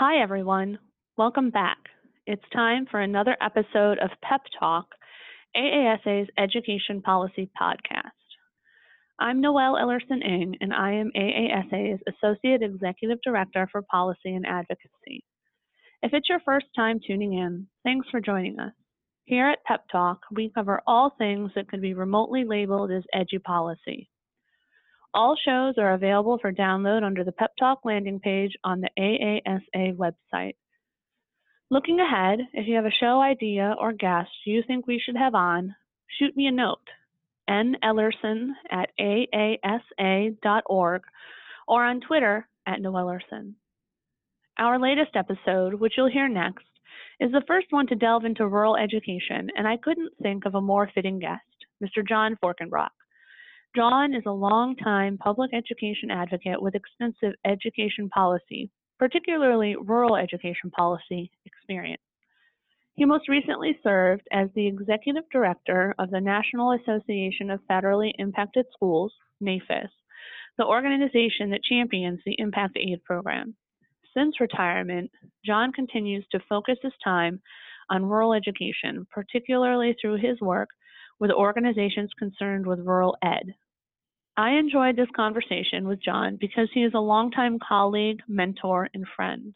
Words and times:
Hi, 0.00 0.22
everyone. 0.22 0.78
Welcome 1.16 1.50
back. 1.50 1.78
It's 2.24 2.48
time 2.52 2.86
for 2.88 3.00
another 3.00 3.36
episode 3.42 3.98
of 3.98 4.10
Pep 4.22 4.42
Talk, 4.56 4.86
AASA's 5.56 6.28
Education 6.38 7.02
Policy 7.02 7.50
Podcast. 7.60 8.12
I'm 9.18 9.40
Noelle 9.40 9.74
Ellerson 9.74 10.24
Ng, 10.24 10.54
and 10.60 10.72
I 10.72 10.92
am 10.92 11.10
AASA's 11.16 12.00
Associate 12.06 12.62
Executive 12.62 13.18
Director 13.24 13.68
for 13.72 13.82
Policy 13.90 14.36
and 14.36 14.46
Advocacy. 14.46 15.24
If 16.04 16.12
it's 16.12 16.28
your 16.28 16.42
first 16.44 16.66
time 16.76 17.00
tuning 17.04 17.32
in, 17.32 17.66
thanks 17.82 18.06
for 18.08 18.20
joining 18.20 18.60
us. 18.60 18.74
Here 19.24 19.50
at 19.50 19.64
Pep 19.64 19.82
Talk, 19.90 20.20
we 20.30 20.52
cover 20.54 20.80
all 20.86 21.10
things 21.18 21.50
that 21.56 21.68
could 21.68 21.82
be 21.82 21.94
remotely 21.94 22.44
labeled 22.44 22.92
as 22.92 23.02
edu 23.12 23.42
policy. 23.42 24.08
All 25.14 25.36
shows 25.36 25.74
are 25.78 25.94
available 25.94 26.38
for 26.38 26.52
download 26.52 27.02
under 27.02 27.24
the 27.24 27.32
Pep 27.32 27.52
Talk 27.58 27.80
landing 27.84 28.20
page 28.20 28.56
on 28.62 28.80
the 28.80 28.90
AASA 28.98 29.96
website. 29.96 30.54
Looking 31.70 32.00
ahead, 32.00 32.40
if 32.52 32.66
you 32.66 32.76
have 32.76 32.86
a 32.86 32.90
show 32.90 33.20
idea 33.20 33.74
or 33.78 33.92
guest 33.92 34.30
you 34.44 34.62
think 34.66 34.86
we 34.86 34.98
should 34.98 35.16
have 35.16 35.34
on, 35.34 35.74
shoot 36.18 36.36
me 36.36 36.46
a 36.46 36.52
note, 36.52 36.86
nellerson 37.48 38.50
at 38.70 38.90
aasa.org, 38.98 41.02
or 41.66 41.84
on 41.84 42.00
Twitter 42.00 42.48
at 42.66 42.80
noellerson. 42.80 43.54
Our 44.58 44.78
latest 44.78 45.14
episode, 45.14 45.74
which 45.74 45.94
you'll 45.96 46.10
hear 46.10 46.28
next, 46.28 46.64
is 47.20 47.32
the 47.32 47.44
first 47.46 47.66
one 47.70 47.86
to 47.88 47.94
delve 47.94 48.24
into 48.24 48.46
rural 48.46 48.76
education, 48.76 49.50
and 49.56 49.66
I 49.66 49.76
couldn't 49.76 50.12
think 50.22 50.46
of 50.46 50.54
a 50.54 50.60
more 50.60 50.90
fitting 50.94 51.18
guest, 51.18 51.42
Mr. 51.82 52.06
John 52.06 52.36
Forkenbrock. 52.42 52.90
John 53.76 54.14
is 54.14 54.22
a 54.26 54.30
longtime 54.32 55.18
public 55.18 55.52
education 55.52 56.10
advocate 56.10 56.60
with 56.60 56.74
extensive 56.74 57.34
education 57.44 58.08
policy, 58.08 58.70
particularly 58.98 59.76
rural 59.76 60.16
education 60.16 60.70
policy, 60.70 61.30
experience. 61.44 62.02
He 62.94 63.04
most 63.04 63.28
recently 63.28 63.78
served 63.82 64.26
as 64.32 64.48
the 64.54 64.66
executive 64.66 65.24
director 65.30 65.94
of 65.98 66.10
the 66.10 66.20
National 66.20 66.72
Association 66.72 67.50
of 67.50 67.60
Federally 67.70 68.10
Impacted 68.18 68.66
Schools, 68.72 69.12
NAFIS, 69.40 69.90
the 70.56 70.64
organization 70.64 71.50
that 71.50 71.62
champions 71.62 72.20
the 72.24 72.34
Impact 72.38 72.76
Aid 72.76 73.04
program. 73.04 73.54
Since 74.16 74.40
retirement, 74.40 75.10
John 75.44 75.72
continues 75.72 76.26
to 76.32 76.40
focus 76.48 76.78
his 76.82 76.94
time 77.04 77.40
on 77.90 78.06
rural 78.06 78.32
education, 78.32 79.06
particularly 79.12 79.94
through 80.00 80.16
his 80.16 80.40
work 80.40 80.70
with 81.20 81.30
organizations 81.30 82.10
concerned 82.18 82.66
with 82.66 82.80
rural 82.80 83.16
ed. 83.22 83.54
I 84.36 84.52
enjoyed 84.52 84.96
this 84.96 85.10
conversation 85.16 85.88
with 85.88 86.02
John 86.02 86.36
because 86.40 86.68
he 86.72 86.84
is 86.84 86.92
a 86.94 87.00
longtime 87.00 87.58
colleague, 87.58 88.20
mentor, 88.28 88.88
and 88.94 89.04
friend. 89.16 89.54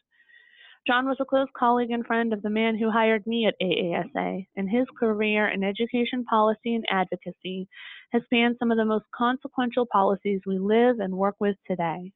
John 0.85 1.07
was 1.07 1.15
a 1.21 1.25
close 1.25 1.47
colleague 1.57 1.91
and 1.91 2.05
friend 2.05 2.33
of 2.33 2.41
the 2.41 2.49
man 2.49 2.77
who 2.77 2.91
hired 2.91 3.25
me 3.25 3.47
at 3.47 3.55
AASA, 3.61 4.45
and 4.57 4.69
his 4.69 4.85
career 4.99 5.47
in 5.47 5.63
education 5.63 6.25
policy 6.25 6.75
and 6.75 6.83
advocacy 6.89 7.69
has 8.11 8.21
spanned 8.25 8.57
some 8.59 8.69
of 8.69 8.77
the 8.77 8.83
most 8.83 9.05
consequential 9.15 9.85
policies 9.85 10.41
we 10.45 10.59
live 10.59 10.99
and 10.99 11.13
work 11.13 11.35
with 11.39 11.55
today. 11.65 12.11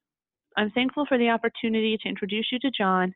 I'm 0.58 0.72
thankful 0.72 1.06
for 1.06 1.20
the 1.20 1.30
opportunity 1.30 1.98
to 2.02 2.10
introduce 2.10 2.48
you 2.52 2.58
to 2.60 2.72
John 2.76 3.14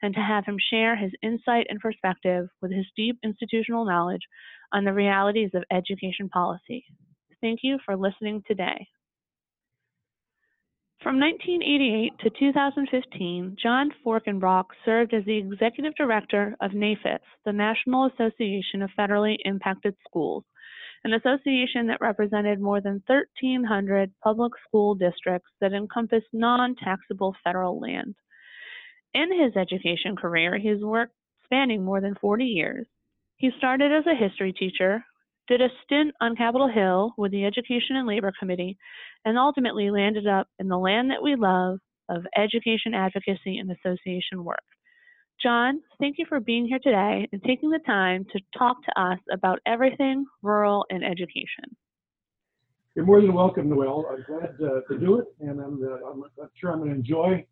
and 0.00 0.14
to 0.14 0.20
have 0.20 0.44
him 0.46 0.56
share 0.70 0.94
his 0.94 1.10
insight 1.22 1.66
and 1.68 1.80
perspective 1.80 2.46
with 2.62 2.72
his 2.72 2.86
deep 2.96 3.18
institutional 3.24 3.84
knowledge 3.84 4.22
on 4.72 4.84
the 4.84 4.92
realities 4.92 5.50
of 5.54 5.64
education 5.72 6.28
policy. 6.28 6.84
Thank 7.40 7.60
you 7.64 7.78
for 7.84 7.96
listening 7.96 8.44
today. 8.46 8.86
From 11.02 11.20
1988 11.20 12.12
to 12.20 12.30
2015, 12.38 13.56
John 13.62 13.90
Forkenbrock 14.06 14.64
served 14.86 15.12
as 15.12 15.24
the 15.26 15.36
executive 15.36 15.94
director 15.96 16.56
of 16.62 16.70
NAFIS, 16.70 17.18
the 17.44 17.52
National 17.52 18.06
Association 18.06 18.80
of 18.80 18.90
Federally 18.98 19.36
Impacted 19.44 19.94
Schools, 20.08 20.44
an 21.04 21.12
association 21.12 21.86
that 21.86 22.00
represented 22.00 22.60
more 22.60 22.80
than 22.80 23.02
1,300 23.06 24.10
public 24.22 24.52
school 24.66 24.94
districts 24.94 25.50
that 25.60 25.72
encompass 25.72 26.24
non 26.32 26.74
taxable 26.76 27.34
federal 27.44 27.78
land. 27.78 28.14
In 29.12 29.28
his 29.40 29.54
education 29.56 30.16
career, 30.16 30.58
he 30.58 30.68
has 30.68 30.80
worked 30.80 31.14
spanning 31.44 31.84
more 31.84 32.00
than 32.00 32.16
40 32.20 32.44
years. 32.44 32.86
He 33.36 33.50
started 33.58 33.92
as 33.92 34.04
a 34.06 34.14
history 34.16 34.52
teacher, 34.52 35.04
did 35.46 35.60
a 35.60 35.68
stint 35.84 36.14
on 36.20 36.36
Capitol 36.36 36.68
Hill 36.68 37.12
with 37.18 37.32
the 37.32 37.44
Education 37.44 37.96
and 37.96 38.08
Labor 38.08 38.32
Committee, 38.38 38.78
and 39.24 39.38
ultimately 39.38 39.90
landed 39.90 40.26
up 40.26 40.48
in 40.58 40.68
the 40.68 40.78
land 40.78 41.10
that 41.10 41.22
we 41.22 41.36
love 41.36 41.78
of 42.08 42.26
education 42.36 42.94
advocacy 42.94 43.58
and 43.58 43.70
association 43.70 44.42
work. 44.42 44.64
John, 45.44 45.82
thank 46.00 46.16
you 46.18 46.24
for 46.26 46.40
being 46.40 46.66
here 46.66 46.78
today 46.82 47.28
and 47.30 47.42
taking 47.42 47.68
the 47.68 47.78
time 47.80 48.24
to 48.32 48.40
talk 48.58 48.82
to 48.82 49.00
us 49.00 49.18
about 49.30 49.58
everything 49.66 50.24
rural 50.40 50.86
and 50.88 51.04
education. 51.04 51.76
You're 52.94 53.04
more 53.04 53.20
than 53.20 53.34
welcome, 53.34 53.68
Noel. 53.68 54.06
I'm 54.10 54.24
glad 54.26 54.54
uh, 54.54 54.80
to 54.88 54.98
do 54.98 55.18
it, 55.18 55.26
and 55.40 55.60
I'm, 55.60 55.82
uh, 55.84 56.10
I'm, 56.10 56.22
I'm 56.40 56.48
sure 56.58 56.72
I'm 56.72 56.78
going 56.78 56.92
to 56.92 56.96
enjoy 56.96 57.44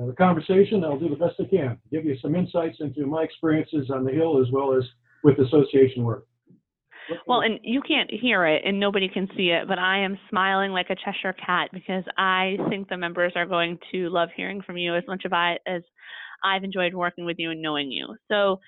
uh, 0.00 0.06
the 0.06 0.12
conversation. 0.12 0.84
I'll 0.84 0.98
do 0.98 1.08
the 1.08 1.16
best 1.16 1.34
I 1.40 1.44
can, 1.44 1.70
to 1.70 1.78
give 1.90 2.04
you 2.04 2.16
some 2.22 2.36
insights 2.36 2.76
into 2.78 3.04
my 3.04 3.24
experiences 3.24 3.90
on 3.92 4.04
the 4.04 4.12
Hill 4.12 4.40
as 4.40 4.52
well 4.52 4.72
as 4.72 4.84
with 5.24 5.36
association 5.40 6.04
work. 6.04 6.28
Well, 7.26 7.40
and 7.40 7.58
you 7.62 7.82
can't 7.82 8.10
hear 8.10 8.46
it 8.46 8.62
and 8.64 8.80
nobody 8.80 9.08
can 9.08 9.28
see 9.36 9.50
it, 9.50 9.68
but 9.68 9.78
I 9.78 9.98
am 9.98 10.18
smiling 10.30 10.70
like 10.70 10.88
a 10.88 10.96
Cheshire 10.96 11.34
cat 11.34 11.68
because 11.72 12.04
I 12.16 12.56
think 12.70 12.88
the 12.88 12.96
members 12.96 13.32
are 13.36 13.44
going 13.44 13.78
to 13.92 14.08
love 14.08 14.30
hearing 14.34 14.62
from 14.62 14.78
you 14.78 14.94
as 14.94 15.04
much 15.06 15.22
as 15.26 15.32
I 15.32 15.58
as 15.66 15.82
I've 16.42 16.64
enjoyed 16.64 16.94
working 16.94 17.24
with 17.24 17.36
you 17.38 17.50
and 17.50 17.62
knowing 17.62 17.90
you. 17.90 18.16
So 18.30 18.60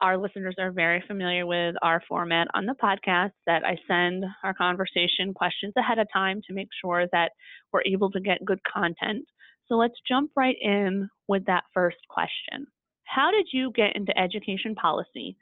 our 0.00 0.18
listeners 0.18 0.56
are 0.58 0.72
very 0.72 1.02
familiar 1.06 1.46
with 1.46 1.74
our 1.82 2.02
format 2.08 2.48
on 2.54 2.66
the 2.66 2.74
podcast 2.74 3.32
that 3.46 3.64
I 3.64 3.78
send 3.88 4.24
our 4.44 4.52
conversation 4.52 5.32
questions 5.34 5.72
ahead 5.76 5.98
of 5.98 6.06
time 6.12 6.42
to 6.46 6.54
make 6.54 6.68
sure 6.82 7.06
that 7.12 7.32
we're 7.72 7.82
able 7.86 8.10
to 8.10 8.20
get 8.20 8.44
good 8.44 8.60
content. 8.64 9.24
So 9.68 9.76
let's 9.76 9.94
jump 10.06 10.32
right 10.36 10.56
in 10.60 11.08
with 11.28 11.46
that 11.46 11.64
first 11.72 11.96
question. 12.10 12.66
How 13.04 13.30
did 13.30 13.46
you 13.52 13.72
get 13.74 13.96
into 13.96 14.16
education 14.18 14.74
policy? 14.74 15.36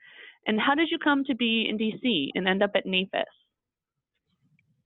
And 0.46 0.60
how 0.60 0.75
did 0.75 0.88
you 0.91 0.98
come 0.98 1.25
to 1.25 1.34
be 1.34 1.66
in 1.69 1.78
DC 1.78 2.28
and 2.34 2.46
end 2.46 2.62
up 2.62 2.72
at 2.75 2.86
NAFIS? 2.86 3.25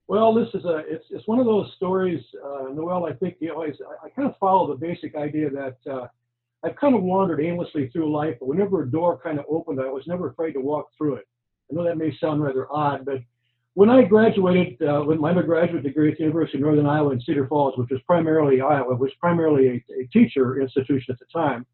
Well, 0.07 0.33
this 0.33 0.49
is 0.55 0.65
a 0.65 0.79
it's 0.87 1.05
it's 1.11 1.29
one 1.29 1.39
of 1.39 1.45
those 1.45 1.71
stories, 1.77 2.23
uh, 2.43 2.73
Noelle. 2.73 3.05
I 3.05 3.13
think 3.13 3.37
you 3.41 3.49
know 3.49 3.63
I, 3.63 3.67
I 4.07 4.09
kind 4.09 4.27
of 4.27 4.35
follow 4.39 4.67
the 4.69 4.75
basic 4.75 5.15
idea 5.15 5.51
that 5.51 5.77
uh, 5.91 6.07
I've 6.65 6.77
kind 6.77 6.95
of 6.95 7.03
wandered 7.03 7.41
aimlessly 7.41 7.89
through 7.89 8.13
life, 8.13 8.37
but 8.41 8.49
whenever 8.49 8.83
a 8.83 8.91
door 8.91 9.21
kind 9.23 9.39
of 9.39 9.45
opened, 9.49 9.81
I 9.81 9.91
was 9.91 10.07
never 10.07 10.29
afraid 10.29 10.53
to 10.53 10.61
walk 10.61 10.89
through 10.97 11.17
it. 11.17 11.25
I 11.71 11.75
know 11.75 11.85
that 11.85 11.99
may 11.99 12.17
sound 12.19 12.43
rather 12.43 12.67
odd, 12.73 13.05
but 13.05 13.19
when 13.75 13.91
I 13.91 14.03
graduated 14.03 14.83
uh, 14.83 15.05
with 15.07 15.21
my 15.21 15.31
undergraduate 15.31 15.85
degree 15.85 16.11
at 16.11 16.19
the 16.19 16.25
University 16.25 16.59
of 16.59 16.63
Northern 16.63 16.87
Iowa 16.87 17.11
in 17.11 17.21
Cedar 17.21 17.47
Falls, 17.47 17.79
which 17.79 17.91
was 17.91 18.01
primarily 18.07 18.61
Iowa, 18.61 18.97
was 18.97 19.13
primarily 19.21 19.69
a, 19.69 20.01
a 20.01 20.07
teacher 20.13 20.61
institution 20.61 21.13
at 21.13 21.19
the 21.19 21.27
time 21.33 21.65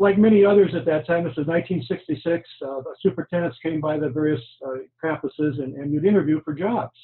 like 0.00 0.16
many 0.16 0.44
others 0.46 0.74
at 0.74 0.86
that 0.86 1.06
time, 1.06 1.24
this 1.24 1.36
was 1.36 1.46
1966, 1.46 2.48
uh, 2.66 2.80
superintendents 3.02 3.58
came 3.62 3.82
by 3.82 3.98
the 3.98 4.08
various 4.08 4.40
uh, 4.66 4.78
campuses 5.04 5.62
and, 5.62 5.74
and 5.74 5.92
you'd 5.92 6.06
interview 6.06 6.40
for 6.42 6.54
jobs. 6.54 6.96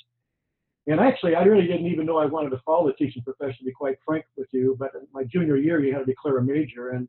And 0.88 1.00
actually, 1.00 1.34
I 1.34 1.42
really 1.42 1.66
didn't 1.66 1.86
even 1.86 2.06
know 2.06 2.18
I 2.18 2.26
wanted 2.26 2.50
to 2.50 2.62
follow 2.64 2.86
the 2.86 2.92
teaching 2.92 3.22
profession, 3.22 3.58
to 3.58 3.64
be 3.64 3.72
quite 3.72 3.96
frank 4.04 4.24
with 4.36 4.48
you. 4.52 4.76
But 4.78 4.92
my 5.12 5.24
junior 5.24 5.56
year, 5.56 5.82
you 5.82 5.92
had 5.92 6.00
to 6.00 6.04
declare 6.04 6.38
a 6.38 6.42
major. 6.42 6.90
And 6.90 7.08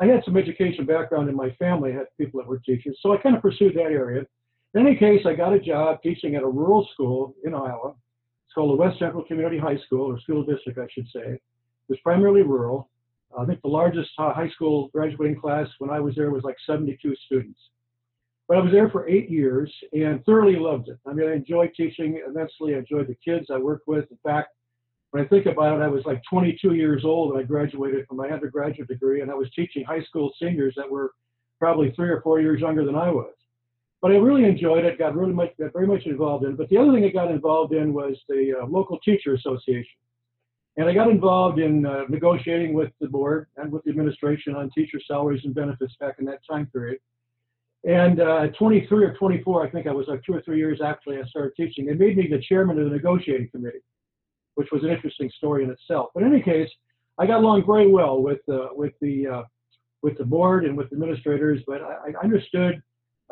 I 0.00 0.06
had 0.06 0.24
some 0.24 0.36
education 0.36 0.84
background 0.86 1.28
in 1.28 1.36
my 1.36 1.50
family, 1.52 1.92
I 1.92 1.98
had 1.98 2.06
people 2.18 2.40
that 2.40 2.48
were 2.48 2.58
teachers. 2.58 2.98
So 3.00 3.12
I 3.12 3.18
kind 3.18 3.36
of 3.36 3.42
pursued 3.42 3.74
that 3.74 3.92
area. 3.92 4.24
In 4.74 4.86
any 4.86 4.96
case, 4.96 5.20
I 5.26 5.34
got 5.34 5.52
a 5.52 5.60
job 5.60 6.02
teaching 6.02 6.34
at 6.34 6.42
a 6.42 6.48
rural 6.48 6.88
school 6.92 7.36
in 7.44 7.54
Iowa. 7.54 7.94
It's 8.46 8.54
called 8.54 8.70
the 8.70 8.82
West 8.82 8.98
Central 8.98 9.22
Community 9.24 9.58
High 9.58 9.78
School, 9.86 10.10
or 10.10 10.18
school 10.20 10.44
district, 10.44 10.78
I 10.78 10.86
should 10.90 11.06
say. 11.14 11.34
It 11.34 11.40
was 11.88 11.98
primarily 12.00 12.42
rural. 12.42 12.88
I 13.38 13.44
think 13.44 13.62
the 13.62 13.68
largest 13.68 14.10
uh, 14.18 14.32
high 14.32 14.50
school 14.50 14.88
graduating 14.92 15.40
class 15.40 15.68
when 15.78 15.90
I 15.90 16.00
was 16.00 16.14
there 16.16 16.30
was 16.30 16.42
like 16.42 16.56
72 16.66 17.14
students. 17.26 17.58
But 18.52 18.58
I 18.58 18.64
was 18.64 18.72
there 18.72 18.90
for 18.90 19.08
eight 19.08 19.30
years 19.30 19.72
and 19.94 20.22
thoroughly 20.26 20.56
loved 20.56 20.90
it. 20.90 20.98
I 21.06 21.14
mean, 21.14 21.26
I 21.26 21.32
enjoyed 21.32 21.70
teaching 21.74 22.20
immensely. 22.28 22.74
I 22.74 22.80
enjoyed 22.80 23.08
the 23.08 23.14
kids 23.14 23.46
I 23.50 23.56
worked 23.56 23.88
with. 23.88 24.04
In 24.10 24.18
fact, 24.22 24.48
when 25.10 25.24
I 25.24 25.26
think 25.28 25.46
about 25.46 25.80
it, 25.80 25.82
I 25.82 25.88
was 25.88 26.04
like 26.04 26.20
22 26.28 26.74
years 26.74 27.02
old 27.02 27.32
when 27.32 27.42
I 27.42 27.46
graduated 27.46 28.06
from 28.06 28.18
my 28.18 28.28
undergraduate 28.28 28.88
degree, 28.88 29.22
and 29.22 29.30
I 29.30 29.34
was 29.34 29.48
teaching 29.56 29.84
high 29.84 30.02
school 30.02 30.34
seniors 30.38 30.74
that 30.76 30.90
were 30.90 31.12
probably 31.58 31.92
three 31.92 32.10
or 32.10 32.20
four 32.20 32.42
years 32.42 32.60
younger 32.60 32.84
than 32.84 32.94
I 32.94 33.08
was. 33.08 33.32
But 34.02 34.10
I 34.10 34.16
really 34.16 34.44
enjoyed 34.44 34.84
it, 34.84 34.98
got 34.98 35.16
really 35.16 35.32
much, 35.32 35.56
got 35.58 35.72
very 35.72 35.86
much 35.86 36.04
involved 36.04 36.44
in. 36.44 36.50
It. 36.50 36.58
But 36.58 36.68
the 36.68 36.76
other 36.76 36.92
thing 36.92 37.06
I 37.06 37.08
got 37.08 37.30
involved 37.30 37.72
in 37.72 37.94
was 37.94 38.18
the 38.28 38.52
uh, 38.60 38.66
local 38.66 38.98
teacher 38.98 39.32
association. 39.32 39.96
And 40.76 40.90
I 40.90 40.92
got 40.92 41.08
involved 41.08 41.58
in 41.58 41.86
uh, 41.86 42.02
negotiating 42.10 42.74
with 42.74 42.90
the 43.00 43.08
board 43.08 43.46
and 43.56 43.72
with 43.72 43.82
the 43.84 43.90
administration 43.90 44.54
on 44.54 44.68
teacher 44.74 45.00
salaries 45.08 45.40
and 45.46 45.54
benefits 45.54 45.96
back 45.98 46.16
in 46.18 46.26
that 46.26 46.40
time 46.46 46.66
period. 46.66 46.98
And 47.84 48.20
uh, 48.20 48.46
23 48.58 49.04
or 49.04 49.14
24, 49.14 49.66
I 49.66 49.70
think 49.70 49.86
I 49.86 49.92
was 49.92 50.06
like 50.06 50.22
two 50.24 50.34
or 50.34 50.42
three 50.42 50.58
years 50.58 50.80
after 50.80 51.10
I 51.10 51.26
started 51.28 51.52
teaching, 51.56 51.86
they 51.86 51.94
made 51.94 52.16
me 52.16 52.28
the 52.28 52.40
chairman 52.40 52.78
of 52.78 52.84
the 52.84 52.90
negotiating 52.90 53.48
committee, 53.50 53.82
which 54.54 54.68
was 54.70 54.84
an 54.84 54.90
interesting 54.90 55.30
story 55.36 55.64
in 55.64 55.70
itself. 55.70 56.10
But 56.14 56.22
in 56.22 56.32
any 56.32 56.42
case, 56.42 56.68
I 57.18 57.26
got 57.26 57.40
along 57.40 57.66
very 57.66 57.88
well 57.88 58.22
with 58.22 58.40
uh, 58.48 58.68
with 58.72 58.92
the 59.00 59.26
uh, 59.26 59.42
with 60.02 60.16
the 60.16 60.24
board 60.24 60.64
and 60.64 60.76
with 60.76 60.92
administrators, 60.92 61.60
but 61.66 61.82
I, 61.82 62.10
I 62.10 62.24
understood 62.24 62.82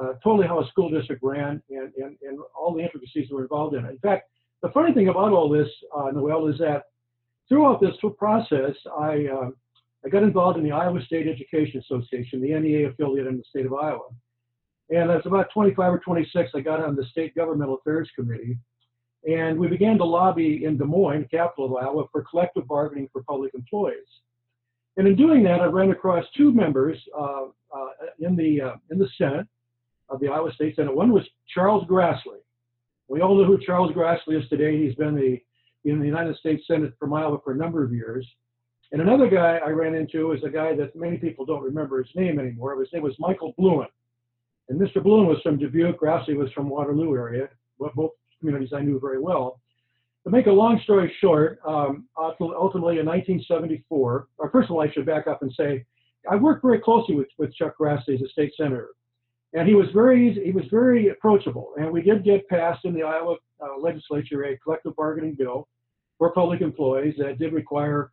uh, 0.01 0.15
totally 0.23 0.47
how 0.47 0.61
a 0.61 0.69
school 0.69 0.91
district 0.91 1.23
ran 1.23 1.63
and, 1.71 1.93
and, 1.97 2.17
and 2.23 2.39
all 2.59 2.75
the 2.75 2.83
intricacies 2.83 3.29
that 3.29 3.35
were 3.35 3.43
involved 3.43 3.75
in 3.75 3.85
it. 3.85 3.91
In 3.91 3.99
fact, 3.99 4.31
the 4.63 4.71
funny 4.71 4.93
thing 4.93 5.09
about 5.09 5.33
all 5.33 5.49
this, 5.49 5.69
uh, 5.97 6.11
Noel, 6.13 6.47
is 6.49 6.59
that 6.59 6.85
throughout 7.49 7.81
this 7.81 7.95
whole 8.01 8.11
process, 8.11 8.75
I, 8.99 9.27
uh, 9.27 9.51
I 10.05 10.09
got 10.09 10.23
involved 10.23 10.59
in 10.59 10.65
the 10.65 10.73
Iowa 10.73 11.03
State 11.05 11.27
Education 11.27 11.81
Association, 11.81 12.41
the 12.41 12.59
NEA 12.59 12.89
affiliate 12.89 13.27
in 13.27 13.37
the 13.37 13.45
state 13.49 13.67
of 13.67 13.75
Iowa. 13.75 14.09
And 14.91 15.11
as 15.11 15.23
about 15.25 15.49
25 15.53 15.95
or 15.95 15.99
26, 15.99 16.51
I 16.55 16.61
got 16.61 16.83
on 16.83 16.97
the 16.97 17.05
state 17.07 17.35
governmental 17.35 17.77
affairs 17.77 18.11
committee. 18.17 18.59
And 19.29 19.59
we 19.59 19.69
began 19.69 19.99
to 19.99 20.05
lobby 20.05 20.65
in 20.65 20.79
Des 20.79 20.85
Moines, 20.85 21.29
capital 21.31 21.67
of 21.67 21.85
Iowa, 21.85 22.05
for 22.11 22.25
collective 22.29 22.67
bargaining 22.67 23.09
for 23.13 23.23
public 23.23 23.55
employees. 23.55 24.07
And 24.97 25.07
in 25.07 25.15
doing 25.15 25.43
that, 25.45 25.61
I 25.61 25.67
ran 25.67 25.91
across 25.91 26.25
two 26.37 26.53
members 26.53 26.99
uh, 27.17 27.45
uh, 27.75 27.87
in 28.19 28.35
the 28.35 28.61
uh, 28.61 28.75
in 28.91 28.99
the 28.99 29.09
Senate 29.17 29.47
of 30.09 30.21
the 30.21 30.29
Iowa 30.29 30.53
State 30.55 30.77
Senate. 30.77 30.95
One 30.95 31.13
was 31.13 31.25
Charles 31.55 31.87
Grassley. 31.87 32.41
We 33.09 33.21
all 33.21 33.37
know 33.37 33.45
who 33.45 33.59
Charles 33.65 33.93
Grassley 33.93 34.43
is 34.43 34.49
today. 34.49 34.83
He's 34.83 34.95
been 34.97 35.15
the 35.15 35.41
in 35.89 36.01
the 36.01 36.07
United 36.07 36.37
States 36.37 36.65
Senate 36.67 36.93
from 36.99 37.13
Iowa 37.15 37.39
for 37.45 37.53
a 37.53 37.57
number 37.57 37.85
of 37.85 37.93
years. 37.93 38.27
And 38.93 39.01
another 39.01 39.29
guy 39.29 39.61
I 39.65 39.71
ran 39.71 39.95
into 39.95 40.33
is 40.33 40.43
a 40.43 40.51
guy 40.51 40.75
that 40.77 40.97
many 40.97 41.17
people 41.17 41.47
don't 41.47 41.63
remember 41.63 42.03
his 42.03 42.13
name 42.17 42.41
anymore. 42.41 42.79
His 42.81 42.93
name 42.93 43.03
was 43.03 43.15
Michael 43.21 43.55
Blouin. 43.59 43.87
And 44.71 44.81
Mr. 44.81 45.03
Blouin 45.03 45.27
was 45.27 45.39
from 45.43 45.59
Dubuque. 45.59 45.99
Grassley 45.99 46.37
was 46.37 46.51
from 46.53 46.71
Waterloo 46.71 47.15
area, 47.15 47.49
both 47.79 48.13
communities 48.39 48.73
I 48.73 48.81
knew 48.81 48.99
very 48.99 49.21
well. 49.21 49.61
To 50.25 50.31
make 50.31 50.47
a 50.47 50.53
long 50.53 50.81
story 50.85 51.13
short, 51.21 51.61
um, 51.67 52.07
ultimately 52.19 52.99
in 52.99 53.07
1974, 53.07 54.29
or 54.39 54.51
first 54.51 54.71
of 54.71 54.77
all, 54.77 54.81
I 54.81 54.91
should 54.91 55.07
back 55.07 55.27
up 55.27 55.43
and 55.43 55.53
say, 55.53 55.85
I 56.31 56.37
worked 56.37 56.63
very 56.63 56.79
closely 56.79 57.17
with, 57.17 57.29
with 57.37 57.55
Chuck 57.55 57.75
Grassley 57.79 58.15
as 58.15 58.23
a 58.23 58.29
state 58.29 58.53
senator 58.57 58.91
and 59.53 59.67
he 59.67 59.75
was 59.75 59.87
very 59.93 60.33
he 60.45 60.53
was 60.53 60.65
very 60.71 61.09
approachable. 61.09 61.73
And 61.77 61.91
we 61.91 62.03
did 62.03 62.25
get 62.25 62.49
passed 62.49 62.85
in 62.85 62.95
the 62.95 63.03
Iowa 63.03 63.37
uh, 63.61 63.79
legislature 63.79 64.45
a 64.45 64.57
collective 64.59 64.95
bargaining 64.97 65.35
bill 65.35 65.69
for 66.19 66.33
public 66.33 66.61
employees 66.61 67.15
that 67.19 67.39
did 67.39 67.53
require 67.53 68.13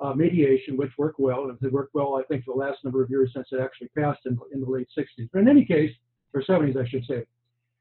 uh, 0.00 0.12
mediation, 0.14 0.76
which 0.76 0.92
worked 0.98 1.20
well, 1.20 1.44
and 1.44 1.58
it 1.62 1.72
worked 1.72 1.94
well, 1.94 2.16
I 2.16 2.22
think, 2.24 2.44
for 2.44 2.54
the 2.54 2.60
last 2.60 2.84
number 2.84 3.02
of 3.02 3.10
years 3.10 3.30
since 3.34 3.48
it 3.52 3.60
actually 3.60 3.88
passed 3.96 4.20
in, 4.26 4.38
in 4.52 4.60
the 4.60 4.66
late 4.66 4.88
60s. 4.96 5.28
But 5.32 5.40
in 5.40 5.48
any 5.48 5.64
case, 5.64 5.92
or 6.34 6.42
70s, 6.42 6.76
I 6.76 6.88
should 6.88 7.04
say. 7.06 7.24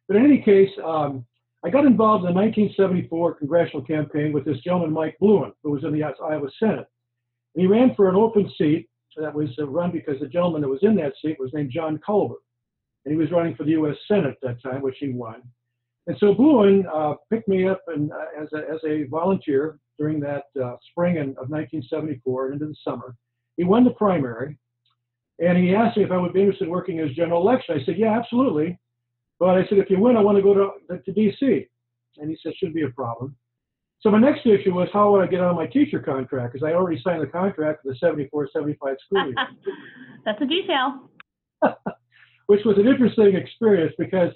But 0.08 0.18
in 0.18 0.26
any 0.26 0.42
case, 0.42 0.70
um, 0.86 1.26
I 1.66 1.70
got 1.70 1.86
involved 1.86 2.24
in 2.26 2.34
the 2.34 2.40
1974 2.40 3.36
congressional 3.36 3.86
campaign 3.86 4.32
with 4.32 4.46
this 4.46 4.60
gentleman, 4.60 4.94
Mike 4.94 5.18
Blouin, 5.22 5.52
who 5.64 5.72
was 5.72 5.84
in 5.84 5.92
the 5.92 6.04
Iowa 6.04 6.50
Senate. 6.60 6.88
And 7.56 7.62
he 7.62 7.68
ran 7.68 7.94
for 7.96 8.10
an 8.10 8.16
open 8.16 8.50
seat 8.58 8.90
that 9.18 9.34
was 9.34 9.50
run 9.58 9.92
because 9.92 10.20
the 10.20 10.28
gentleman 10.28 10.62
that 10.62 10.70
was 10.70 10.84
in 10.84 10.96
that 10.96 11.14
seat 11.22 11.38
was 11.40 11.52
named 11.54 11.72
John 11.72 12.00
Culver 12.06 12.36
and 13.08 13.14
he 13.14 13.18
was 13.18 13.32
running 13.32 13.56
for 13.56 13.64
the 13.64 13.72
U.S. 13.72 13.96
Senate 14.06 14.32
at 14.32 14.42
that 14.42 14.62
time, 14.62 14.82
which 14.82 14.98
he 15.00 15.10
won. 15.10 15.42
And 16.08 16.18
so 16.20 16.34
Blouin 16.34 16.86
uh, 16.94 17.16
picked 17.32 17.48
me 17.48 17.66
up 17.66 17.82
and, 17.88 18.12
uh, 18.12 18.42
as, 18.42 18.50
a, 18.54 18.58
as 18.70 18.82
a 18.86 19.04
volunteer 19.04 19.80
during 19.98 20.20
that 20.22 20.44
uh, 20.62 20.76
spring 20.92 21.18
in, 21.18 21.30
of 21.32 21.50
1974 21.50 22.46
and 22.46 22.54
into 22.54 22.68
the 22.68 22.76
summer. 22.84 23.16
He 23.58 23.64
won 23.64 23.84
the 23.84 23.92
primary, 23.92 24.58
and 25.40 25.58
he 25.58 25.76
asked 25.76 25.98
me 25.98 26.04
if 26.04 26.12
I 26.12 26.18
would 26.18 26.34
be 26.34 26.42
interested 26.42 26.66
in 26.66 26.72
working 26.72 27.00
as 27.00 27.12
general 27.12 27.42
election. 27.42 27.80
I 27.80 27.86
said, 27.86 27.98
yeah, 27.98 28.18
absolutely. 28.18 28.78
But 29.40 29.58
I 29.58 29.68
said, 29.68 29.78
if 29.78 29.90
you 29.90 30.00
win, 30.00 30.18
I 30.18 30.22
want 30.22 30.38
to 30.38 30.44
go 30.44 30.54
to, 30.54 30.98
to 30.98 31.12
D.C. 31.12 31.68
And 32.18 32.30
he 32.30 32.38
said, 32.42 32.54
shouldn't 32.58 32.76
be 32.76 32.84
a 32.84 32.90
problem. 32.90 33.36
So 34.02 34.12
my 34.12 34.20
next 34.20 34.46
issue 34.46 34.74
was 34.74 34.90
how 34.94 35.12
would 35.12 35.24
I 35.24 35.28
get 35.28 35.42
on 35.42 35.56
my 35.56 35.66
teacher 35.66 36.00
contract? 36.00 36.54
Because 36.54 36.68
I 36.68 36.74
already 36.74 37.02
signed 37.04 37.22
the 37.22 37.28
contract 37.28 37.82
for 37.84 37.92
the 37.92 37.98
74, 38.00 38.50
75 38.54 38.96
school 39.06 39.26
year. 39.26 39.36
That's 40.26 40.42
a 40.42 40.46
detail. 40.46 41.10
which 42.48 42.62
was 42.66 42.78
an 42.78 42.88
interesting 42.88 43.36
experience 43.36 43.94
because 43.98 44.32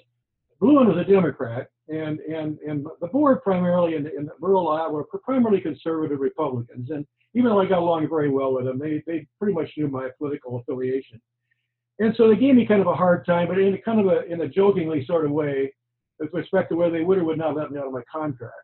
Blouin 0.60 0.86
was 0.86 0.96
a 0.98 1.10
Democrat, 1.10 1.68
and 1.92 2.20
and 2.20 2.58
and 2.60 2.86
the 3.00 3.06
board 3.06 3.42
primarily 3.42 3.96
in, 3.96 4.06
in 4.06 4.28
rural 4.40 4.68
Iowa 4.68 4.92
were 4.92 5.04
primarily 5.04 5.60
conservative 5.60 6.20
Republicans. 6.20 6.90
And 6.90 7.06
even 7.34 7.50
though 7.50 7.60
I 7.60 7.66
got 7.66 7.78
along 7.78 8.08
very 8.08 8.30
well 8.30 8.54
with 8.54 8.64
them, 8.64 8.78
they 8.78 9.02
they 9.06 9.26
pretty 9.38 9.54
much 9.54 9.70
knew 9.76 9.88
my 9.88 10.08
political 10.18 10.58
affiliation. 10.58 11.20
And 11.98 12.14
so 12.16 12.28
they 12.28 12.36
gave 12.36 12.54
me 12.54 12.66
kind 12.66 12.80
of 12.80 12.86
a 12.86 12.94
hard 12.94 13.26
time, 13.26 13.48
but 13.48 13.58
in 13.58 13.74
a 13.74 13.78
kind 13.78 14.00
of 14.00 14.06
a 14.06 14.24
in 14.24 14.40
a 14.40 14.48
jokingly 14.48 15.04
sort 15.06 15.26
of 15.26 15.30
way, 15.32 15.72
with 16.18 16.32
respect 16.32 16.70
to 16.70 16.76
whether 16.76 16.92
they 16.92 17.04
would 17.04 17.18
or 17.18 17.24
would 17.24 17.38
not 17.38 17.56
let 17.56 17.70
me 17.70 17.78
out 17.78 17.86
of 17.86 17.92
my 17.92 18.02
contract. 18.10 18.54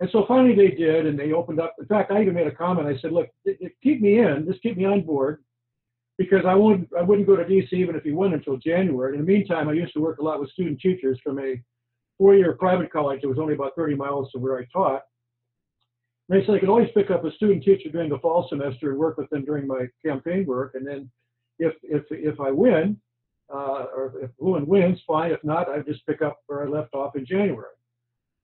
And 0.00 0.10
so 0.10 0.24
finally 0.26 0.56
they 0.56 0.74
did, 0.74 1.06
and 1.06 1.18
they 1.18 1.32
opened 1.32 1.60
up. 1.60 1.74
In 1.78 1.86
fact, 1.86 2.10
I 2.10 2.20
even 2.22 2.34
made 2.34 2.46
a 2.46 2.54
comment. 2.54 2.88
I 2.88 2.98
said, 3.00 3.12
"Look, 3.12 3.28
keep 3.82 4.00
me 4.00 4.18
in, 4.18 4.46
just 4.48 4.62
keep 4.62 4.76
me 4.76 4.84
on 4.84 5.02
board." 5.02 5.42
because 6.20 6.44
I 6.46 6.54
wouldn't 6.54 6.86
I 6.98 7.00
wouldn't 7.00 7.26
go 7.26 7.34
to 7.34 7.44
DC 7.44 7.72
even 7.72 7.96
if 7.96 8.02
he 8.02 8.12
went 8.12 8.34
until 8.34 8.58
January. 8.58 9.14
In 9.14 9.24
the 9.24 9.26
meantime, 9.26 9.70
I 9.70 9.72
used 9.72 9.94
to 9.94 10.00
work 10.00 10.18
a 10.18 10.22
lot 10.22 10.38
with 10.38 10.50
student 10.50 10.78
teachers 10.78 11.18
from 11.24 11.38
a 11.38 11.58
four-year 12.20 12.52
private 12.58 12.92
college 12.92 13.22
that 13.22 13.28
was 13.28 13.38
only 13.38 13.54
about 13.54 13.74
30 13.76 13.94
miles 13.94 14.30
from 14.30 14.42
where 14.42 14.58
I 14.58 14.66
taught. 14.70 15.00
And 16.28 16.38
they 16.38 16.44
said 16.44 16.54
I 16.54 16.58
could 16.58 16.68
always 16.68 16.90
pick 16.94 17.10
up 17.10 17.24
a 17.24 17.32
student 17.32 17.64
teacher 17.64 17.88
during 17.88 18.10
the 18.10 18.18
fall 18.18 18.46
semester 18.50 18.90
and 18.90 18.98
work 18.98 19.16
with 19.16 19.30
them 19.30 19.42
during 19.44 19.66
my 19.66 19.86
campaign 20.04 20.44
work. 20.46 20.72
And 20.74 20.86
then 20.86 21.10
if 21.58 21.72
if 21.82 22.04
if 22.10 22.38
I 22.38 22.50
win, 22.50 23.00
uh, 23.52 23.86
or 23.96 24.14
if 24.22 24.30
Blouin 24.38 24.66
wins, 24.66 25.00
fine. 25.06 25.32
If 25.32 25.42
not, 25.42 25.70
I'd 25.70 25.86
just 25.86 26.06
pick 26.06 26.20
up 26.20 26.38
where 26.46 26.62
I 26.62 26.68
left 26.68 26.94
off 26.94 27.16
in 27.16 27.24
January. 27.24 27.74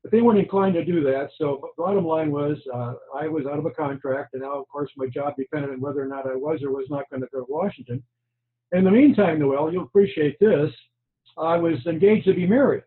But 0.03 0.11
they 0.11 0.23
weren't 0.23 0.39
inclined 0.39 0.75
to 0.75 0.85
do 0.85 1.03
that. 1.05 1.29
So 1.37 1.71
bottom 1.77 2.07
line 2.07 2.31
was 2.31 2.57
uh, 2.73 2.95
I 3.15 3.29
was 3.29 3.45
out 3.45 3.59
of 3.59 3.67
a 3.67 3.71
contract, 3.71 4.33
and 4.33 4.43
now, 4.43 4.59
of 4.59 4.69
course, 4.69 4.91
my 4.97 5.07
job 5.07 5.35
depended 5.39 5.71
on 5.71 5.81
whether 5.81 6.03
or 6.03 6.09
not 6.09 6.27
I 6.27 6.35
was 6.35 6.63
or 6.63 6.71
was 6.71 6.87
not 6.89 7.09
going 7.11 7.23
to 7.23 7.29
go 7.33 7.45
to 7.45 7.53
Washington. 7.53 8.03
In 8.73 8.85
the 8.85 8.91
meantime, 8.91 9.39
Noel, 9.39 9.71
you'll 9.71 9.85
appreciate 9.85 10.39
this. 10.41 10.73
I 11.39 11.57
was 11.59 11.85
engaged 11.87 12.25
to 12.27 12.35
be 12.35 12.47
married. 12.47 12.83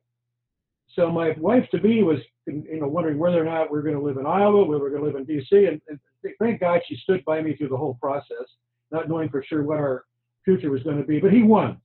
So 1.00 1.10
my 1.10 1.32
wife 1.38 1.66
to 1.72 1.80
be 1.80 2.04
was, 2.04 2.18
you 2.46 2.82
know, 2.82 2.88
wondering 2.90 3.18
whether 3.18 3.42
or 3.42 3.46
not 3.46 3.72
we 3.72 3.80
are 3.80 3.82
going 3.82 3.96
to 3.96 4.02
live 4.02 4.18
in 4.18 4.26
Iowa, 4.26 4.66
whether 4.66 4.84
we 4.84 4.88
are 4.88 4.90
going 4.90 5.04
to 5.04 5.08
live 5.08 5.16
in 5.16 5.24
D.C. 5.24 5.66
And, 5.66 5.82
and 5.88 5.98
thank 6.42 6.60
God 6.60 6.82
she 6.86 6.98
stood 6.98 7.24
by 7.24 7.42
me 7.42 7.56
through 7.56 7.70
the 7.70 7.78
whole 7.78 7.98
process, 8.02 8.44
not 8.92 9.08
knowing 9.08 9.30
for 9.30 9.42
sure 9.42 9.64
what 9.64 9.78
our 9.78 10.04
future 10.44 10.70
was 10.70 10.84
going 10.84 10.98
to 10.98 11.08
be. 11.08 11.22
But 11.22 11.32
he 11.32 11.42
won. 11.42 11.78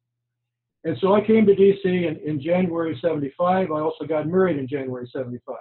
And 0.82 0.96
so 1.00 1.14
I 1.14 1.24
came 1.24 1.46
to 1.46 1.54
DC 1.54 1.84
in, 1.84 2.18
in 2.28 2.42
January 2.42 2.98
75. 3.00 3.70
I 3.70 3.80
also 3.80 4.04
got 4.04 4.26
married 4.26 4.58
in 4.58 4.66
January 4.66 5.08
75, 5.12 5.58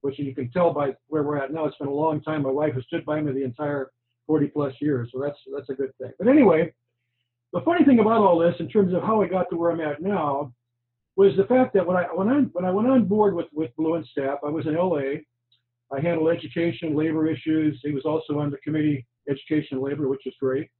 which 0.00 0.18
you 0.18 0.34
can 0.34 0.50
tell 0.50 0.72
by 0.72 0.94
where 1.08 1.24
we're 1.24 1.36
at 1.36 1.52
now. 1.52 1.66
It's 1.66 1.76
been 1.76 1.88
a 1.88 1.92
long 1.92 2.22
time. 2.22 2.44
My 2.44 2.50
wife 2.50 2.72
has 2.72 2.84
stood 2.84 3.04
by 3.04 3.20
me 3.20 3.32
the 3.32 3.44
entire 3.44 3.90
40 4.26 4.46
plus 4.46 4.72
years. 4.80 5.10
So 5.12 5.20
that's, 5.20 5.36
that's 5.54 5.68
a 5.68 5.74
good 5.74 5.94
thing. 6.00 6.12
But 6.18 6.28
anyway, 6.28 6.72
the 7.52 7.60
funny 7.66 7.84
thing 7.84 7.98
about 7.98 8.22
all 8.22 8.38
this 8.38 8.54
in 8.60 8.68
terms 8.70 8.94
of 8.94 9.02
how 9.02 9.20
I 9.20 9.28
got 9.28 9.50
to 9.50 9.56
where 9.56 9.72
I'm 9.72 9.80
at 9.82 10.00
now 10.00 10.54
was 11.18 11.36
the 11.36 11.44
fact 11.44 11.74
that 11.74 11.86
when 11.86 11.98
I, 11.98 12.04
when 12.04 12.28
I, 12.28 12.40
when 12.52 12.64
I 12.64 12.70
went 12.70 12.88
on 12.88 13.04
board 13.04 13.34
with, 13.34 13.48
with 13.52 13.70
Blouin 13.76 14.06
staff, 14.06 14.38
I 14.42 14.48
was 14.48 14.66
in 14.66 14.74
LA. 14.74 15.20
I 15.94 16.00
handled 16.00 16.30
education, 16.30 16.96
labor 16.96 17.28
issues. 17.28 17.78
He 17.82 17.92
was 17.92 18.04
also 18.06 18.38
on 18.38 18.50
the 18.50 18.58
committee, 18.58 19.06
education 19.28 19.76
and 19.76 19.82
labor, 19.82 20.08
which 20.08 20.26
is 20.26 20.34
great 20.40 20.70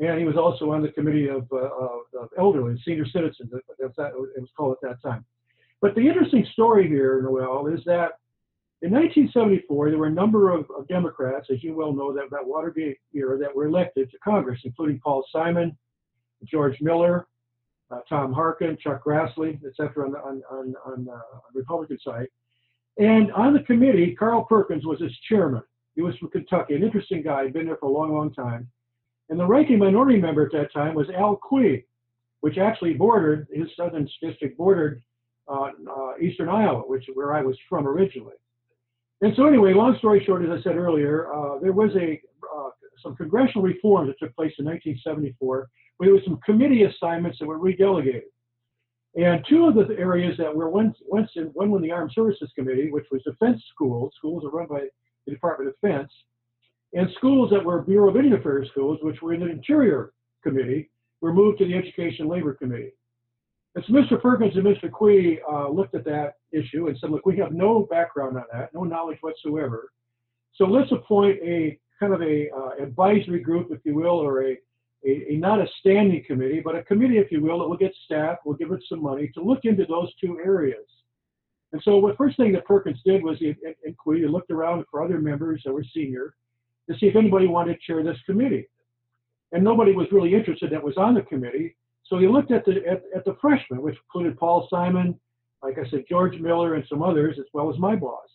and 0.00 0.18
he 0.18 0.24
was 0.24 0.36
also 0.36 0.70
on 0.72 0.82
the 0.82 0.88
committee 0.88 1.28
of, 1.28 1.46
uh, 1.52 1.68
of 2.18 2.28
elderly 2.38 2.80
senior 2.84 3.06
citizens. 3.06 3.50
That's 3.78 3.94
that, 3.96 4.08
it 4.08 4.40
was 4.40 4.50
called 4.56 4.76
at 4.82 4.88
that 4.88 5.02
time. 5.08 5.24
But 5.80 5.94
the 5.94 6.06
interesting 6.06 6.46
story 6.52 6.88
here, 6.88 7.20
Noel, 7.22 7.68
is 7.68 7.80
that 7.84 8.12
in 8.82 8.90
1974 8.90 9.90
there 9.90 9.98
were 9.98 10.06
a 10.06 10.10
number 10.10 10.50
of, 10.50 10.66
of 10.76 10.88
Democrats, 10.88 11.48
as 11.50 11.62
you 11.62 11.76
well 11.76 11.92
know, 11.92 12.12
that 12.12 12.30
that 12.30 12.44
Watergate 12.44 12.98
era 13.14 13.38
that 13.38 13.54
were 13.54 13.66
elected 13.66 14.10
to 14.10 14.18
Congress, 14.18 14.60
including 14.64 14.98
Paul 15.02 15.24
Simon, 15.30 15.76
George 16.44 16.80
Miller, 16.80 17.28
uh, 17.90 18.00
Tom 18.08 18.32
Harkin, 18.32 18.76
Chuck 18.80 19.04
Grassley, 19.04 19.58
etc. 19.64 20.06
on 20.06 20.12
the 20.12 20.18
on, 20.18 20.42
on, 20.50 20.74
on, 20.86 21.04
the 21.04 21.20
Republican 21.54 21.98
side. 22.04 22.26
And 22.98 23.32
on 23.32 23.52
the 23.52 23.60
committee, 23.60 24.14
Carl 24.14 24.44
Perkins 24.44 24.86
was 24.86 25.00
its 25.02 25.14
chairman. 25.28 25.62
He 25.94 26.02
was 26.02 26.16
from 26.16 26.30
Kentucky, 26.30 26.74
an 26.74 26.82
interesting 26.82 27.22
guy, 27.22 27.44
had 27.44 27.52
been 27.52 27.66
there 27.66 27.76
for 27.76 27.86
a 27.86 27.92
long, 27.92 28.12
long 28.12 28.32
time. 28.32 28.68
And 29.28 29.38
the 29.38 29.46
ranking 29.46 29.78
minority 29.78 30.18
member 30.18 30.44
at 30.44 30.52
that 30.52 30.72
time 30.72 30.94
was 30.94 31.08
Al 31.10 31.36
Quie, 31.36 31.84
which 32.40 32.58
actually 32.58 32.94
bordered, 32.94 33.48
his 33.52 33.68
southern 33.76 34.08
district 34.20 34.58
bordered 34.58 35.02
uh, 35.48 35.70
uh, 35.90 36.18
eastern 36.20 36.48
Iowa, 36.48 36.80
which 36.80 37.08
is 37.08 37.16
where 37.16 37.34
I 37.34 37.42
was 37.42 37.56
from 37.68 37.86
originally. 37.86 38.34
And 39.20 39.32
so 39.36 39.46
anyway, 39.46 39.72
long 39.72 39.96
story 39.98 40.22
short, 40.24 40.44
as 40.44 40.50
I 40.50 40.62
said 40.62 40.76
earlier, 40.76 41.32
uh, 41.32 41.58
there 41.58 41.72
was 41.72 41.90
a 41.96 42.20
uh, 42.54 42.70
some 43.02 43.16
congressional 43.16 43.62
reform 43.62 44.06
that 44.06 44.18
took 44.18 44.34
place 44.34 44.52
in 44.58 44.64
1974, 44.64 45.68
where 45.96 46.08
there 46.08 46.14
was 46.14 46.24
some 46.24 46.40
committee 46.44 46.84
assignments 46.84 47.38
that 47.38 47.46
were 47.46 47.58
redelegated. 47.58 48.22
And 49.16 49.44
two 49.48 49.66
of 49.66 49.74
the 49.74 49.94
areas 49.96 50.36
that 50.38 50.54
were 50.54 50.68
once, 50.68 50.96
in, 51.36 51.44
one 51.52 51.70
was 51.70 51.82
the 51.82 51.92
Armed 51.92 52.12
Services 52.12 52.50
Committee, 52.56 52.90
which 52.90 53.06
was 53.12 53.22
defense 53.22 53.62
schools. 53.72 54.12
Schools 54.16 54.44
are 54.44 54.50
run 54.50 54.66
by 54.66 54.86
the 55.26 55.32
Department 55.32 55.68
of 55.68 55.74
Defense. 55.80 56.10
And 56.94 57.08
schools 57.16 57.50
that 57.50 57.64
were 57.64 57.82
Bureau 57.82 58.10
of 58.10 58.16
Indian 58.16 58.34
Affairs 58.34 58.68
schools, 58.70 58.98
which 59.02 59.22
were 59.22 59.34
in 59.34 59.40
the 59.40 59.50
Interior 59.50 60.12
Committee, 60.42 60.90
were 61.20 61.32
moved 61.32 61.58
to 61.58 61.66
the 61.66 61.74
Education 61.74 62.28
Labor 62.28 62.54
Committee. 62.54 62.92
And 63.74 63.84
so 63.86 63.92
Mr. 63.92 64.20
Perkins 64.20 64.54
and 64.56 64.64
Mr. 64.64 64.90
Quie 64.90 65.40
uh, 65.50 65.68
looked 65.68 65.94
at 65.94 66.04
that 66.04 66.34
issue 66.52 66.86
and 66.88 66.96
said, 66.98 67.10
look, 67.10 67.26
we 67.26 67.36
have 67.38 67.52
no 67.52 67.86
background 67.90 68.36
on 68.36 68.44
that, 68.52 68.70
no 68.72 68.84
knowledge 68.84 69.18
whatsoever. 69.20 69.90
So 70.54 70.64
let's 70.64 70.92
appoint 70.92 71.38
a 71.42 71.78
kind 71.98 72.14
of 72.14 72.22
a 72.22 72.48
uh, 72.50 72.82
advisory 72.82 73.40
group, 73.40 73.68
if 73.72 73.80
you 73.84 73.94
will, 73.94 74.18
or 74.18 74.44
a, 74.44 74.56
a, 75.06 75.32
a, 75.32 75.36
not 75.36 75.60
a 75.60 75.66
standing 75.80 76.24
committee, 76.26 76.60
but 76.64 76.74
a 76.74 76.82
committee, 76.84 77.18
if 77.18 77.30
you 77.30 77.42
will, 77.42 77.58
that 77.58 77.68
will 77.68 77.76
get 77.76 77.94
staff, 78.04 78.38
will 78.44 78.54
give 78.54 78.72
it 78.72 78.82
some 78.88 79.02
money 79.02 79.30
to 79.34 79.42
look 79.42 79.60
into 79.64 79.84
those 79.86 80.12
two 80.20 80.38
areas. 80.44 80.84
And 81.72 81.82
so, 81.82 82.00
the 82.00 82.14
first 82.16 82.36
thing 82.36 82.52
that 82.52 82.64
Perkins 82.64 83.00
did 83.04 83.22
was 83.22 83.38
he, 83.38 83.54
looked 84.26 84.50
around 84.50 84.84
for 84.90 85.02
other 85.02 85.20
members 85.20 85.62
that 85.64 85.72
were 85.72 85.84
senior 85.94 86.34
to 86.88 86.96
see 86.98 87.06
if 87.06 87.16
anybody 87.16 87.46
wanted 87.46 87.74
to 87.74 87.80
chair 87.80 88.02
this 88.02 88.18
committee. 88.26 88.68
And 89.52 89.64
nobody 89.64 89.92
was 89.92 90.06
really 90.12 90.34
interested 90.34 90.70
that 90.70 90.82
was 90.82 90.96
on 90.96 91.14
the 91.14 91.22
committee. 91.22 91.76
So 92.04 92.18
he 92.18 92.28
looked 92.28 92.52
at 92.52 92.64
the 92.64 92.86
at, 92.88 93.02
at 93.14 93.24
the 93.24 93.36
freshmen, 93.40 93.82
which 93.82 93.96
included 93.96 94.38
Paul 94.38 94.68
Simon, 94.70 95.18
like 95.62 95.78
I 95.78 95.88
said, 95.90 96.04
George 96.08 96.38
Miller, 96.38 96.74
and 96.74 96.84
some 96.88 97.02
others, 97.02 97.36
as 97.38 97.46
well 97.52 97.72
as 97.72 97.78
my 97.78 97.96
boss. 97.96 98.28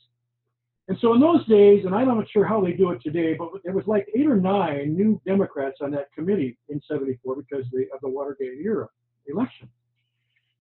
And 0.89 0.97
so 1.01 1.13
in 1.13 1.21
those 1.21 1.45
days, 1.45 1.85
and 1.85 1.93
I'm 1.93 2.07
not 2.07 2.27
sure 2.31 2.43
how 2.43 2.61
they 2.61 2.71
do 2.71 2.89
it 2.89 3.01
today, 3.03 3.35
but 3.35 3.49
there 3.63 3.73
was 3.73 3.85
like 3.85 4.07
eight 4.15 4.25
or 4.25 4.35
nine 4.35 4.95
new 4.95 5.21
Democrats 5.23 5.77
on 5.81 5.91
that 5.91 6.11
committee 6.13 6.57
in 6.67 6.81
74 6.87 7.35
because 7.35 7.63
of 7.67 7.71
the, 7.71 7.85
of 7.93 8.01
the 8.01 8.09
Watergate 8.09 8.59
era 8.59 8.87
election. 9.27 9.69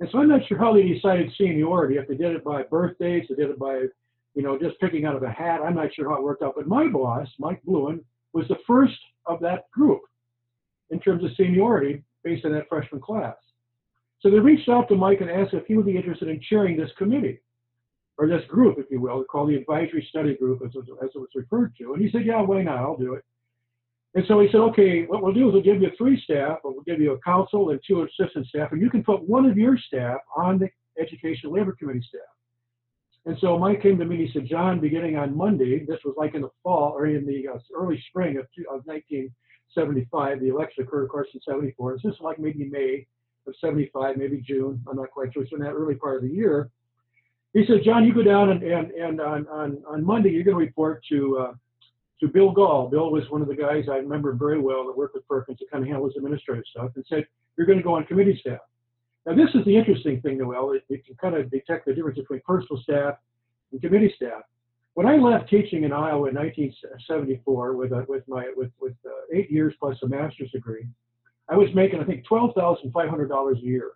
And 0.00 0.08
so 0.12 0.18
I'm 0.18 0.28
not 0.28 0.46
sure 0.46 0.58
how 0.58 0.74
they 0.74 0.82
decided 0.82 1.32
seniority, 1.38 1.96
if 1.96 2.06
they 2.06 2.14
did 2.14 2.36
it 2.36 2.44
by 2.44 2.62
birthdays, 2.64 3.24
they 3.30 3.36
did 3.36 3.48
it 3.48 3.58
by, 3.58 3.84
you 4.34 4.42
know, 4.42 4.58
just 4.58 4.78
picking 4.80 5.06
out 5.06 5.16
of 5.16 5.22
a 5.22 5.30
hat. 5.30 5.62
I'm 5.64 5.74
not 5.74 5.94
sure 5.94 6.10
how 6.10 6.16
it 6.16 6.22
worked 6.22 6.42
out. 6.42 6.52
But 6.56 6.68
my 6.68 6.88
boss, 6.88 7.26
Mike 7.38 7.62
Blouin, 7.66 8.00
was 8.34 8.46
the 8.48 8.58
first 8.66 8.98
of 9.24 9.40
that 9.40 9.70
group 9.70 10.02
in 10.90 11.00
terms 11.00 11.24
of 11.24 11.30
seniority 11.38 12.04
based 12.22 12.44
on 12.44 12.52
that 12.52 12.68
freshman 12.68 13.00
class. 13.00 13.36
So 14.20 14.30
they 14.30 14.38
reached 14.38 14.68
out 14.68 14.88
to 14.88 14.94
Mike 14.94 15.22
and 15.22 15.30
asked 15.30 15.54
if 15.54 15.64
he 15.66 15.74
would 15.74 15.86
be 15.86 15.96
interested 15.96 16.28
in 16.28 16.38
chairing 16.50 16.76
this 16.76 16.90
committee 16.98 17.40
or 18.18 18.26
this 18.26 18.44
group, 18.48 18.78
if 18.78 18.86
you 18.90 19.00
will, 19.00 19.24
called 19.24 19.48
the 19.48 19.56
Advisory 19.56 20.06
Study 20.10 20.36
Group, 20.36 20.60
as, 20.64 20.72
as 20.76 21.10
it 21.14 21.18
was 21.18 21.28
referred 21.34 21.74
to. 21.78 21.94
And 21.94 22.02
he 22.02 22.10
said, 22.10 22.26
yeah, 22.26 22.42
why 22.42 22.62
not? 22.62 22.78
I'll 22.78 22.96
do 22.96 23.14
it. 23.14 23.24
And 24.14 24.24
so 24.26 24.40
he 24.40 24.48
said, 24.50 24.60
okay, 24.60 25.04
what 25.04 25.22
we'll 25.22 25.32
do 25.32 25.48
is 25.48 25.52
we'll 25.52 25.62
give 25.62 25.80
you 25.80 25.90
three 25.96 26.20
staff, 26.22 26.58
or 26.64 26.72
we'll 26.72 26.82
give 26.82 27.00
you 27.00 27.12
a 27.12 27.20
council 27.20 27.70
and 27.70 27.80
two 27.86 28.02
assistant 28.02 28.46
staff, 28.46 28.72
and 28.72 28.80
you 28.80 28.90
can 28.90 29.04
put 29.04 29.22
one 29.22 29.46
of 29.46 29.56
your 29.56 29.78
staff 29.78 30.18
on 30.36 30.58
the 30.58 30.68
Education 31.00 31.52
Labor 31.52 31.76
Committee 31.78 32.04
staff. 32.08 32.22
And 33.26 33.36
so 33.40 33.58
Mike 33.58 33.82
came 33.82 33.98
to 33.98 34.04
me 34.04 34.16
and 34.16 34.26
he 34.26 34.32
said, 34.32 34.48
John, 34.48 34.80
beginning 34.80 35.16
on 35.16 35.36
Monday, 35.36 35.84
this 35.84 35.98
was 36.04 36.14
like 36.16 36.34
in 36.34 36.42
the 36.42 36.50
fall 36.62 36.92
or 36.96 37.06
in 37.06 37.26
the 37.26 37.46
uh, 37.46 37.58
early 37.76 38.02
spring 38.08 38.38
of, 38.38 38.46
of 38.72 38.86
1975, 38.86 40.40
the 40.40 40.48
election 40.48 40.84
occurred, 40.84 41.04
of 41.04 41.10
course, 41.10 41.28
in 41.34 41.40
74. 41.46 41.98
This 42.02 42.14
is 42.14 42.20
like 42.20 42.38
maybe 42.38 42.64
May 42.64 43.06
of 43.46 43.54
75, 43.60 44.16
maybe 44.16 44.40
June. 44.40 44.82
I'm 44.88 44.96
not 44.96 45.10
quite 45.10 45.34
sure. 45.34 45.42
It's 45.42 45.52
in 45.52 45.58
that 45.60 45.72
early 45.72 45.94
part 45.94 46.16
of 46.16 46.22
the 46.22 46.34
year. 46.34 46.70
He 47.54 47.64
said, 47.66 47.80
John, 47.84 48.04
you 48.04 48.14
go 48.14 48.22
down 48.22 48.50
and, 48.50 48.62
and, 48.62 48.90
and 48.90 49.20
on, 49.20 49.46
on, 49.48 49.82
on 49.88 50.04
Monday, 50.04 50.30
you're 50.30 50.44
going 50.44 50.56
to 50.56 50.64
report 50.64 51.02
to, 51.08 51.38
uh, 51.38 51.52
to 52.20 52.28
Bill 52.28 52.52
Gall. 52.52 52.88
Bill 52.88 53.10
was 53.10 53.24
one 53.30 53.42
of 53.42 53.48
the 53.48 53.54
guys 53.54 53.84
I 53.90 53.96
remember 53.96 54.32
very 54.32 54.60
well 54.60 54.86
that 54.86 54.96
worked 54.96 55.14
with 55.14 55.26
Perkins 55.26 55.58
to 55.58 55.66
kind 55.70 55.82
of 55.82 55.88
handle 55.88 56.06
his 56.06 56.16
administrative 56.16 56.64
stuff 56.70 56.90
and 56.94 57.04
said, 57.08 57.26
you're 57.56 57.66
going 57.66 57.78
to 57.78 57.84
go 57.84 57.94
on 57.94 58.04
committee 58.04 58.38
staff. 58.40 58.60
Now, 59.26 59.34
this 59.34 59.48
is 59.54 59.64
the 59.64 59.76
interesting 59.76 60.20
thing, 60.20 60.38
Noel. 60.38 60.72
It 60.72 61.04
can 61.04 61.14
kind 61.20 61.34
of 61.34 61.50
detect 61.50 61.86
the 61.86 61.94
difference 61.94 62.18
between 62.18 62.40
personal 62.46 62.80
staff 62.82 63.14
and 63.72 63.80
committee 63.80 64.12
staff. 64.16 64.42
When 64.94 65.06
I 65.06 65.16
left 65.16 65.48
teaching 65.48 65.84
in 65.84 65.92
Iowa 65.92 66.28
in 66.28 66.34
1974 66.34 67.76
with, 67.76 67.92
uh, 67.92 68.02
with, 68.08 68.24
my, 68.26 68.50
with, 68.56 68.70
with 68.80 68.94
uh, 69.06 69.10
eight 69.32 69.50
years 69.50 69.74
plus 69.78 69.96
a 70.02 70.08
master's 70.08 70.50
degree, 70.50 70.86
I 71.48 71.56
was 71.56 71.68
making, 71.74 72.00
I 72.00 72.04
think, 72.04 72.26
$12,500 72.26 73.56
a 73.56 73.60
year. 73.60 73.92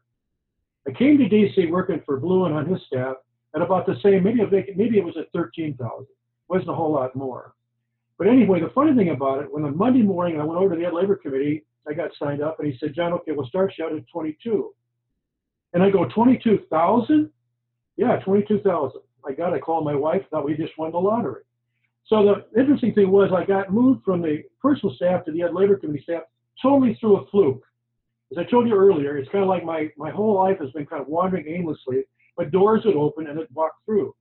I 0.87 0.93
came 0.93 1.19
to 1.19 1.25
DC 1.25 1.71
working 1.71 2.03
for 2.05 2.21
Blouin 2.21 2.53
on 2.53 2.67
his 2.67 2.81
staff 2.87 3.17
at 3.55 3.63
about 3.63 3.87
the 3.87 3.97
same, 4.03 4.25
maybe, 4.25 4.41
maybe 4.77 4.99
it 4.99 5.05
was 5.05 5.17
at 5.17 5.31
13,000. 5.33 6.07
Wasn't 6.49 6.71
a 6.71 6.75
whole 6.75 6.93
lot 6.93 7.15
more. 7.15 7.55
But 8.19 8.29
anyway, 8.29 8.61
the 8.61 8.71
funny 8.75 8.95
thing 8.95 9.11
about 9.11 9.43
it, 9.43 9.53
when 9.53 9.65
on 9.65 9.77
Monday 9.77 10.03
morning 10.03 10.41
I 10.41 10.45
went 10.45 10.61
over 10.61 10.75
to 10.75 10.81
the 10.81 10.87
Ed 10.87 10.95
Labor 10.95 11.17
Committee, 11.17 11.65
I 11.89 11.95
got 11.95 12.11
signed 12.19 12.43
up 12.43 12.61
and 12.61 12.71
he 12.71 12.79
said, 12.79 12.95
John, 12.95 13.13
okay, 13.15 13.33
we'll 13.33 13.47
start 13.47 13.75
you 13.77 13.85
out 13.85 13.93
at 13.93 14.05
22. 14.13 14.73
And 15.73 15.83
I 15.83 15.91
go, 15.91 16.05
22,000? 16.05 17.31
Yeah, 17.97 18.17
22,000. 18.19 19.01
I 19.27 19.33
got, 19.33 19.53
I 19.53 19.59
called 19.59 19.85
my 19.85 19.95
wife, 19.95 20.23
thought 20.31 20.45
we 20.45 20.55
just 20.55 20.77
won 20.79 20.93
the 20.93 20.99
lottery. 20.99 21.43
So 22.07 22.25
the 22.25 22.61
interesting 22.61 22.95
thing 22.95 23.11
was 23.11 23.31
I 23.33 23.45
got 23.45 23.73
moved 23.73 24.05
from 24.05 24.23
the 24.23 24.43
personal 24.61 24.95
staff 24.95 25.25
to 25.25 25.33
the 25.33 25.43
Ed 25.43 25.55
Labor 25.55 25.77
Committee 25.77 26.03
staff 26.03 26.23
totally 26.61 26.97
through 27.01 27.19
a 27.19 27.27
fluke. 27.27 27.65
As 28.31 28.39
I 28.39 28.45
told 28.45 28.67
you 28.67 28.75
earlier, 28.75 29.17
it's 29.17 29.31
kind 29.31 29.45
of 29.45 29.49
like 29.49 29.65
my, 29.65 29.91
my 29.97 30.11
whole 30.11 30.35
life 30.35 30.59
has 30.61 30.71
been 30.71 30.87
kind 30.87 31.03
of 31.03 31.09
wandering 31.09 31.47
aimlessly 31.49 32.05
but 32.43 32.51
doors 32.51 32.83
would 32.85 32.97
open 32.97 33.29
and 33.29 33.39
it 33.39 33.49
walked 33.55 33.85
through. 33.87 34.13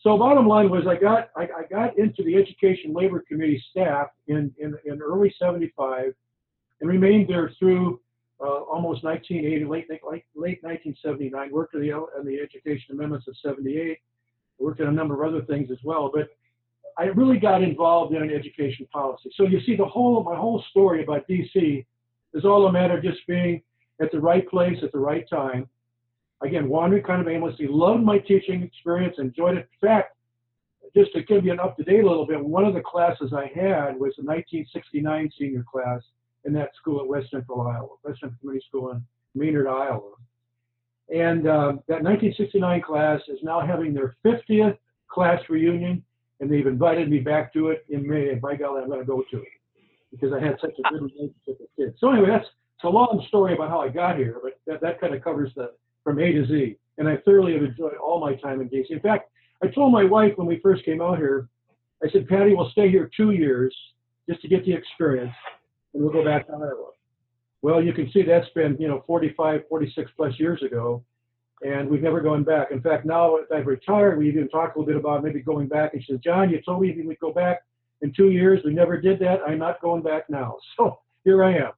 So 0.00 0.18
bottom 0.18 0.48
line 0.48 0.68
was 0.68 0.84
I 0.88 0.96
got 0.96 1.30
I, 1.36 1.42
I 1.42 1.62
got 1.70 1.96
into 1.96 2.24
the 2.24 2.34
Education 2.34 2.92
Labor 2.92 3.22
Committee 3.28 3.62
staff 3.70 4.08
in, 4.26 4.52
in, 4.58 4.74
in 4.84 5.00
early 5.00 5.32
75 5.38 6.12
and 6.80 6.90
remained 6.90 7.30
there 7.30 7.52
through 7.60 8.00
uh, 8.40 8.62
almost 8.62 9.04
1980, 9.04 9.64
late, 9.66 9.88
late, 9.88 10.24
late 10.34 10.58
1979. 10.64 11.52
Worked 11.52 11.76
on 11.76 11.82
the, 11.82 12.06
the 12.24 12.40
Education 12.40 12.96
Amendments 12.96 13.28
of 13.28 13.36
78. 13.44 13.98
Worked 14.58 14.80
on 14.80 14.88
a 14.88 14.92
number 14.92 15.22
of 15.22 15.32
other 15.32 15.44
things 15.44 15.70
as 15.70 15.78
well. 15.84 16.10
But 16.12 16.30
I 16.98 17.04
really 17.04 17.38
got 17.38 17.62
involved 17.62 18.12
in 18.12 18.28
education 18.28 18.88
policy. 18.92 19.30
So 19.36 19.44
you 19.44 19.60
see, 19.64 19.76
the 19.76 19.84
whole 19.84 20.24
my 20.24 20.34
whole 20.34 20.64
story 20.70 21.04
about 21.04 21.28
DC 21.28 21.86
is 22.34 22.44
all 22.44 22.66
a 22.66 22.72
matter 22.72 22.98
of 22.98 23.04
just 23.04 23.24
being 23.28 23.62
at 24.00 24.10
the 24.10 24.18
right 24.18 24.48
place 24.48 24.78
at 24.82 24.90
the 24.90 24.98
right 24.98 25.28
time 25.30 25.68
Again, 26.42 26.68
wandering 26.68 27.02
kind 27.02 27.20
of 27.20 27.28
aimlessly. 27.28 27.66
Loved 27.68 28.02
my 28.02 28.18
teaching 28.18 28.62
experience, 28.62 29.16
enjoyed 29.18 29.56
it. 29.56 29.68
In 29.80 29.88
fact, 29.88 30.16
just 30.94 31.12
to 31.12 31.22
give 31.22 31.44
you 31.44 31.52
an 31.52 31.60
up 31.60 31.76
to 31.76 31.84
date 31.84 32.04
a 32.04 32.08
little 32.08 32.26
bit, 32.26 32.44
one 32.44 32.64
of 32.64 32.74
the 32.74 32.80
classes 32.80 33.32
I 33.32 33.46
had 33.54 33.98
was 33.98 34.14
the 34.16 34.24
1969 34.24 35.30
senior 35.38 35.64
class 35.70 36.00
in 36.44 36.52
that 36.54 36.70
school 36.78 37.00
at 37.00 37.06
West 37.06 37.30
Central 37.30 37.62
Iowa, 37.62 37.88
West 38.02 38.20
Central 38.20 38.38
Community 38.40 38.64
School 38.68 38.90
in 38.90 39.02
Maynard, 39.34 39.68
Iowa. 39.68 40.12
And 41.14 41.46
uh, 41.46 41.72
that 41.88 42.02
1969 42.02 42.82
class 42.82 43.20
is 43.28 43.38
now 43.42 43.60
having 43.60 43.94
their 43.94 44.16
50th 44.24 44.76
class 45.08 45.40
reunion, 45.48 46.02
and 46.40 46.50
they've 46.50 46.66
invited 46.66 47.10
me 47.10 47.20
back 47.20 47.52
to 47.52 47.68
it 47.68 47.84
in 47.88 48.06
May. 48.06 48.30
And 48.30 48.40
by 48.40 48.56
golly, 48.56 48.82
I'm 48.82 48.88
going 48.88 49.00
to 49.00 49.06
go 49.06 49.22
to 49.30 49.36
it 49.38 49.48
because 50.10 50.32
I 50.32 50.44
had 50.44 50.58
such 50.60 50.72
a 50.78 50.88
good 50.90 51.02
relationship 51.02 51.34
with 51.46 51.58
the 51.58 51.84
kids. 51.84 51.96
So 52.00 52.10
anyway, 52.10 52.28
that's 52.30 52.48
it's 52.82 52.88
a 52.88 52.88
long 52.88 53.24
story 53.28 53.54
about 53.54 53.68
how 53.68 53.80
I 53.80 53.88
got 53.88 54.16
here, 54.16 54.40
but 54.42 54.58
that, 54.66 54.80
that 54.80 55.00
kind 55.00 55.14
of 55.14 55.22
covers 55.22 55.52
the 55.54 55.70
from 56.04 56.18
A 56.18 56.32
to 56.32 56.46
Z. 56.46 56.76
And 56.98 57.08
I 57.08 57.16
thoroughly 57.18 57.54
have 57.54 57.62
enjoyed 57.62 57.94
all 57.96 58.20
my 58.20 58.34
time 58.34 58.60
in 58.60 58.68
DC. 58.68 58.90
In 58.90 59.00
fact, 59.00 59.30
I 59.62 59.68
told 59.68 59.92
my 59.92 60.04
wife 60.04 60.32
when 60.36 60.46
we 60.46 60.60
first 60.60 60.84
came 60.84 61.00
out 61.00 61.18
here, 61.18 61.48
I 62.04 62.10
said, 62.10 62.28
Patty, 62.28 62.54
we'll 62.54 62.70
stay 62.70 62.90
here 62.90 63.08
two 63.16 63.30
years 63.30 63.74
just 64.28 64.42
to 64.42 64.48
get 64.48 64.64
the 64.64 64.72
experience, 64.72 65.32
and 65.94 66.02
we'll 66.02 66.12
go 66.12 66.24
back 66.24 66.46
to 66.46 66.52
Iowa. 66.52 66.90
Well, 67.62 67.82
you 67.82 67.92
can 67.92 68.10
see 68.10 68.22
that's 68.22 68.48
been, 68.54 68.76
you 68.80 68.88
know, 68.88 69.04
45, 69.06 69.62
46 69.68 70.10
plus 70.16 70.38
years 70.38 70.62
ago, 70.62 71.04
and 71.62 71.88
we've 71.88 72.02
never 72.02 72.20
gone 72.20 72.42
back. 72.42 72.72
In 72.72 72.80
fact, 72.80 73.06
now 73.06 73.38
that 73.48 73.56
I've 73.56 73.66
retired, 73.66 74.18
we 74.18 74.28
even 74.28 74.48
talked 74.48 74.76
a 74.76 74.80
little 74.80 74.94
bit 74.94 75.00
about 75.00 75.22
maybe 75.22 75.40
going 75.40 75.68
back. 75.68 75.94
And 75.94 76.02
she 76.02 76.12
said, 76.12 76.22
John, 76.22 76.50
you 76.50 76.60
told 76.60 76.82
me 76.82 76.92
we'd 77.06 77.20
go 77.20 77.32
back 77.32 77.62
in 78.00 78.12
two 78.12 78.30
years. 78.30 78.60
We 78.64 78.74
never 78.74 79.00
did 79.00 79.20
that. 79.20 79.38
I'm 79.46 79.58
not 79.58 79.80
going 79.80 80.02
back 80.02 80.28
now. 80.28 80.56
So 80.76 80.98
here 81.24 81.44
I 81.44 81.54
am. 81.54 81.70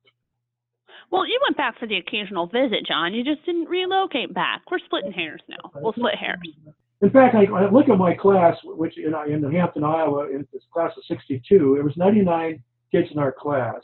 Well, 1.14 1.28
you 1.28 1.38
went 1.46 1.56
back 1.56 1.78
for 1.78 1.86
the 1.86 1.96
occasional 1.96 2.48
visit, 2.48 2.84
John. 2.88 3.14
You 3.14 3.22
just 3.22 3.46
didn't 3.46 3.66
relocate 3.66 4.34
back. 4.34 4.62
We're 4.68 4.80
splitting 4.80 5.12
hairs 5.12 5.40
now. 5.48 5.70
We'll 5.76 5.92
split 5.92 6.16
hairs. 6.16 6.40
In 7.02 7.10
fact, 7.10 7.36
I, 7.36 7.44
I 7.44 7.70
look 7.70 7.88
at 7.88 7.98
my 7.98 8.14
class, 8.14 8.56
which 8.64 8.98
in, 8.98 9.14
in 9.32 9.52
Hampton, 9.52 9.84
Iowa, 9.84 10.28
in 10.30 10.44
this 10.52 10.64
class 10.72 10.90
of 10.96 11.04
62, 11.06 11.74
there 11.76 11.84
was 11.84 11.96
99 11.96 12.60
kids 12.90 13.06
in 13.12 13.20
our 13.20 13.30
class, 13.30 13.80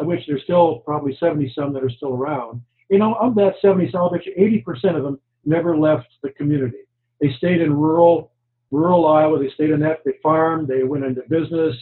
of 0.00 0.06
which 0.06 0.22
there's 0.26 0.42
still 0.42 0.80
probably 0.80 1.16
70 1.20 1.52
some 1.54 1.72
that 1.72 1.84
are 1.84 1.90
still 1.90 2.14
around. 2.14 2.60
You 2.90 2.98
know, 2.98 3.14
of 3.14 3.36
that 3.36 3.52
70 3.62 3.92
some, 3.92 4.00
I'll 4.00 4.10
bet 4.10 4.26
you 4.26 4.34
80% 4.66 4.96
of 4.96 5.04
them 5.04 5.20
never 5.44 5.78
left 5.78 6.08
the 6.24 6.30
community. 6.30 6.78
They 7.20 7.32
stayed 7.38 7.60
in 7.60 7.74
rural, 7.74 8.32
rural 8.72 9.06
Iowa. 9.06 9.38
They 9.38 9.50
stayed 9.54 9.70
in 9.70 9.78
that. 9.80 9.98
They 10.04 10.14
farmed. 10.20 10.66
They 10.66 10.82
went 10.82 11.04
into 11.04 11.22
business. 11.28 11.76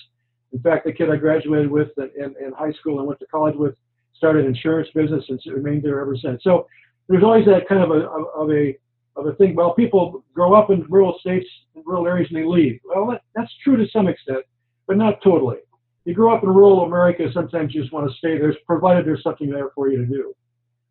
In 0.52 0.60
fact, 0.60 0.84
the 0.84 0.92
kid 0.92 1.08
I 1.08 1.16
graduated 1.16 1.70
with 1.70 1.88
in, 1.96 2.34
in 2.38 2.52
high 2.52 2.72
school 2.72 2.98
and 2.98 3.08
went 3.08 3.18
to 3.20 3.26
college 3.26 3.56
with 3.56 3.76
started 4.16 4.46
insurance 4.46 4.88
business 4.94 5.24
and 5.28 5.40
remained 5.46 5.82
there 5.82 6.00
ever 6.00 6.16
since. 6.16 6.42
So 6.42 6.66
there's 7.08 7.22
always 7.22 7.44
that 7.46 7.68
kind 7.68 7.82
of 7.82 7.90
a 7.90 8.06
of 8.06 8.50
a 8.50 8.76
of 9.16 9.26
a 9.26 9.34
thing. 9.34 9.54
Well, 9.54 9.74
people 9.74 10.24
grow 10.34 10.54
up 10.54 10.70
in 10.70 10.84
rural 10.88 11.16
states, 11.20 11.46
rural 11.74 12.06
areas, 12.06 12.28
and 12.30 12.40
they 12.40 12.46
leave. 12.46 12.80
Well, 12.84 13.06
that, 13.10 13.22
that's 13.34 13.52
true 13.62 13.76
to 13.76 13.86
some 13.90 14.08
extent, 14.08 14.44
but 14.86 14.96
not 14.96 15.22
totally. 15.22 15.58
You 16.04 16.14
grow 16.14 16.34
up 16.34 16.42
in 16.42 16.50
rural 16.50 16.82
America, 16.84 17.24
sometimes 17.32 17.74
you 17.74 17.80
just 17.80 17.92
want 17.92 18.10
to 18.10 18.16
stay 18.18 18.38
there, 18.38 18.54
provided 18.66 19.06
there's 19.06 19.22
something 19.22 19.48
there 19.48 19.70
for 19.74 19.88
you 19.90 19.98
to 19.98 20.06
do. 20.06 20.34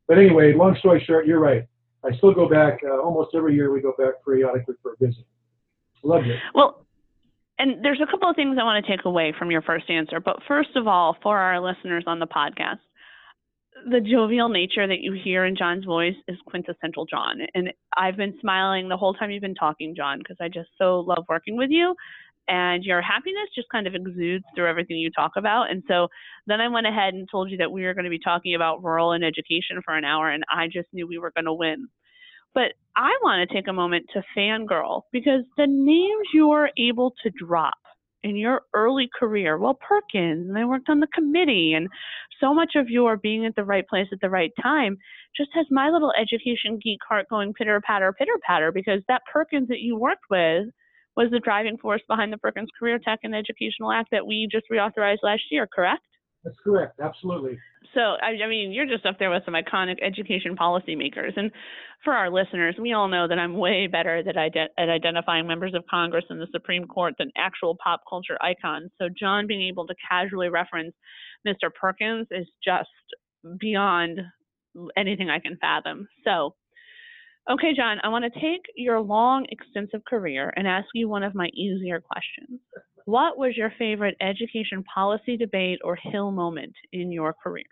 But 0.07 0.17
anyway, 0.17 0.53
long 0.53 0.75
story 0.79 1.03
short, 1.05 1.27
you're 1.27 1.39
right. 1.39 1.63
I 2.03 2.15
still 2.17 2.33
go 2.33 2.49
back 2.49 2.79
uh, 2.83 2.99
almost 2.99 3.35
every 3.35 3.55
year. 3.55 3.71
We 3.71 3.81
go 3.81 3.93
back 3.97 4.15
periodically 4.25 4.75
for 4.81 4.93
a 4.93 5.05
visit. 5.05 5.25
Loved 6.03 6.27
it. 6.27 6.39
Well, 6.53 6.85
and 7.59 7.83
there's 7.83 8.01
a 8.01 8.09
couple 8.09 8.29
of 8.29 8.35
things 8.35 8.57
I 8.59 8.63
want 8.63 8.83
to 8.83 8.91
take 8.91 9.05
away 9.05 9.33
from 9.37 9.51
your 9.51 9.61
first 9.61 9.89
answer. 9.89 10.19
But 10.19 10.39
first 10.47 10.75
of 10.75 10.87
all, 10.87 11.15
for 11.21 11.37
our 11.37 11.61
listeners 11.61 12.03
on 12.07 12.19
the 12.19 12.27
podcast, 12.27 12.79
the 13.89 14.01
jovial 14.01 14.49
nature 14.49 14.87
that 14.87 15.01
you 15.01 15.13
hear 15.13 15.45
in 15.45 15.55
John's 15.55 15.85
voice 15.85 16.15
is 16.27 16.37
quintessential 16.47 17.05
John. 17.05 17.39
And 17.53 17.71
I've 17.97 18.17
been 18.17 18.35
smiling 18.41 18.89
the 18.89 18.97
whole 18.97 19.13
time 19.13 19.31
you've 19.31 19.41
been 19.41 19.55
talking, 19.55 19.95
John, 19.95 20.19
because 20.19 20.37
I 20.41 20.47
just 20.47 20.69
so 20.77 21.01
love 21.01 21.25
working 21.29 21.57
with 21.57 21.69
you. 21.69 21.95
and 22.47 22.83
your 22.83 23.01
happiness 23.01 23.49
just 23.55 23.69
kind 23.69 23.87
of 23.87 23.95
exudes 23.95 24.43
through 24.55 24.69
everything 24.69 24.97
you 24.97 25.09
talk 25.11 25.31
about. 25.37 25.71
And 25.71 25.83
so 25.87 26.07
then 26.47 26.59
I 26.61 26.67
went 26.67 26.87
ahead 26.87 27.13
and 27.13 27.27
told 27.29 27.49
you 27.49 27.57
that 27.57 27.71
we 27.71 27.83
were 27.83 27.93
going 27.93 28.03
to 28.05 28.09
be 28.09 28.19
talking 28.19 28.55
about 28.55 28.83
rural 28.83 29.13
and 29.13 29.23
education 29.23 29.81
for 29.83 29.95
an 29.95 30.03
hour, 30.05 30.29
and 30.29 30.43
I 30.53 30.67
just 30.67 30.87
knew 30.93 31.07
we 31.07 31.17
were 31.17 31.31
going 31.31 31.45
to 31.45 31.53
win. 31.53 31.87
But 32.53 32.73
I 32.95 33.09
want 33.23 33.47
to 33.47 33.55
take 33.55 33.67
a 33.67 33.73
moment 33.73 34.07
to 34.13 34.23
fangirl 34.37 35.03
because 35.11 35.41
the 35.57 35.65
names 35.67 36.27
you 36.33 36.51
are 36.51 36.69
able 36.77 37.13
to 37.23 37.31
drop 37.31 37.73
in 38.23 38.35
your 38.35 38.61
early 38.73 39.09
career, 39.19 39.57
well, 39.57 39.73
Perkins, 39.73 40.49
and 40.49 40.57
I 40.57 40.65
worked 40.65 40.89
on 40.89 40.99
the 40.99 41.07
committee, 41.13 41.73
and 41.73 41.89
so 42.39 42.53
much 42.53 42.71
of 42.75 42.89
your 42.89 43.17
being 43.17 43.45
at 43.45 43.55
the 43.55 43.63
right 43.63 43.87
place 43.87 44.07
at 44.11 44.19
the 44.21 44.29
right 44.29 44.51
time 44.61 44.97
just 45.35 45.49
has 45.53 45.65
my 45.69 45.89
little 45.89 46.13
education 46.19 46.79
geek 46.81 46.99
heart 47.07 47.27
going 47.29 47.53
pitter 47.53 47.81
patter, 47.81 48.13
pitter 48.13 48.39
patter, 48.45 48.71
because 48.71 49.01
that 49.07 49.21
Perkins 49.31 49.67
that 49.67 49.79
you 49.79 49.97
worked 49.97 50.25
with 50.29 50.67
was 51.15 51.29
the 51.31 51.39
driving 51.39 51.77
force 51.77 52.01
behind 52.07 52.33
the 52.33 52.37
Perkins 52.37 52.69
Career 52.79 52.99
Tech 53.03 53.19
and 53.23 53.35
Educational 53.35 53.91
Act 53.91 54.09
that 54.11 54.25
we 54.25 54.47
just 54.51 54.65
reauthorized 54.71 55.23
last 55.23 55.43
year, 55.51 55.67
correct? 55.67 56.03
That's 56.43 56.57
correct, 56.63 56.99
absolutely. 56.99 57.57
So, 57.93 58.01
I, 58.01 58.47
mean, 58.47 58.71
you're 58.71 58.87
just 58.87 59.05
up 59.05 59.19
there 59.19 59.29
with 59.29 59.43
some 59.45 59.53
iconic 59.53 59.97
education 60.01 60.57
policymakers. 60.57 61.37
And 61.37 61.51
for 62.03 62.13
our 62.13 62.29
listeners, 62.29 62.75
we 62.79 62.91
all 62.91 63.07
know 63.07 63.27
that 63.27 63.37
I'm 63.39 63.55
way 63.55 63.87
better 63.87 64.17
at, 64.17 64.25
ident- 64.35 64.73
at 64.77 64.89
identifying 64.89 65.47
members 65.47 65.73
of 65.73 65.83
Congress 65.89 66.25
and 66.29 66.41
the 66.41 66.47
Supreme 66.51 66.85
Court 66.85 67.13
than 67.17 67.31
actual 67.37 67.77
pop 67.81 68.01
culture 68.09 68.37
icons. 68.41 68.91
So, 68.97 69.07
John 69.17 69.47
being 69.47 69.67
able 69.67 69.87
to 69.87 69.95
casually 70.09 70.49
reference 70.49 70.93
Mr. 71.47 71.73
Perkins 71.73 72.27
is 72.31 72.47
just 72.63 72.89
beyond 73.59 74.19
anything 74.97 75.29
I 75.29 75.39
can 75.39 75.57
fathom. 75.61 76.07
So, 76.25 76.55
okay, 77.49 77.73
John, 77.75 77.97
I 78.03 78.09
want 78.09 78.25
to 78.25 78.39
take 78.39 78.61
your 78.75 78.99
long, 79.01 79.45
extensive 79.49 80.03
career 80.05 80.51
and 80.55 80.67
ask 80.67 80.87
you 80.93 81.07
one 81.07 81.23
of 81.23 81.35
my 81.35 81.47
easier 81.53 82.01
questions. 82.01 82.59
What 83.05 83.37
was 83.37 83.57
your 83.57 83.73
favorite 83.77 84.15
education 84.21 84.83
policy 84.83 85.35
debate 85.35 85.79
or 85.83 85.95
Hill 85.95 86.31
moment 86.31 86.73
in 86.93 87.11
your 87.11 87.33
career? 87.33 87.65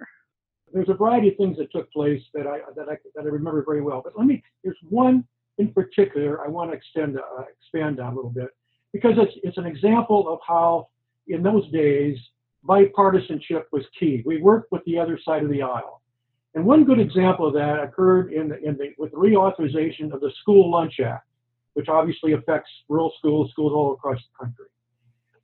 There's 0.73 0.89
a 0.89 0.93
variety 0.93 1.29
of 1.29 1.37
things 1.37 1.57
that 1.57 1.71
took 1.71 1.91
place 1.91 2.21
that 2.33 2.47
I 2.47 2.59
that 2.75 2.89
I 2.89 2.95
that 3.15 3.21
I 3.21 3.27
remember 3.27 3.63
very 3.65 3.81
well. 3.81 4.01
But 4.03 4.17
let 4.17 4.25
me 4.27 4.43
there's 4.63 4.77
one 4.89 5.23
in 5.57 5.73
particular 5.73 6.43
I 6.43 6.47
want 6.47 6.71
to 6.71 6.77
extend 6.77 7.17
uh, 7.17 7.43
expand 7.59 7.99
on 7.99 8.13
a 8.13 8.15
little 8.15 8.31
bit 8.31 8.49
because 8.93 9.13
it's 9.17 9.33
it's 9.43 9.57
an 9.57 9.65
example 9.65 10.27
of 10.31 10.39
how 10.45 10.89
in 11.27 11.43
those 11.43 11.69
days 11.71 12.17
bipartisanship 12.67 13.63
was 13.71 13.83
key. 13.99 14.23
We 14.25 14.41
worked 14.41 14.71
with 14.71 14.83
the 14.85 14.99
other 14.99 15.19
side 15.23 15.43
of 15.43 15.49
the 15.49 15.61
aisle. 15.61 16.01
And 16.53 16.65
one 16.65 16.83
good 16.83 16.99
example 16.99 17.47
of 17.47 17.53
that 17.53 17.79
occurred 17.81 18.33
in 18.33 18.49
the, 18.49 18.57
in 18.61 18.77
the 18.77 18.93
with 18.97 19.11
the 19.11 19.17
reauthorization 19.17 20.13
of 20.13 20.19
the 20.19 20.31
School 20.41 20.69
Lunch 20.69 20.99
Act, 20.99 21.25
which 21.73 21.87
obviously 21.87 22.33
affects 22.33 22.69
rural 22.89 23.13
schools, 23.17 23.49
schools 23.51 23.71
all 23.73 23.93
across 23.93 24.19
the 24.19 24.45
country. 24.45 24.65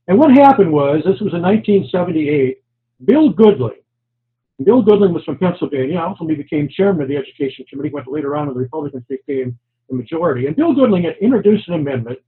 And 0.07 0.17
what 0.17 0.31
happened 0.31 0.71
was, 0.71 1.03
this 1.05 1.19
was 1.19 1.33
in 1.33 1.41
1978, 1.41 2.61
Bill 3.05 3.33
Goodling. 3.33 3.81
Bill 4.63 4.83
Goodling 4.83 5.13
was 5.13 5.23
from 5.23 5.37
Pennsylvania, 5.37 5.99
ultimately 5.99 6.35
became 6.35 6.67
chairman 6.69 7.03
of 7.03 7.09
the 7.09 7.17
Education 7.17 7.65
Committee, 7.69 7.89
went 7.89 8.07
later 8.07 8.35
on 8.35 8.47
when 8.47 8.55
the 8.55 8.61
Republicans 8.61 9.03
became 9.07 9.57
the 9.89 9.95
majority. 9.95 10.47
And 10.47 10.55
Bill 10.55 10.73
Goodling 10.73 11.03
had 11.03 11.15
introduced 11.21 11.67
an 11.67 11.75
amendment 11.75 12.19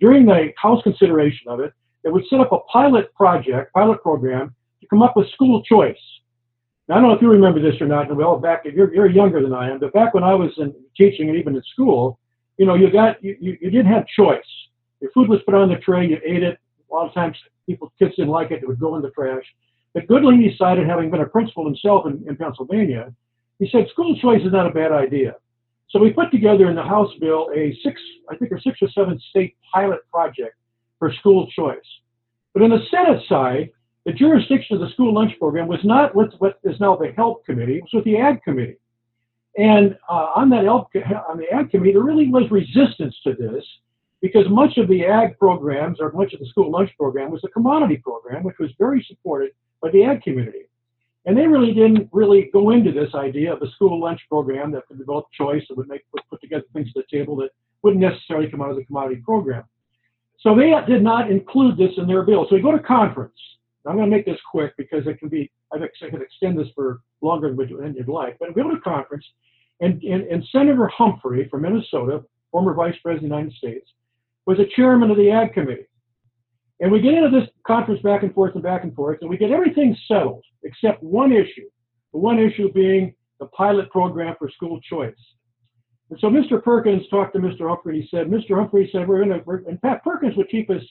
during 0.00 0.26
the 0.26 0.52
House 0.56 0.82
consideration 0.82 1.48
of 1.48 1.60
it 1.60 1.72
that 2.02 2.12
would 2.12 2.24
set 2.28 2.40
up 2.40 2.52
a 2.52 2.58
pilot 2.70 3.14
project, 3.14 3.72
pilot 3.72 4.02
program, 4.02 4.54
to 4.80 4.86
come 4.88 5.00
up 5.00 5.16
with 5.16 5.30
school 5.30 5.62
choice. 5.62 5.96
Now, 6.88 6.96
I 6.96 7.00
don't 7.00 7.08
know 7.08 7.14
if 7.14 7.22
you 7.22 7.30
remember 7.30 7.60
this 7.60 7.80
or 7.80 7.86
not, 7.86 8.14
Well, 8.14 8.38
back, 8.38 8.64
you're, 8.64 8.92
you're 8.92 9.10
younger 9.10 9.40
than 9.40 9.54
I 9.54 9.70
am, 9.70 9.78
but 9.78 9.92
back 9.94 10.12
when 10.12 10.22
I 10.22 10.34
was 10.34 10.50
in 10.58 10.74
teaching 10.96 11.30
and 11.30 11.38
even 11.38 11.56
in 11.56 11.62
school, 11.72 12.18
you 12.58 12.66
know, 12.66 12.74
you 12.74 12.90
got, 12.90 13.22
you, 13.24 13.36
you, 13.40 13.56
you 13.60 13.70
didn't 13.70 13.90
have 13.90 14.06
choice. 14.06 14.44
Your 15.00 15.10
food 15.12 15.28
was 15.28 15.40
put 15.46 15.54
on 15.54 15.70
the 15.70 15.76
tray, 15.76 16.06
you 16.06 16.18
ate 16.24 16.42
it, 16.42 16.58
a 16.94 16.96
lot 16.96 17.08
of 17.08 17.14
times 17.14 17.36
people, 17.66 17.92
kids 17.98 18.14
didn't 18.16 18.30
like 18.30 18.50
it, 18.50 18.62
it 18.62 18.68
would 18.68 18.80
go 18.80 18.96
in 18.96 19.02
the 19.02 19.10
trash. 19.10 19.44
But 19.94 20.06
Goodling 20.06 20.48
decided, 20.48 20.86
having 20.86 21.10
been 21.10 21.20
a 21.20 21.26
principal 21.26 21.64
himself 21.64 22.06
in, 22.06 22.24
in 22.28 22.36
Pennsylvania, 22.36 23.12
he 23.58 23.68
said 23.70 23.86
school 23.90 24.16
choice 24.20 24.42
is 24.44 24.52
not 24.52 24.66
a 24.66 24.70
bad 24.70 24.92
idea. 24.92 25.36
So 25.90 26.00
we 26.00 26.12
put 26.12 26.30
together 26.30 26.68
in 26.68 26.76
the 26.76 26.82
House 26.82 27.10
bill 27.20 27.50
a 27.54 27.76
six, 27.84 28.00
I 28.30 28.36
think, 28.36 28.50
or 28.50 28.60
six 28.60 28.78
or 28.82 28.88
seven 28.90 29.20
state 29.30 29.56
pilot 29.72 30.00
project 30.12 30.56
for 30.98 31.12
school 31.20 31.48
choice. 31.54 31.78
But 32.52 32.62
in 32.62 32.70
the 32.70 32.80
Senate 32.90 33.22
side, 33.28 33.70
the 34.04 34.12
jurisdiction 34.12 34.76
of 34.76 34.80
the 34.80 34.92
school 34.92 35.14
lunch 35.14 35.32
program 35.38 35.66
was 35.68 35.80
not 35.84 36.14
with 36.14 36.32
what 36.38 36.58
is 36.64 36.78
now 36.80 36.96
the 36.96 37.12
Health 37.16 37.38
Committee, 37.46 37.76
it 37.76 37.82
was 37.82 37.92
with 37.94 38.04
the 38.04 38.16
Ag 38.16 38.42
Committee. 38.42 38.78
And 39.56 39.96
uh, 40.08 40.30
on 40.34 40.50
that 40.50 40.66
on 40.66 41.38
the 41.38 41.46
Ag 41.52 41.70
Committee, 41.70 41.92
there 41.92 42.02
really 42.02 42.28
was 42.28 42.50
resistance 42.50 43.16
to 43.24 43.34
this 43.34 43.64
because 44.24 44.48
much 44.48 44.78
of 44.78 44.88
the 44.88 45.04
ag 45.04 45.38
programs 45.38 46.00
or 46.00 46.10
much 46.12 46.32
of 46.32 46.40
the 46.40 46.46
school 46.46 46.70
lunch 46.70 46.90
program 46.96 47.30
was 47.30 47.42
a 47.44 47.48
commodity 47.48 47.98
program, 47.98 48.42
which 48.42 48.56
was 48.58 48.70
very 48.78 49.04
supported 49.06 49.50
by 49.82 49.90
the 49.90 50.02
ag 50.02 50.22
community. 50.22 50.62
And 51.26 51.36
they 51.36 51.46
really 51.46 51.74
didn't 51.74 52.08
really 52.10 52.48
go 52.50 52.70
into 52.70 52.90
this 52.90 53.14
idea 53.14 53.52
of 53.52 53.60
a 53.60 53.70
school 53.72 54.00
lunch 54.00 54.22
program 54.30 54.72
that 54.72 54.86
could 54.88 54.96
develop 54.96 55.26
choice 55.38 55.62
and 55.68 55.76
would 55.76 55.88
make 55.88 56.00
put, 56.10 56.40
together 56.40 56.64
things 56.72 56.90
to 56.94 57.02
the 57.02 57.18
table 57.18 57.36
that 57.36 57.50
wouldn't 57.82 58.00
necessarily 58.00 58.50
come 58.50 58.62
out 58.62 58.70
of 58.70 58.76
the 58.76 58.84
commodity 58.86 59.20
program. 59.22 59.62
So 60.40 60.56
they 60.56 60.72
did 60.88 61.02
not 61.02 61.30
include 61.30 61.76
this 61.76 61.92
in 61.98 62.06
their 62.06 62.22
bill. 62.22 62.46
So 62.48 62.54
we 62.54 62.62
go 62.62 62.72
to 62.72 62.82
conference. 62.82 63.38
I'm 63.86 63.96
going 63.96 64.10
to 64.10 64.16
make 64.16 64.24
this 64.24 64.40
quick 64.50 64.72
because 64.78 65.06
it 65.06 65.18
can 65.18 65.28
be, 65.28 65.52
I 65.70 65.76
could 65.76 66.22
extend 66.22 66.58
this 66.58 66.68
for 66.74 67.02
longer 67.20 67.54
than 67.54 67.94
you'd 67.94 68.08
like. 68.08 68.38
But 68.38 68.56
we 68.56 68.62
go 68.62 68.70
to 68.70 68.80
conference, 68.80 69.26
and, 69.82 70.02
and, 70.02 70.22
and 70.22 70.42
Senator 70.50 70.86
Humphrey 70.86 71.46
from 71.50 71.60
Minnesota, 71.60 72.24
former 72.50 72.72
Vice 72.72 72.94
President 73.02 73.30
of 73.30 73.30
the 73.30 73.36
United 73.36 73.58
States, 73.58 73.90
was 74.46 74.58
a 74.58 74.66
chairman 74.76 75.10
of 75.10 75.16
the 75.16 75.30
Ag 75.30 75.52
Committee. 75.52 75.86
And 76.80 76.90
we 76.90 77.00
get 77.00 77.14
into 77.14 77.30
this 77.30 77.48
conference 77.66 78.02
back 78.02 78.22
and 78.22 78.34
forth 78.34 78.54
and 78.54 78.62
back 78.62 78.82
and 78.82 78.94
forth, 78.94 79.18
and 79.20 79.30
we 79.30 79.36
get 79.36 79.50
everything 79.50 79.96
settled 80.06 80.44
except 80.64 81.02
one 81.02 81.32
issue. 81.32 81.68
The 82.12 82.18
one 82.18 82.38
issue 82.38 82.72
being 82.72 83.14
the 83.40 83.46
pilot 83.46 83.90
program 83.90 84.34
for 84.38 84.50
school 84.50 84.80
choice. 84.80 85.14
And 86.10 86.18
so 86.20 86.28
Mr. 86.28 86.62
Perkins 86.62 87.08
talked 87.08 87.34
to 87.34 87.40
Mr. 87.40 87.68
Humphrey. 87.68 87.94
and 87.94 88.02
He 88.02 88.08
said, 88.08 88.26
Mr. 88.28 88.56
Humphrey 88.56 88.88
said, 88.92 89.08
we're 89.08 89.24
going 89.24 89.42
to, 89.42 89.68
and 89.68 89.80
Pat 89.82 90.04
Perkins 90.04 90.36
would 90.36 90.48
keep 90.48 90.70
us 90.70 90.82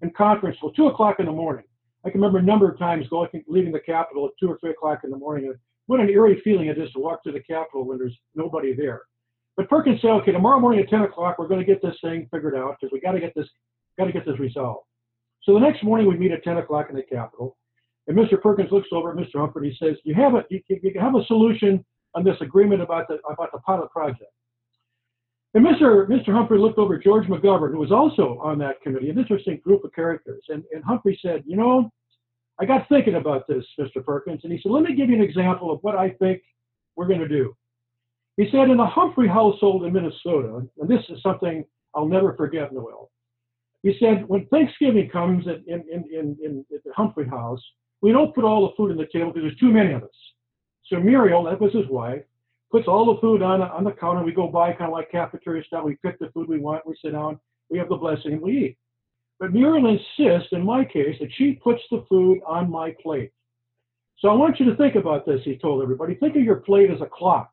in 0.00 0.10
conference 0.10 0.56
till 0.60 0.72
2 0.72 0.88
o'clock 0.88 1.16
in 1.20 1.26
the 1.26 1.32
morning. 1.32 1.64
I 2.04 2.10
can 2.10 2.20
remember 2.20 2.38
a 2.38 2.42
number 2.42 2.68
of 2.68 2.78
times 2.78 3.06
going, 3.08 3.28
leaving 3.46 3.72
the 3.72 3.80
Capitol 3.80 4.26
at 4.26 4.32
2 4.40 4.48
or 4.48 4.58
3 4.58 4.70
o'clock 4.70 5.00
in 5.04 5.10
the 5.10 5.16
morning. 5.16 5.52
What 5.86 6.00
an 6.00 6.08
eerie 6.08 6.40
feeling 6.42 6.68
it 6.68 6.78
is 6.78 6.90
to 6.92 6.98
walk 6.98 7.22
to 7.24 7.32
the 7.32 7.40
Capitol 7.40 7.84
when 7.84 7.98
there's 7.98 8.16
nobody 8.34 8.74
there. 8.74 9.02
But 9.56 9.68
Perkins 9.68 10.00
said, 10.00 10.10
okay, 10.10 10.32
tomorrow 10.32 10.58
morning 10.58 10.80
at 10.80 10.88
10 10.88 11.02
o'clock, 11.02 11.38
we're 11.38 11.48
going 11.48 11.60
to 11.60 11.66
get 11.66 11.82
this 11.82 11.96
thing 12.02 12.26
figured 12.32 12.54
out 12.54 12.76
because 12.80 12.92
we 12.92 13.00
got 13.00 13.12
to 13.12 13.20
get 13.20 13.34
this, 13.34 13.46
got 13.98 14.06
to 14.06 14.12
get 14.12 14.24
this 14.24 14.38
resolved. 14.38 14.86
So 15.42 15.54
the 15.54 15.60
next 15.60 15.82
morning 15.82 16.06
we 16.06 16.16
meet 16.16 16.32
at 16.32 16.42
10 16.44 16.58
o'clock 16.58 16.86
in 16.88 16.96
the 16.96 17.02
Capitol, 17.02 17.56
and 18.06 18.16
Mr. 18.16 18.40
Perkins 18.40 18.70
looks 18.70 18.88
over 18.92 19.10
at 19.10 19.16
Mr. 19.16 19.38
Humphrey. 19.40 19.68
And 19.68 19.76
he 19.76 19.86
says, 19.86 19.96
"You 20.04 20.14
have 20.14 20.34
a, 20.34 20.44
you, 20.50 20.60
you 20.68 21.00
have 21.00 21.14
a 21.14 21.24
solution 21.26 21.84
on 22.14 22.24
this 22.24 22.36
agreement 22.40 22.82
about 22.82 23.08
the 23.08 23.18
about 23.30 23.52
the 23.52 23.58
pilot 23.58 23.90
project." 23.90 24.32
And 25.54 25.64
Mr. 25.64 26.08
Mr. 26.08 26.32
Humphrey 26.32 26.58
looked 26.58 26.78
over 26.78 26.96
at 26.96 27.02
George 27.02 27.26
McGovern, 27.26 27.72
who 27.72 27.78
was 27.78 27.92
also 27.92 28.38
on 28.42 28.58
that 28.58 28.80
committee, 28.82 29.10
an 29.10 29.18
interesting 29.18 29.60
group 29.62 29.84
of 29.84 29.92
characters. 29.92 30.42
And, 30.48 30.64
and 30.72 30.82
Humphrey 30.82 31.18
said, 31.22 31.42
"You 31.46 31.56
know, 31.56 31.90
I 32.60 32.64
got 32.64 32.88
thinking 32.88 33.16
about 33.16 33.46
this, 33.46 33.64
Mr. 33.78 34.04
Perkins." 34.04 34.40
And 34.44 34.52
he 34.52 34.60
said, 34.60 34.72
"Let 34.72 34.82
me 34.84 34.94
give 34.94 35.08
you 35.08 35.16
an 35.16 35.22
example 35.22 35.70
of 35.70 35.78
what 35.82 35.96
I 35.96 36.10
think 36.10 36.42
we're 36.96 37.08
going 37.08 37.20
to 37.20 37.28
do." 37.28 37.54
He 38.42 38.50
said 38.50 38.70
in 38.70 38.76
the 38.76 38.86
Humphrey 38.86 39.28
household 39.28 39.84
in 39.84 39.92
Minnesota, 39.92 40.66
and 40.80 40.88
this 40.88 41.04
is 41.10 41.22
something 41.22 41.64
I'll 41.94 42.08
never 42.08 42.34
forget, 42.34 42.72
Noel. 42.72 43.08
He 43.84 43.96
said 44.00 44.28
when 44.28 44.46
Thanksgiving 44.46 45.08
comes 45.10 45.46
in, 45.46 45.62
in, 45.68 46.04
in, 46.12 46.36
in, 46.42 46.64
the 46.70 46.92
Humphrey 46.92 47.28
house, 47.28 47.62
we 48.00 48.10
don't 48.10 48.34
put 48.34 48.42
all 48.42 48.66
the 48.66 48.74
food 48.76 48.90
on 48.90 48.96
the 48.96 49.06
table 49.12 49.28
because 49.28 49.42
there's 49.42 49.60
too 49.60 49.70
many 49.70 49.92
of 49.92 50.02
us. 50.02 50.10
So 50.86 50.98
Muriel, 50.98 51.44
that 51.44 51.60
was 51.60 51.72
his 51.72 51.86
wife, 51.88 52.22
puts 52.72 52.88
all 52.88 53.14
the 53.14 53.20
food 53.20 53.42
on, 53.42 53.62
on 53.62 53.84
the 53.84 53.92
counter. 53.92 54.24
We 54.24 54.32
go 54.32 54.48
by 54.48 54.72
kind 54.72 54.90
of 54.90 54.92
like 54.92 55.12
cafeteria 55.12 55.62
style. 55.62 55.84
We 55.84 55.96
pick 56.04 56.18
the 56.18 56.30
food 56.34 56.48
we 56.48 56.58
want. 56.58 56.84
We 56.84 56.96
sit 57.00 57.12
down. 57.12 57.38
We 57.70 57.78
have 57.78 57.90
the 57.90 57.96
blessing 57.96 58.32
and 58.32 58.42
we 58.42 58.58
eat. 58.58 58.78
But 59.38 59.52
Muriel 59.52 59.86
insists, 59.86 60.48
in 60.50 60.64
my 60.64 60.84
case, 60.84 61.16
that 61.20 61.30
she 61.36 61.52
puts 61.52 61.82
the 61.92 62.04
food 62.08 62.40
on 62.44 62.68
my 62.68 62.92
plate. 63.00 63.30
So 64.18 64.30
I 64.30 64.34
want 64.34 64.58
you 64.58 64.66
to 64.66 64.76
think 64.76 64.96
about 64.96 65.26
this, 65.26 65.42
he 65.44 65.58
told 65.58 65.80
everybody. 65.80 66.16
Think 66.16 66.34
of 66.34 66.42
your 66.42 66.56
plate 66.56 66.90
as 66.90 67.00
a 67.00 67.06
clock. 67.06 67.51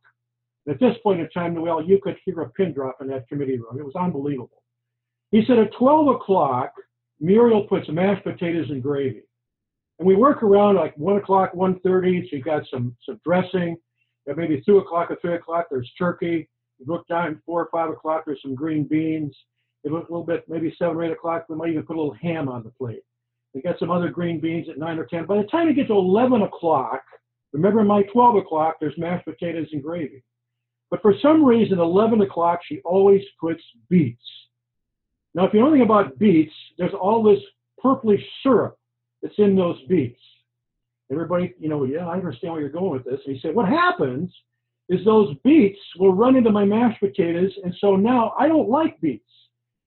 At 0.67 0.79
this 0.79 0.95
point 1.03 1.19
in 1.19 1.29
time, 1.29 1.53
Noel, 1.55 1.83
you 1.83 1.99
could 2.01 2.17
hear 2.25 2.41
a 2.41 2.49
pin 2.49 2.73
drop 2.73 2.97
in 3.01 3.07
that 3.07 3.27
committee 3.27 3.57
room. 3.57 3.79
It 3.79 3.85
was 3.85 3.95
unbelievable. 3.95 4.63
He 5.31 5.43
said 5.45 5.59
at 5.59 5.73
12 5.77 6.15
o'clock, 6.15 6.73
Muriel 7.19 7.67
puts 7.67 7.87
mashed 7.89 8.23
potatoes 8.23 8.69
and 8.69 8.81
gravy. 8.81 9.23
And 9.99 10.07
we 10.07 10.15
work 10.15 10.43
around 10.43 10.75
like 10.75 10.95
1 10.97 11.17
o'clock, 11.17 11.53
1.30, 11.53 12.29
so 12.29 12.35
you 12.35 12.41
got 12.41 12.63
some, 12.71 12.95
some 13.05 13.19
dressing. 13.25 13.77
At 14.27 14.37
maybe 14.37 14.61
2 14.65 14.77
o'clock 14.77 15.11
or 15.11 15.17
3 15.21 15.35
o'clock, 15.35 15.67
there's 15.69 15.91
turkey. 15.97 16.49
You 16.77 16.85
look 16.87 17.07
down 17.07 17.31
at 17.31 17.37
4 17.45 17.61
or 17.61 17.69
5 17.71 17.89
o'clock, 17.89 18.23
there's 18.25 18.41
some 18.41 18.55
green 18.55 18.85
beans. 18.85 19.35
You 19.83 19.91
look 19.91 20.09
a 20.09 20.11
little 20.11 20.25
bit, 20.25 20.45
maybe 20.47 20.73
7 20.77 20.95
or 20.95 21.03
8 21.03 21.11
o'clock, 21.11 21.45
we 21.49 21.55
might 21.55 21.69
even 21.69 21.83
put 21.83 21.95
a 21.95 21.99
little 21.99 22.15
ham 22.21 22.47
on 22.47 22.63
the 22.63 22.69
plate. 22.71 23.01
We 23.53 23.61
got 23.61 23.79
some 23.79 23.91
other 23.91 24.09
green 24.09 24.39
beans 24.39 24.67
at 24.69 24.77
9 24.77 24.99
or 24.99 25.05
10. 25.05 25.25
By 25.25 25.37
the 25.37 25.47
time 25.47 25.67
you 25.67 25.73
get 25.73 25.87
to 25.87 25.93
11 25.93 26.43
o'clock, 26.43 27.01
remember 27.53 27.83
my 27.83 28.03
12 28.03 28.37
o'clock, 28.37 28.75
there's 28.79 28.97
mashed 28.97 29.25
potatoes 29.25 29.67
and 29.71 29.83
gravy. 29.83 30.23
But 30.91 31.01
for 31.01 31.13
some 31.21 31.43
reason, 31.43 31.79
11 31.79 32.21
o'clock, 32.21 32.61
she 32.67 32.79
always 32.83 33.21
puts 33.39 33.61
beets. 33.89 34.23
Now, 35.35 35.45
if 35.45 35.53
you 35.53 35.59
know 35.59 35.67
anything 35.67 35.85
about 35.85 36.17
beets, 36.17 36.53
there's 36.77 36.93
all 36.93 37.21
this 37.21 37.39
purplish 37.77 38.21
syrup 38.41 38.77
that's 39.21 39.37
in 39.37 39.55
those 39.55 39.79
beets. 39.87 40.19
Everybody, 41.11 41.53
you 41.59 41.69
know, 41.69 41.83
yeah, 41.85 42.07
I 42.07 42.13
understand 42.13 42.53
where 42.53 42.61
you're 42.61 42.71
going 42.71 42.91
with 42.91 43.05
this. 43.05 43.19
And 43.25 43.35
he 43.35 43.41
said, 43.41 43.55
what 43.55 43.67
happens 43.67 44.31
is 44.89 45.05
those 45.05 45.35
beets 45.43 45.79
will 45.97 46.13
run 46.13 46.35
into 46.35 46.51
my 46.51 46.65
mashed 46.65 46.99
potatoes, 46.99 47.51
and 47.63 47.73
so 47.79 47.95
now 47.95 48.33
I 48.39 48.47
don't 48.47 48.69
like 48.69 48.99
beets. 49.01 49.23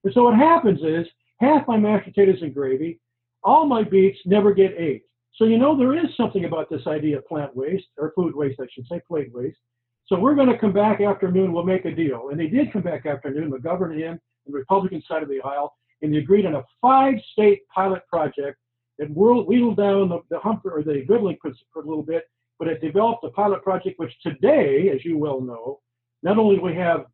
And 0.03 0.13
so 0.13 0.23
what 0.23 0.35
happens 0.35 0.81
is 0.81 1.05
half 1.39 1.67
my 1.67 1.77
mashed 1.77 2.05
potatoes 2.05 2.41
and 2.41 2.53
gravy, 2.53 2.99
all 3.43 3.65
my 3.65 3.83
beets 3.83 4.19
never 4.25 4.53
get 4.53 4.73
ate. 4.77 5.03
So 5.35 5.45
you 5.45 5.57
know 5.57 5.77
there 5.77 5.97
is 5.97 6.15
something 6.15 6.45
about 6.45 6.69
this 6.69 6.87
idea 6.87 7.17
of 7.17 7.27
plant 7.27 7.55
waste 7.55 7.87
or 7.97 8.13
food 8.15 8.35
waste, 8.35 8.59
I 8.61 8.67
should 8.71 8.87
say, 8.87 9.01
plate 9.07 9.31
waste. 9.33 9.57
So 10.05 10.19
we're 10.19 10.35
going 10.35 10.49
to 10.49 10.57
come 10.57 10.73
back 10.73 10.99
after 11.01 11.31
noon. 11.31 11.53
We'll 11.53 11.63
make 11.63 11.85
a 11.85 11.95
deal, 11.95 12.29
and 12.29 12.39
they 12.39 12.47
did 12.47 12.73
come 12.73 12.81
back 12.81 13.05
after 13.05 13.31
noon. 13.31 13.51
McGovern 13.51 13.93
and 14.05 14.19
the 14.45 14.51
Republican 14.51 15.01
side 15.07 15.23
of 15.23 15.29
the 15.29 15.41
aisle, 15.41 15.73
and 16.01 16.13
they 16.13 16.17
agreed 16.17 16.45
on 16.45 16.55
a 16.55 16.63
five-state 16.81 17.61
pilot 17.73 18.05
project 18.07 18.57
that 18.99 19.09
wheeled 19.09 19.77
down 19.77 20.09
the, 20.09 20.19
the 20.29 20.39
hump 20.39 20.65
or 20.65 20.83
the 20.83 21.05
Goodling 21.09 21.37
for 21.41 21.81
a 21.81 21.87
little 21.87 22.03
bit, 22.03 22.25
but 22.59 22.67
it 22.67 22.81
developed 22.81 23.23
a 23.23 23.29
pilot 23.29 23.63
project 23.63 23.97
which 23.97 24.13
today, 24.21 24.89
as 24.93 25.03
you 25.05 25.17
well 25.17 25.41
know, 25.41 25.79
not 26.21 26.37
only 26.37 26.57
do 26.57 26.61
we 26.61 26.75
have 26.75 27.05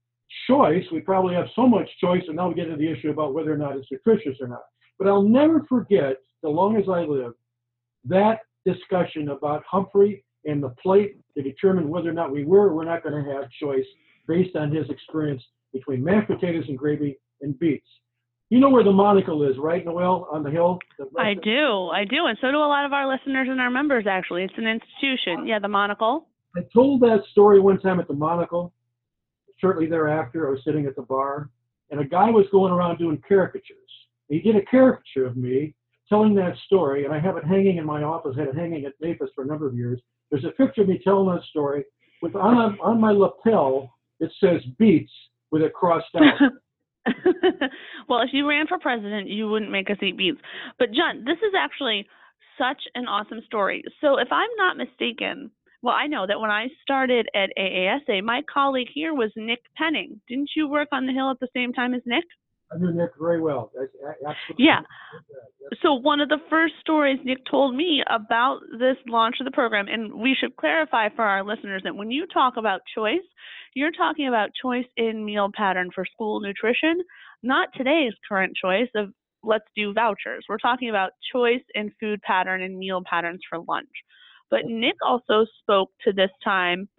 choice, 0.47 0.83
we 0.91 0.99
probably 0.99 1.35
have 1.35 1.47
so 1.55 1.67
much 1.67 1.89
choice, 1.99 2.23
and 2.27 2.35
now 2.35 2.49
we 2.49 2.55
get 2.55 2.65
into 2.65 2.77
the 2.77 2.91
issue 2.91 3.11
about 3.11 3.33
whether 3.33 3.53
or 3.53 3.57
not 3.57 3.77
it's 3.77 3.87
nutritious 3.91 4.37
or 4.41 4.47
not. 4.47 4.63
But 4.97 5.07
I'll 5.07 5.21
never 5.21 5.63
forget, 5.69 6.17
so 6.41 6.49
long 6.49 6.75
as 6.75 6.89
I 6.89 7.01
live, 7.01 7.33
that 8.05 8.39
discussion 8.65 9.29
about 9.29 9.63
Humphrey 9.69 10.23
and 10.45 10.63
the 10.63 10.69
plate 10.81 11.17
to 11.35 11.43
determine 11.43 11.89
whether 11.89 12.09
or 12.09 12.13
not 12.13 12.31
we 12.31 12.45
were 12.45 12.67
or 12.67 12.75
we're 12.75 12.85
not 12.85 13.03
going 13.03 13.23
to 13.23 13.31
have 13.31 13.49
choice 13.61 13.85
based 14.27 14.55
on 14.55 14.71
his 14.73 14.89
experience 14.89 15.43
between 15.73 16.03
mashed 16.03 16.27
potatoes 16.27 16.65
and 16.67 16.77
gravy 16.77 17.17
and 17.41 17.57
beets. 17.59 17.87
You 18.49 18.59
know 18.59 18.69
where 18.69 18.83
the 18.83 18.91
monocle 18.91 19.47
is, 19.47 19.57
right, 19.59 19.85
Noel, 19.85 20.27
on 20.31 20.41
the 20.41 20.49
hill? 20.49 20.79
I 21.19 21.35
do, 21.35 21.89
I 21.89 22.03
do, 22.03 22.25
and 22.25 22.37
so 22.41 22.51
do 22.51 22.57
a 22.57 22.65
lot 22.65 22.83
of 22.83 22.93
our 22.93 23.07
listeners 23.07 23.47
and 23.49 23.61
our 23.61 23.69
members. 23.69 24.05
Actually, 24.07 24.43
it's 24.43 24.53
an 24.57 24.65
institution. 24.65 25.45
Yeah, 25.45 25.59
the 25.59 25.67
monocle. 25.67 26.27
I 26.57 26.61
told 26.73 27.01
that 27.01 27.19
story 27.31 27.59
one 27.59 27.79
time 27.79 27.99
at 27.99 28.07
the 28.07 28.15
monocle. 28.15 28.73
Shortly 29.57 29.85
thereafter, 29.85 30.47
I 30.47 30.51
was 30.51 30.61
sitting 30.65 30.87
at 30.87 30.95
the 30.95 31.03
bar, 31.03 31.51
and 31.91 31.99
a 31.99 32.05
guy 32.05 32.31
was 32.31 32.45
going 32.51 32.73
around 32.73 32.97
doing 32.97 33.21
caricatures. 33.27 33.77
He 34.29 34.39
did 34.39 34.55
a 34.55 34.63
caricature 34.63 35.27
of 35.27 35.37
me 35.37 35.75
telling 36.07 36.33
that 36.35 36.55
story, 36.65 37.05
and 37.05 37.13
I 37.13 37.19
have 37.19 37.37
it 37.37 37.45
hanging 37.45 37.77
in 37.77 37.85
my 37.85 38.01
office. 38.01 38.35
Had 38.35 38.47
it 38.47 38.55
hanging 38.55 38.85
at 38.85 38.99
NAFIS 38.99 39.29
for 39.35 39.43
a 39.43 39.47
number 39.47 39.67
of 39.67 39.75
years. 39.75 40.01
There's 40.31 40.45
a 40.45 40.51
picture 40.51 40.81
of 40.81 40.87
me 40.87 40.99
telling 41.03 41.33
that 41.33 41.43
story 41.45 41.83
with 42.21 42.35
on 42.35 42.77
on 42.81 42.99
my 42.99 43.11
lapel 43.11 43.93
it 44.19 44.31
says 44.39 44.61
beets 44.77 45.11
with 45.51 45.61
it 45.61 45.73
crossed 45.73 46.07
out. 46.15 46.51
well, 48.09 48.21
if 48.21 48.29
you 48.33 48.47
ran 48.47 48.67
for 48.67 48.77
president, 48.77 49.29
you 49.29 49.49
wouldn't 49.49 49.71
make 49.71 49.89
us 49.89 49.97
eat 50.01 50.17
beets. 50.17 50.39
But 50.77 50.91
John, 50.91 51.23
this 51.25 51.37
is 51.37 51.53
actually 51.57 52.05
such 52.57 52.81
an 52.95 53.07
awesome 53.07 53.41
story. 53.45 53.83
So 54.01 54.17
if 54.17 54.27
I'm 54.31 54.49
not 54.57 54.77
mistaken, 54.77 55.49
well, 55.81 55.95
I 55.95 56.07
know 56.07 56.27
that 56.27 56.39
when 56.39 56.51
I 56.51 56.67
started 56.81 57.29
at 57.33 57.51
AASA, 57.57 58.23
my 58.23 58.41
colleague 58.53 58.89
here 58.93 59.13
was 59.13 59.31
Nick 59.37 59.61
Penning. 59.77 60.19
Didn't 60.27 60.51
you 60.55 60.67
work 60.67 60.89
on 60.91 61.05
the 61.05 61.13
Hill 61.13 61.31
at 61.31 61.39
the 61.39 61.47
same 61.55 61.71
time 61.71 61.93
as 61.93 62.01
Nick? 62.05 62.25
I 62.71 62.77
knew 62.77 62.91
Nick 62.91 63.11
very 63.19 63.41
well. 63.41 63.71
Absolutely. 63.75 64.65
Yeah. 64.65 64.81
So 65.81 65.93
one 65.93 66.19
of 66.19 66.29
the 66.29 66.39
first 66.49 66.73
stories 66.81 67.19
Nick 67.23 67.39
told 67.49 67.75
me 67.75 68.03
about 68.09 68.59
this 68.79 68.97
launch 69.07 69.35
of 69.39 69.45
the 69.45 69.51
program, 69.51 69.87
and 69.87 70.13
we 70.13 70.35
should 70.39 70.55
clarify 70.55 71.09
for 71.09 71.23
our 71.23 71.43
listeners 71.43 71.81
that 71.83 71.95
when 71.95 72.11
you 72.11 72.25
talk 72.27 72.55
about 72.57 72.81
choice, 72.93 73.25
you're 73.75 73.91
talking 73.91 74.27
about 74.27 74.49
choice 74.61 74.85
in 74.97 75.25
meal 75.25 75.49
pattern 75.53 75.89
for 75.93 76.05
school 76.05 76.41
nutrition, 76.41 77.01
not 77.43 77.69
today's 77.75 78.13
current 78.27 78.53
choice 78.55 78.89
of 78.95 79.09
let's 79.43 79.65
do 79.75 79.93
vouchers. 79.93 80.45
We're 80.49 80.57
talking 80.57 80.89
about 80.89 81.11
choice 81.31 81.63
in 81.73 81.91
food 81.99 82.21
pattern 82.21 82.61
and 82.61 82.77
meal 82.77 83.01
patterns 83.09 83.41
for 83.49 83.59
lunch. 83.67 83.87
But 84.51 84.65
Nick 84.65 84.95
also 85.05 85.45
spoke 85.61 85.91
to 86.03 86.11
this 86.11 86.31
time 86.43 86.89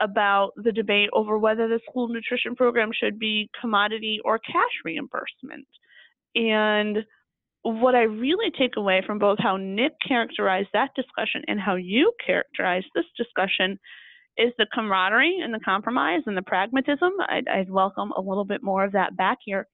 about 0.00 0.52
the 0.56 0.72
debate 0.72 1.10
over 1.12 1.38
whether 1.38 1.68
the 1.68 1.80
school 1.88 2.08
nutrition 2.08 2.54
program 2.56 2.90
should 2.92 3.18
be 3.18 3.48
commodity 3.60 4.18
or 4.24 4.38
cash 4.38 4.82
reimbursement. 4.84 5.66
And 6.34 6.98
what 7.62 7.94
I 7.94 8.02
really 8.02 8.50
take 8.58 8.76
away 8.76 9.02
from 9.06 9.18
both 9.18 9.38
how 9.40 9.56
Nick 9.56 9.92
characterized 10.06 10.70
that 10.72 10.90
discussion 10.96 11.42
and 11.46 11.60
how 11.60 11.76
you 11.76 12.12
characterized 12.24 12.86
this 12.94 13.04
discussion 13.16 13.78
is 14.36 14.52
the 14.58 14.66
camaraderie 14.74 15.38
and 15.42 15.54
the 15.54 15.60
compromise 15.60 16.22
and 16.26 16.36
the 16.36 16.42
pragmatism. 16.42 17.12
I'd, 17.28 17.46
I'd, 17.48 17.70
welcome 17.70 18.12
a 18.16 18.20
little 18.20 18.44
bit 18.44 18.62
more 18.62 18.84
of 18.84 18.92
that 18.92 19.16
back 19.16 19.38
here. 19.44 19.68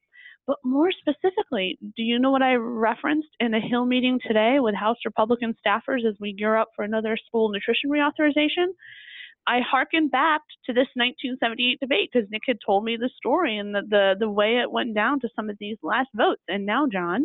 But 0.47 0.57
more 0.65 0.91
specifically, 0.91 1.79
do 1.97 2.03
you 2.03 2.19
know 2.19 2.31
what 2.31 2.43
I 2.43 2.55
referenced 2.55 3.29
in 3.39 3.55
a 3.55 3.61
Hill 3.61 3.85
meeting 3.85 4.19
today 4.27 4.57
with 4.61 4.75
House 4.75 4.97
Republican 5.05 5.55
staffers 5.65 6.09
as 6.09 6.15
we 6.21 6.33
gear 6.33 6.57
up 6.57 6.69
for 6.75 6.85
another 6.85 7.17
school 7.27 7.51
nutrition 7.51 7.91
reauthorization? 7.91 8.69
I 9.49 9.61
harkened 9.61 10.11
back 10.11 10.43
to 10.67 10.75
this 10.75 10.89
1978 10.95 11.81
debate 11.81 12.11
because 12.13 12.29
Nick 12.31 12.43
had 12.47 12.59
told 12.65 12.85
me 12.85 12.99
the 12.99 13.09
story 13.17 13.57
and 13.57 13.75
the, 13.75 13.81
the, 13.89 14.15
the 14.21 14.29
way 14.29 14.59
it 14.59 14.71
went 14.71 14.95
down 14.95 15.21
to 15.21 15.29
some 15.35 15.49
of 15.49 15.57
these 15.59 15.79
last 15.83 16.11
votes. 16.15 16.43
And 16.49 16.67
now, 16.67 16.87
John, 16.87 17.25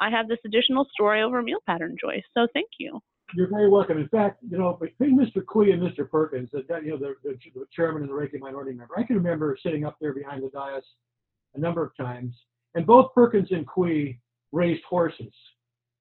I 0.00 0.10
have 0.10 0.26
this 0.26 0.40
additional 0.44 0.88
story 0.92 1.22
over 1.22 1.40
meal 1.40 1.60
pattern 1.64 1.94
choice. 2.02 2.24
So 2.34 2.48
thank 2.52 2.66
you. 2.80 2.98
You're 3.36 3.48
very 3.48 3.70
welcome. 3.70 3.96
In 3.96 4.08
fact, 4.08 4.38
you 4.42 4.58
know, 4.58 4.76
between 4.80 5.16
Mr. 5.16 5.46
Quie 5.46 5.70
and 5.70 5.80
Mr. 5.80 6.10
Perkins, 6.10 6.50
the, 6.52 6.64
you 6.84 6.90
know, 6.90 6.98
the, 6.98 7.14
the, 7.22 7.38
the 7.54 7.64
chairman 7.72 8.02
and 8.02 8.10
the 8.10 8.14
ranking 8.14 8.40
minority 8.40 8.72
member, 8.72 8.98
I 8.98 9.04
can 9.04 9.16
remember 9.16 9.56
sitting 9.62 9.84
up 9.84 9.96
there 10.00 10.12
behind 10.12 10.42
the 10.42 10.50
dais 10.50 10.82
a 11.54 11.60
number 11.60 11.84
of 11.84 11.96
times, 11.96 12.34
and 12.74 12.84
both 12.84 13.14
Perkins 13.14 13.48
and 13.52 13.66
Quie 13.66 14.18
raised 14.50 14.82
horses. 14.82 15.32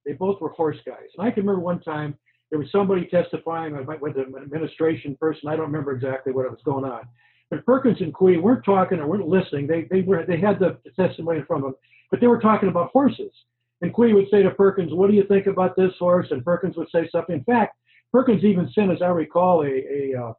They 0.06 0.14
both 0.14 0.42
were 0.42 0.50
horse 0.50 0.78
guys. 0.86 1.10
And 1.18 1.28
I 1.28 1.30
can 1.32 1.44
remember 1.44 1.62
one 1.62 1.82
time 1.82 2.18
there 2.52 2.60
was 2.60 2.72
somebody 2.72 3.08
testifying, 3.08 3.76
I 3.76 3.82
went 3.82 4.02
with 4.02 4.18
an 4.18 4.36
administration 4.42 5.18
person, 5.20 5.50
I 5.50 5.56
don't 5.56 5.66
remember 5.66 5.94
exactly 5.94 6.34
what 6.34 6.50
was 6.52 6.60
going 6.64 6.86
on. 6.86 7.02
But 7.50 7.66
Perkins 7.66 8.02
and 8.02 8.14
Quie 8.14 8.38
weren't 8.38 8.64
talking 8.64 9.00
or 9.00 9.08
weren't 9.08 9.28
listening. 9.28 9.68
They, 9.68 9.88
they, 9.90 10.02
were, 10.02 10.26
they 10.26 10.40
had 10.40 10.60
the 10.60 10.78
testimony 10.96 11.40
in 11.40 11.46
front 11.46 11.64
of 11.64 11.72
them, 11.72 11.80
but 12.12 12.20
they 12.20 12.28
were 12.28 12.40
talking 12.40 12.70
about 12.70 12.92
horses. 12.92 13.32
And 13.82 13.94
Quie 13.94 14.14
would 14.14 14.30
say 14.30 14.44
to 14.44 14.52
Perkins, 14.52 14.94
What 14.94 15.10
do 15.10 15.16
you 15.16 15.24
think 15.24 15.48
about 15.48 15.76
this 15.76 15.94
horse? 15.98 16.28
And 16.32 16.46
Perkins 16.46 16.78
would 16.78 16.90
say 16.92 17.10
something. 17.12 17.36
In 17.36 17.44
fact, 17.44 17.76
Perkins 18.12 18.44
even 18.44 18.70
sent, 18.74 18.92
as 18.92 19.02
I 19.02 19.08
recall, 19.08 19.64
a, 19.64 19.68
a, 19.68 20.14
uh, 20.22 20.34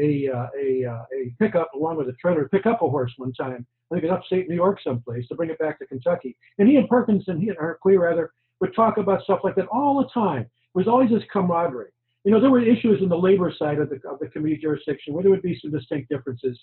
a, 0.00 0.28
uh, 0.28 0.46
a, 0.58 0.84
uh, 0.84 1.04
a 1.14 1.34
pickup 1.38 1.72
along 1.74 1.96
with 1.96 2.08
a 2.08 2.12
trailer 2.14 2.42
to 2.42 2.48
pick 2.48 2.66
up 2.66 2.82
a 2.82 2.88
horse 2.88 3.12
one 3.16 3.32
time. 3.32 3.66
I 3.90 3.96
think 3.96 4.04
in 4.04 4.10
upstate 4.10 4.48
New 4.48 4.54
York 4.54 4.80
someplace 4.82 5.26
to 5.28 5.34
bring 5.34 5.50
it 5.50 5.58
back 5.58 5.78
to 5.78 5.86
Kentucky. 5.86 6.36
And 6.58 6.68
he 6.68 6.76
and 6.76 6.88
Perkins 6.88 7.24
and 7.26 7.40
he 7.40 7.48
and 7.48 7.58
Quie 7.80 7.96
rather 7.96 8.32
would 8.60 8.74
talk 8.74 8.96
about 8.98 9.22
stuff 9.22 9.40
like 9.44 9.54
that 9.56 9.66
all 9.66 10.02
the 10.02 10.08
time. 10.08 10.46
Was 10.74 10.88
always 10.88 11.10
this 11.10 11.22
camaraderie. 11.32 11.90
You 12.24 12.32
know, 12.32 12.40
there 12.40 12.50
were 12.50 12.60
issues 12.60 13.00
in 13.00 13.08
the 13.08 13.16
labor 13.16 13.52
side 13.56 13.78
of 13.78 13.90
the, 13.90 14.00
of 14.08 14.18
the 14.18 14.28
community 14.28 14.60
jurisdiction 14.60 15.14
where 15.14 15.22
there 15.22 15.30
would 15.30 15.42
be 15.42 15.58
some 15.60 15.70
distinct 15.70 16.08
differences. 16.08 16.58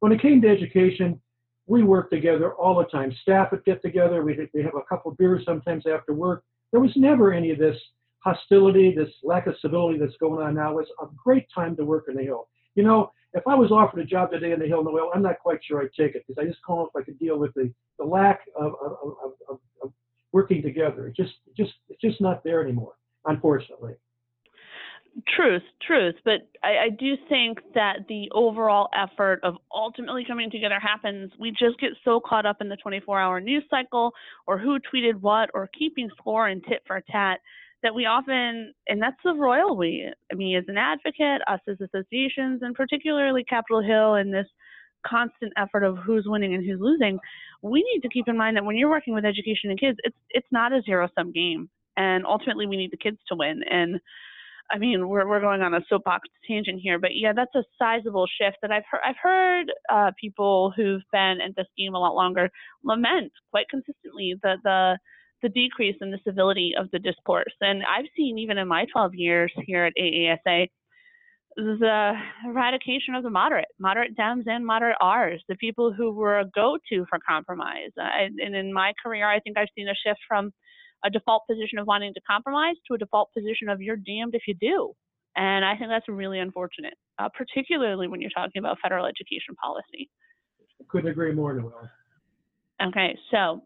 When 0.00 0.12
it 0.12 0.22
came 0.22 0.40
to 0.42 0.48
education, 0.48 1.20
we 1.66 1.82
worked 1.82 2.12
together 2.12 2.54
all 2.54 2.76
the 2.76 2.84
time. 2.84 3.12
Staff 3.22 3.50
would 3.50 3.64
get 3.64 3.82
together. 3.82 4.22
We'd, 4.22 4.38
we'd 4.54 4.64
have 4.64 4.74
a 4.76 4.84
couple 4.88 5.10
beers 5.12 5.44
sometimes 5.44 5.84
after 5.86 6.12
work. 6.12 6.44
There 6.70 6.80
was 6.80 6.92
never 6.96 7.32
any 7.32 7.50
of 7.50 7.58
this 7.58 7.76
hostility, 8.20 8.94
this 8.94 9.08
lack 9.22 9.46
of 9.46 9.54
civility 9.60 9.98
that's 9.98 10.16
going 10.18 10.46
on 10.46 10.54
now. 10.54 10.78
It's 10.78 10.90
a 11.00 11.06
great 11.24 11.46
time 11.52 11.76
to 11.76 11.84
work 11.84 12.04
in 12.08 12.14
the 12.14 12.22
Hill. 12.22 12.48
You 12.74 12.82
know, 12.82 13.10
if 13.32 13.46
I 13.46 13.54
was 13.54 13.70
offered 13.72 14.00
a 14.00 14.04
job 14.04 14.30
today 14.30 14.52
in 14.52 14.60
the 14.60 14.66
Hill 14.66 14.84
Noel, 14.84 15.10
I'm 15.14 15.22
not 15.22 15.38
quite 15.40 15.60
sure 15.64 15.80
I'd 15.80 15.92
take 15.96 16.14
it 16.14 16.24
because 16.26 16.40
I 16.40 16.46
just 16.46 16.60
don't 16.66 16.78
know 16.78 16.90
if 16.92 16.96
I 17.00 17.04
could 17.04 17.18
deal 17.18 17.38
with 17.38 17.54
the, 17.54 17.72
the 17.98 18.04
lack 18.04 18.40
of, 18.54 18.72
of, 18.82 18.92
of, 19.48 19.58
of 19.82 19.92
working 20.32 20.62
together. 20.62 21.08
It 21.08 21.16
just, 21.16 21.34
just, 21.56 21.72
it's 21.88 22.00
just 22.00 22.20
not 22.20 22.44
there 22.44 22.62
anymore, 22.62 22.94
unfortunately. 23.26 23.94
Truth, 25.34 25.62
truth. 25.86 26.14
But 26.24 26.48
I, 26.62 26.86
I 26.86 26.88
do 26.90 27.14
think 27.28 27.58
that 27.74 28.00
the 28.06 28.30
overall 28.34 28.88
effort 28.94 29.40
of 29.42 29.54
ultimately 29.74 30.24
coming 30.26 30.50
together 30.50 30.78
happens. 30.78 31.32
We 31.38 31.52
just 31.52 31.80
get 31.80 31.90
so 32.04 32.20
caught 32.20 32.44
up 32.44 32.58
in 32.60 32.68
the 32.68 32.76
24 32.76 33.18
hour 33.18 33.40
news 33.40 33.64
cycle 33.70 34.12
or 34.46 34.58
who 34.58 34.78
tweeted 34.78 35.20
what 35.20 35.48
or 35.54 35.70
keeping 35.78 36.10
score 36.18 36.48
and 36.48 36.62
tit 36.64 36.82
for 36.86 37.02
tat 37.10 37.40
that 37.82 37.94
we 37.94 38.04
often, 38.04 38.74
and 38.88 39.00
that's 39.00 39.16
the 39.24 39.34
royal 39.34 39.76
we, 39.76 40.10
me 40.34 40.56
as 40.56 40.64
an 40.68 40.76
advocate, 40.76 41.40
us 41.46 41.60
as 41.68 41.76
associations, 41.80 42.60
and 42.62 42.74
particularly 42.74 43.44
Capitol 43.44 43.82
Hill 43.82 44.14
and 44.14 44.32
this 44.32 44.46
constant 45.06 45.52
effort 45.56 45.84
of 45.84 45.96
who's 45.98 46.24
winning 46.26 46.54
and 46.54 46.64
who's 46.64 46.80
losing, 46.80 47.18
we 47.62 47.82
need 47.92 48.00
to 48.00 48.08
keep 48.08 48.28
in 48.28 48.36
mind 48.36 48.56
that 48.56 48.64
when 48.64 48.76
you're 48.76 48.90
working 48.90 49.14
with 49.14 49.24
education 49.24 49.70
and 49.70 49.80
kids, 49.80 49.98
it's 50.04 50.16
it's 50.30 50.46
not 50.50 50.72
a 50.72 50.82
zero 50.82 51.08
sum 51.14 51.32
game. 51.32 51.68
And 51.96 52.26
ultimately 52.26 52.66
we 52.66 52.76
need 52.76 52.90
the 52.90 52.96
kids 52.96 53.18
to 53.28 53.36
win. 53.36 53.62
And 53.70 54.00
I 54.70 54.78
mean, 54.78 55.08
we're 55.08 55.28
we're 55.28 55.40
going 55.40 55.62
on 55.62 55.74
a 55.74 55.80
soapbox 55.88 56.28
tangent 56.46 56.80
here, 56.82 56.98
but 56.98 57.10
yeah, 57.14 57.32
that's 57.34 57.54
a 57.54 57.62
sizable 57.78 58.26
shift 58.40 58.56
that 58.62 58.72
I've 58.72 58.82
heard. 58.90 59.00
I've 59.04 59.16
heard 59.22 59.72
uh, 59.92 60.10
people 60.20 60.72
who've 60.76 61.02
been 61.12 61.38
at 61.40 61.54
this 61.56 61.68
game 61.78 61.94
a 61.94 62.00
lot 62.00 62.14
longer 62.14 62.50
lament 62.82 63.32
quite 63.50 63.66
consistently 63.70 64.34
the 64.42 64.56
the 64.64 64.98
the 65.42 65.48
decrease 65.50 65.96
in 66.00 66.10
the 66.10 66.18
civility 66.26 66.72
of 66.76 66.90
the 66.90 66.98
discourse, 66.98 67.54
and 67.60 67.82
I've 67.84 68.06
seen 68.16 68.38
even 68.38 68.58
in 68.58 68.66
my 68.66 68.86
12 68.92 69.14
years 69.14 69.52
here 69.66 69.84
at 69.84 69.92
AASA 69.96 70.68
the 71.56 72.12
eradication 72.44 73.14
of 73.14 73.22
the 73.22 73.30
moderate, 73.30 73.68
moderate 73.78 74.14
Dems 74.16 74.44
and 74.46 74.66
moderate 74.66 74.98
Rs, 75.02 75.42
the 75.48 75.56
people 75.56 75.92
who 75.92 76.12
were 76.12 76.38
a 76.38 76.44
go-to 76.54 77.06
for 77.08 77.18
compromise. 77.26 77.90
Uh, 77.98 78.08
and 78.38 78.54
in 78.54 78.72
my 78.72 78.92
career, 79.02 79.26
I 79.26 79.40
think 79.40 79.56
I've 79.56 79.68
seen 79.74 79.88
a 79.88 79.94
shift 79.94 80.20
from 80.28 80.52
a 81.06 81.10
default 81.10 81.44
position 81.48 81.78
of 81.78 81.86
wanting 81.86 82.12
to 82.14 82.20
compromise 82.20 82.74
to 82.88 82.94
a 82.94 82.98
default 82.98 83.32
position 83.32 83.68
of 83.68 83.80
you're 83.80 83.96
damned 83.96 84.34
if 84.34 84.42
you 84.46 84.54
do. 84.54 84.92
And 85.36 85.64
I 85.64 85.76
think 85.76 85.90
that's 85.90 86.08
really 86.08 86.40
unfortunate, 86.40 86.94
uh, 87.18 87.28
particularly 87.28 88.08
when 88.08 88.20
you're 88.20 88.30
talking 88.30 88.58
about 88.58 88.78
federal 88.82 89.06
education 89.06 89.54
policy. 89.62 90.10
Couldn't 90.88 91.10
agree 91.10 91.32
more, 91.32 91.54
Noel. 91.54 91.90
Okay, 92.82 93.16
so 93.30 93.62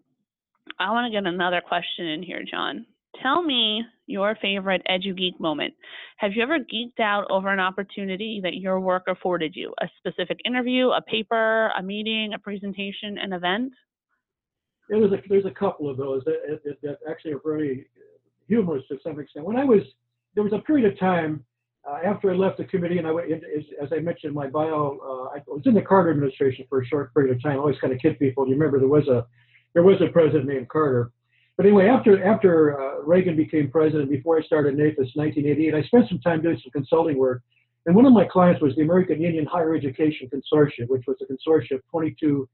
I 0.78 0.90
want 0.90 1.10
to 1.10 1.16
get 1.16 1.26
another 1.26 1.60
question 1.60 2.06
in 2.06 2.22
here, 2.22 2.42
John. 2.48 2.86
Tell 3.22 3.42
me 3.42 3.82
your 4.06 4.36
favorite 4.40 4.82
EduGeek 4.88 5.40
moment. 5.40 5.74
Have 6.18 6.32
you 6.34 6.42
ever 6.42 6.58
geeked 6.58 7.00
out 7.00 7.26
over 7.30 7.52
an 7.52 7.60
opportunity 7.60 8.40
that 8.42 8.54
your 8.54 8.80
work 8.80 9.04
afforded 9.08 9.54
you? 9.54 9.74
A 9.80 9.88
specific 9.98 10.38
interview, 10.44 10.90
a 10.90 11.02
paper, 11.02 11.72
a 11.78 11.82
meeting, 11.82 12.32
a 12.34 12.38
presentation, 12.38 13.18
an 13.18 13.32
event? 13.32 13.72
Yeah, 14.90 14.98
there's 14.98 15.12
a, 15.12 15.22
there's 15.28 15.46
a 15.46 15.50
couple 15.50 15.88
of 15.88 15.96
those 15.96 16.22
that, 16.24 16.60
that, 16.64 16.82
that 16.82 16.98
actually 17.08 17.32
are 17.32 17.40
very 17.44 17.86
humorous 18.48 18.82
to 18.88 18.98
some 19.04 19.20
extent. 19.20 19.46
When 19.46 19.56
I 19.56 19.64
was, 19.64 19.82
there 20.34 20.42
was 20.42 20.52
a 20.52 20.58
period 20.58 20.92
of 20.92 20.98
time 20.98 21.44
uh, 21.88 21.98
after 22.04 22.30
I 22.30 22.34
left 22.34 22.58
the 22.58 22.64
committee, 22.64 22.98
and 22.98 23.06
I 23.06 23.12
went, 23.12 23.32
as, 23.32 23.64
as 23.80 23.88
I 23.92 24.00
mentioned 24.00 24.30
in 24.30 24.34
my 24.34 24.48
bio, 24.48 24.98
uh, 25.02 25.36
I 25.36 25.42
was 25.46 25.62
in 25.64 25.74
the 25.74 25.82
Carter 25.82 26.10
administration 26.10 26.66
for 26.68 26.82
a 26.82 26.86
short 26.86 27.14
period 27.14 27.34
of 27.34 27.42
time. 27.42 27.52
I 27.52 27.56
always 27.56 27.78
kind 27.80 27.92
of 27.92 28.00
kid 28.00 28.18
people. 28.18 28.46
You 28.46 28.54
remember 28.54 28.78
there 28.78 28.88
was 28.88 29.08
a 29.08 29.26
there 29.72 29.84
was 29.84 30.00
a 30.00 30.08
president 30.12 30.46
named 30.46 30.68
Carter. 30.68 31.12
But 31.56 31.66
anyway, 31.66 31.86
after 31.86 32.22
after 32.24 32.80
uh, 32.80 33.02
Reagan 33.02 33.36
became 33.36 33.70
president, 33.70 34.10
before 34.10 34.38
I 34.38 34.42
started 34.42 34.74
NAFIS 34.74 35.14
1988, 35.14 35.74
I 35.74 35.82
spent 35.84 36.08
some 36.08 36.18
time 36.20 36.42
doing 36.42 36.60
some 36.62 36.72
consulting 36.72 37.16
work. 37.16 37.42
And 37.86 37.94
one 37.94 38.04
of 38.04 38.12
my 38.12 38.26
clients 38.26 38.60
was 38.60 38.74
the 38.76 38.82
American 38.82 39.24
Indian 39.24 39.46
Higher 39.46 39.74
Education 39.74 40.28
Consortium, 40.28 40.88
which 40.88 41.04
was 41.06 41.16
a 41.22 41.32
consortium 41.32 41.76
of 41.76 41.82
22 41.90 42.46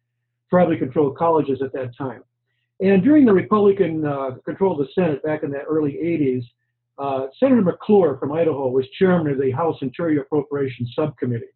tribally 0.53 0.79
controlled 0.79 1.17
colleges 1.17 1.61
at 1.63 1.73
that 1.73 1.97
time. 1.97 2.23
And 2.81 3.03
during 3.03 3.25
the 3.25 3.33
Republican 3.33 4.05
uh, 4.05 4.33
control 4.45 4.79
of 4.79 4.87
the 4.87 4.93
Senate 4.95 5.23
back 5.23 5.43
in 5.43 5.51
the 5.51 5.61
early 5.63 5.93
80s, 5.93 6.45
uh, 6.99 7.27
Senator 7.39 7.63
McClure 7.63 8.17
from 8.19 8.33
Idaho 8.33 8.69
was 8.69 8.87
chairman 8.99 9.33
of 9.33 9.41
the 9.41 9.51
House 9.51 9.77
Interior 9.83 10.23
Appropriations 10.23 10.93
Subcommittee. 10.95 11.47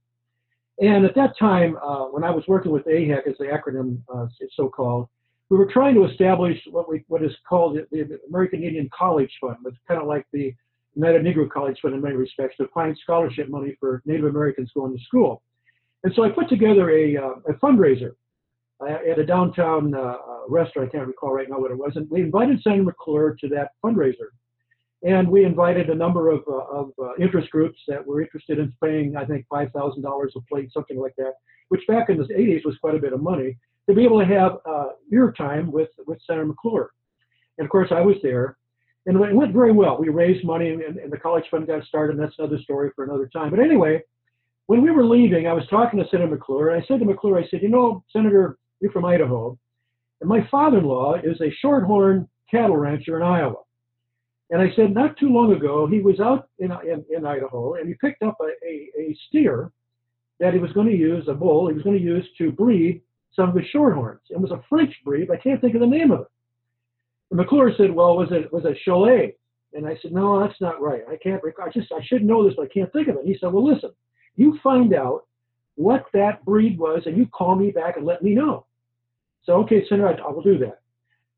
And 0.81 1.05
at 1.05 1.15
that 1.15 1.39
time, 1.39 1.77
uh, 1.83 2.07
when 2.07 2.25
I 2.25 2.31
was 2.31 2.45
working 2.49 2.73
with 2.73 2.85
AIHEC, 2.87 3.27
as 3.27 3.37
the 3.39 3.45
acronym 3.45 4.01
uh, 4.15 4.27
is 4.41 4.51
so 4.55 4.69
called, 4.69 5.09
we 5.51 5.59
were 5.59 5.67
trying 5.71 5.95
to 5.95 6.05
establish 6.05 6.59
what 6.71 6.89
we 6.89 7.05
what 7.09 7.23
is 7.23 7.33
called 7.47 7.77
the, 7.91 8.21
American 8.29 8.63
Indian 8.63 8.89
College 8.97 9.31
Fund. 9.41 9.57
It's 9.67 9.77
kind 9.87 10.01
of 10.01 10.07
like 10.07 10.25
the 10.33 10.55
United 10.95 11.23
Negro 11.23 11.51
College 11.51 11.79
Fund 11.83 11.95
in 11.95 12.01
many 12.01 12.15
respects, 12.15 12.57
to 12.59 12.69
find 12.73 12.97
scholarship 13.03 13.49
money 13.49 13.77
for 13.79 14.01
Native 14.07 14.27
Americans 14.27 14.71
going 14.75 14.97
to 14.97 15.05
school. 15.05 15.43
And 16.05 16.15
so 16.15 16.25
I 16.25 16.31
put 16.31 16.49
together 16.49 16.91
a, 16.91 17.17
uh, 17.17 17.35
a 17.49 17.53
fundraiser 17.55 18.13
at 18.89 19.19
a 19.19 19.27
downtown 19.27 19.95
uh, 19.95 20.17
restaurant. 20.49 20.89
I 20.89 20.93
can't 20.93 21.07
recall 21.07 21.33
right 21.33 21.49
now 21.49 21.59
what 21.59 21.71
it 21.71 21.79
was. 21.79 21.93
And 21.97 22.09
we 22.11 22.23
invited 22.23 22.63
Senator 22.63 22.85
McClure 22.85 23.37
to 23.41 23.49
that 23.49 23.73
fundraiser. 23.85 24.29
And 25.03 25.29
we 25.29 25.45
invited 25.45 25.89
a 25.89 25.95
number 25.95 26.31
of, 26.31 26.41
uh, 26.47 26.53
of 26.53 26.91
uh, 27.03 27.15
interest 27.19 27.51
groups 27.51 27.79
that 27.89 28.07
were 28.07 28.21
interested 28.21 28.59
in 28.59 28.73
paying, 28.83 29.17
I 29.17 29.25
think, 29.25 29.47
$5,000 29.51 29.73
a 29.75 30.41
plate, 30.43 30.71
something 30.73 30.99
like 30.99 31.15
that, 31.17 31.33
which 31.69 31.87
back 31.87 32.11
in 32.11 32.19
the 32.19 32.25
80s 32.25 32.67
was 32.67 32.77
quite 32.81 32.95
a 32.95 32.99
bit 32.99 33.15
of 33.15 33.23
money, 33.23 33.57
to 33.89 33.95
be 33.95 34.05
able 34.05 34.21
to 34.21 34.27
have 34.27 34.59
uh, 34.67 34.89
ear 35.13 35.33
time 35.37 35.73
with, 35.73 35.89
with 36.07 36.19
Senator 36.27 36.47
McClure. 36.47 36.91
And 37.57 37.65
of 37.65 37.71
course, 37.71 37.89
I 37.91 38.01
was 38.01 38.17
there. 38.23 38.59
And 39.07 39.17
it 39.17 39.35
went 39.35 39.55
very 39.55 39.73
well. 39.73 39.99
We 39.99 40.11
raised 40.11 40.45
money, 40.45 40.69
and, 40.69 40.83
and 40.83 41.11
the 41.11 41.17
college 41.17 41.45
fund 41.51 41.67
got 41.67 41.83
started, 41.85 42.17
and 42.17 42.23
that's 42.23 42.39
another 42.39 42.59
story 42.59 42.91
for 42.95 43.05
another 43.05 43.31
time. 43.33 43.51
But 43.51 43.61
anyway, 43.61 44.03
when 44.67 44.83
we 44.83 44.91
were 44.91 45.05
leaving, 45.05 45.47
I 45.47 45.55
was 45.55 45.67
talking 45.69 45.99
to 45.99 46.09
Senator 46.11 46.31
McClure, 46.31 46.69
and 46.69 46.83
I 46.83 46.87
said 46.87 47.01
to 47.01 47.07
McClure, 47.07 47.39
I 47.39 47.49
said, 47.49 47.63
You 47.63 47.71
know, 47.71 48.05
Senator, 48.13 48.59
you're 48.81 48.93
from 48.93 49.05
Idaho, 49.05 49.59
and 50.21 50.29
my 50.29 50.47
father 50.51 50.79
in 50.79 50.85
law 50.85 51.15
is 51.15 51.41
a 51.41 51.55
shorthorn 51.61 52.29
cattle 52.51 52.77
rancher 52.77 53.17
in 53.17 53.23
Iowa. 53.23 53.57
And 54.51 54.61
I 54.61 54.75
said, 54.75 54.93
not 54.93 55.17
too 55.17 55.29
long 55.29 55.53
ago, 55.53 55.87
he 55.87 56.01
was 56.01 56.19
out 56.19 56.49
in, 56.59 56.73
in, 56.85 57.05
in 57.09 57.25
Idaho 57.25 57.75
and 57.75 57.87
he 57.87 57.95
picked 57.95 58.23
up 58.23 58.37
a, 58.41 58.67
a, 58.67 58.91
a, 59.01 59.17
steer 59.29 59.71
that 60.41 60.53
he 60.53 60.59
was 60.59 60.73
going 60.73 60.89
to 60.89 60.97
use, 60.97 61.29
a 61.29 61.35
bull, 61.35 61.69
he 61.69 61.75
was 61.75 61.85
going 61.85 61.97
to 61.97 62.03
use 62.03 62.27
to 62.39 62.51
breed 62.51 63.01
some 63.35 63.51
of 63.51 63.55
his 63.55 63.67
shorthorns. 63.73 64.19
It 64.29 64.41
was 64.41 64.51
a 64.51 64.63
French 64.69 64.93
breed, 65.05 65.31
I 65.31 65.37
can't 65.37 65.61
think 65.61 65.75
of 65.75 65.81
the 65.81 65.87
name 65.87 66.11
of 66.11 66.23
it. 66.23 66.27
And 67.31 67.39
McClure 67.39 67.73
said, 67.77 67.93
well, 67.93 68.17
was 68.17 68.29
it, 68.33 68.53
was 68.53 68.65
it 68.65 68.77
Charolais? 68.85 69.35
And 69.73 69.87
I 69.87 69.97
said, 70.03 70.13
no, 70.13 70.41
that's 70.41 70.61
not 70.61 70.83
right. 70.83 71.03
I 71.09 71.17
can't, 71.17 71.41
I 71.63 71.71
just, 71.71 71.93
I 71.93 72.05
should 72.05 72.25
know 72.25 72.45
this, 72.45 72.55
but 72.57 72.65
I 72.65 72.75
can't 72.75 72.93
think 72.93 73.07
of 73.07 73.17
it. 73.17 73.25
He 73.25 73.37
said, 73.39 73.53
well, 73.53 73.65
listen, 73.65 73.91
you 74.35 74.59
find 74.65 74.93
out 74.95 75.27
what 75.77 76.07
that 76.13 76.45
breed 76.45 76.77
was 76.77 77.03
and 77.07 77.17
you 77.17 77.27
call 77.27 77.55
me 77.55 77.71
back 77.71 77.97
and 77.97 78.05
let 78.05 78.23
me 78.23 78.35
know. 78.35 78.67
So, 79.45 79.55
okay, 79.63 79.85
Senator, 79.89 80.09
I, 80.09 80.29
I 80.29 80.31
will 80.31 80.43
do 80.43 80.59
that. 80.59 80.81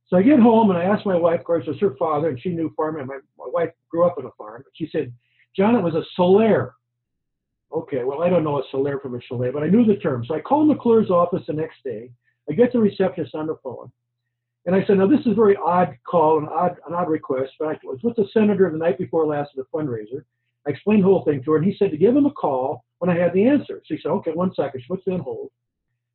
So 0.09 0.17
I 0.17 0.23
get 0.23 0.41
home 0.41 0.71
and 0.71 0.79
I 0.79 0.85
ask 0.85 1.07
my 1.07 1.17
wife, 1.17 1.41
of 1.41 1.47
course, 1.47 1.65
it 1.67 1.71
was 1.71 1.81
her 1.81 1.97
father, 1.99 2.29
and 2.29 2.41
she 2.41 2.51
knew 2.51 2.73
farming. 2.77 3.07
My, 3.07 3.19
my 3.39 3.47
wife 3.49 3.71
grew 3.89 4.05
up 4.05 4.17
on 4.19 4.27
a 4.27 4.31
farm. 4.37 4.57
And 4.57 4.73
she 4.75 4.89
said, 4.93 5.13
John, 5.57 5.75
it 5.75 5.83
was 5.83 5.95
a 5.95 6.03
Salers. 6.19 6.73
Okay, 7.73 8.05
well, 8.05 8.23
I 8.23 8.29
don't 8.29 8.45
know 8.45 8.59
a 8.59 8.63
Salers 8.71 9.01
from 9.01 9.15
a 9.15 9.19
Charolais, 9.19 9.53
but 9.53 9.63
I 9.63 9.69
knew 9.69 9.87
the 9.87 9.97
term. 9.97 10.25
So 10.27 10.35
I 10.35 10.41
called 10.41 10.69
McClure's 10.69 11.11
office 11.11 11.45
the 11.47 11.55
next 11.55 11.83
day. 11.83 12.11
I 12.51 12.53
get 12.53 12.73
the 12.73 12.81
receptionist 12.81 13.35
on 13.35 13.47
the 13.47 13.57
phone. 13.63 13.91
And 14.67 14.77
I 14.77 14.85
said, 14.85 14.99
now 14.99 15.07
this 15.07 15.21
is 15.21 15.33
a 15.33 15.35
very 15.35 15.57
odd 15.57 15.97
call, 16.07 16.39
an 16.39 16.49
odd, 16.49 16.77
an 16.87 16.95
odd 16.95 17.09
request, 17.09 17.53
but 17.59 17.69
I 17.69 17.79
was 17.83 17.99
with 18.03 18.17
the 18.17 18.29
senator 18.33 18.71
the 18.71 18.79
night 18.79 18.99
before 18.99 19.27
last 19.27 19.51
at 19.57 19.65
the 19.65 19.77
fundraiser. 19.77 20.25
I 20.67 20.71
explained 20.71 21.03
the 21.03 21.09
whole 21.09 21.25
thing 21.25 21.43
to 21.43 21.53
her, 21.53 21.57
and 21.57 21.67
he 21.67 21.77
said 21.77 21.91
to 21.91 21.97
give 21.97 22.15
him 22.15 22.27
a 22.27 22.31
call 22.31 22.85
when 22.99 23.11
I 23.11 23.19
had 23.19 23.33
the 23.33 23.45
answer. 23.45 23.83
She 23.87 23.99
said, 24.01 24.11
okay, 24.11 24.31
one 24.31 24.55
second. 24.55 24.81
She 24.81 24.87
puts 24.87 25.03
it 25.07 25.13
on 25.13 25.21
hold. 25.21 25.51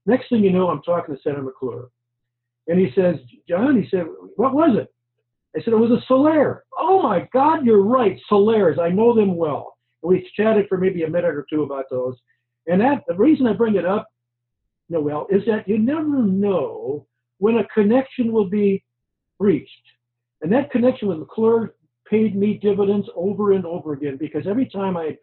Next 0.07 0.29
thing 0.29 0.43
you 0.43 0.51
know, 0.51 0.69
I'm 0.69 0.81
talking 0.81 1.13
to 1.13 1.21
Senator 1.21 1.43
McClure. 1.43 1.89
And 2.67 2.79
he 2.79 2.91
says, 2.95 3.17
John, 3.47 3.81
he 3.81 3.87
said, 3.89 4.05
what 4.37 4.53
was 4.53 4.77
it? 4.77 4.93
I 5.55 5.61
said, 5.61 5.73
it 5.73 5.77
was 5.77 5.91
a 5.91 6.01
Salers. 6.11 6.59
Oh 6.77 7.01
my 7.01 7.27
God, 7.33 7.65
you're 7.65 7.83
right, 7.83 8.17
Solaires. 8.31 8.79
I 8.79 8.89
know 8.89 9.13
them 9.13 9.35
well. 9.35 9.77
And 10.01 10.09
we 10.09 10.29
chatted 10.35 10.67
for 10.69 10.77
maybe 10.77 11.03
a 11.03 11.09
minute 11.09 11.35
or 11.35 11.45
two 11.49 11.63
about 11.63 11.85
those. 11.91 12.15
And 12.67 12.81
that 12.81 13.03
the 13.07 13.15
reason 13.15 13.47
I 13.47 13.53
bring 13.53 13.75
it 13.75 13.85
up, 13.85 14.07
Noel, 14.89 15.27
is 15.29 15.43
that 15.45 15.67
you 15.67 15.77
never 15.77 16.21
know 16.23 17.05
when 17.39 17.57
a 17.57 17.67
connection 17.67 18.31
will 18.31 18.49
be 18.49 18.83
reached. 19.39 19.71
And 20.41 20.51
that 20.53 20.71
connection 20.71 21.07
with 21.07 21.19
McClure 21.19 21.75
paid 22.09 22.35
me 22.35 22.59
dividends 22.61 23.07
over 23.15 23.53
and 23.53 23.65
over 23.65 23.93
again 23.93 24.17
because 24.17 24.47
every 24.47 24.69
time 24.69 24.95
I'd 24.95 25.17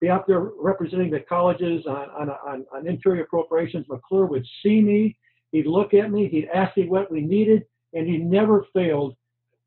be 0.00 0.10
out 0.10 0.26
there 0.26 0.50
representing 0.60 1.10
the 1.10 1.20
colleges 1.20 1.86
on, 1.86 2.08
on, 2.10 2.30
on, 2.30 2.66
on 2.74 2.86
interior 2.86 3.22
appropriations, 3.22 3.86
McClure 3.88 4.26
would 4.26 4.46
see 4.62 4.80
me 4.80 5.16
He'd 5.52 5.66
look 5.66 5.94
at 5.94 6.10
me, 6.10 6.28
he'd 6.28 6.48
ask 6.52 6.76
me 6.76 6.86
what 6.88 7.10
we 7.10 7.22
needed, 7.22 7.64
and 7.94 8.06
he 8.06 8.18
never 8.18 8.66
failed 8.74 9.16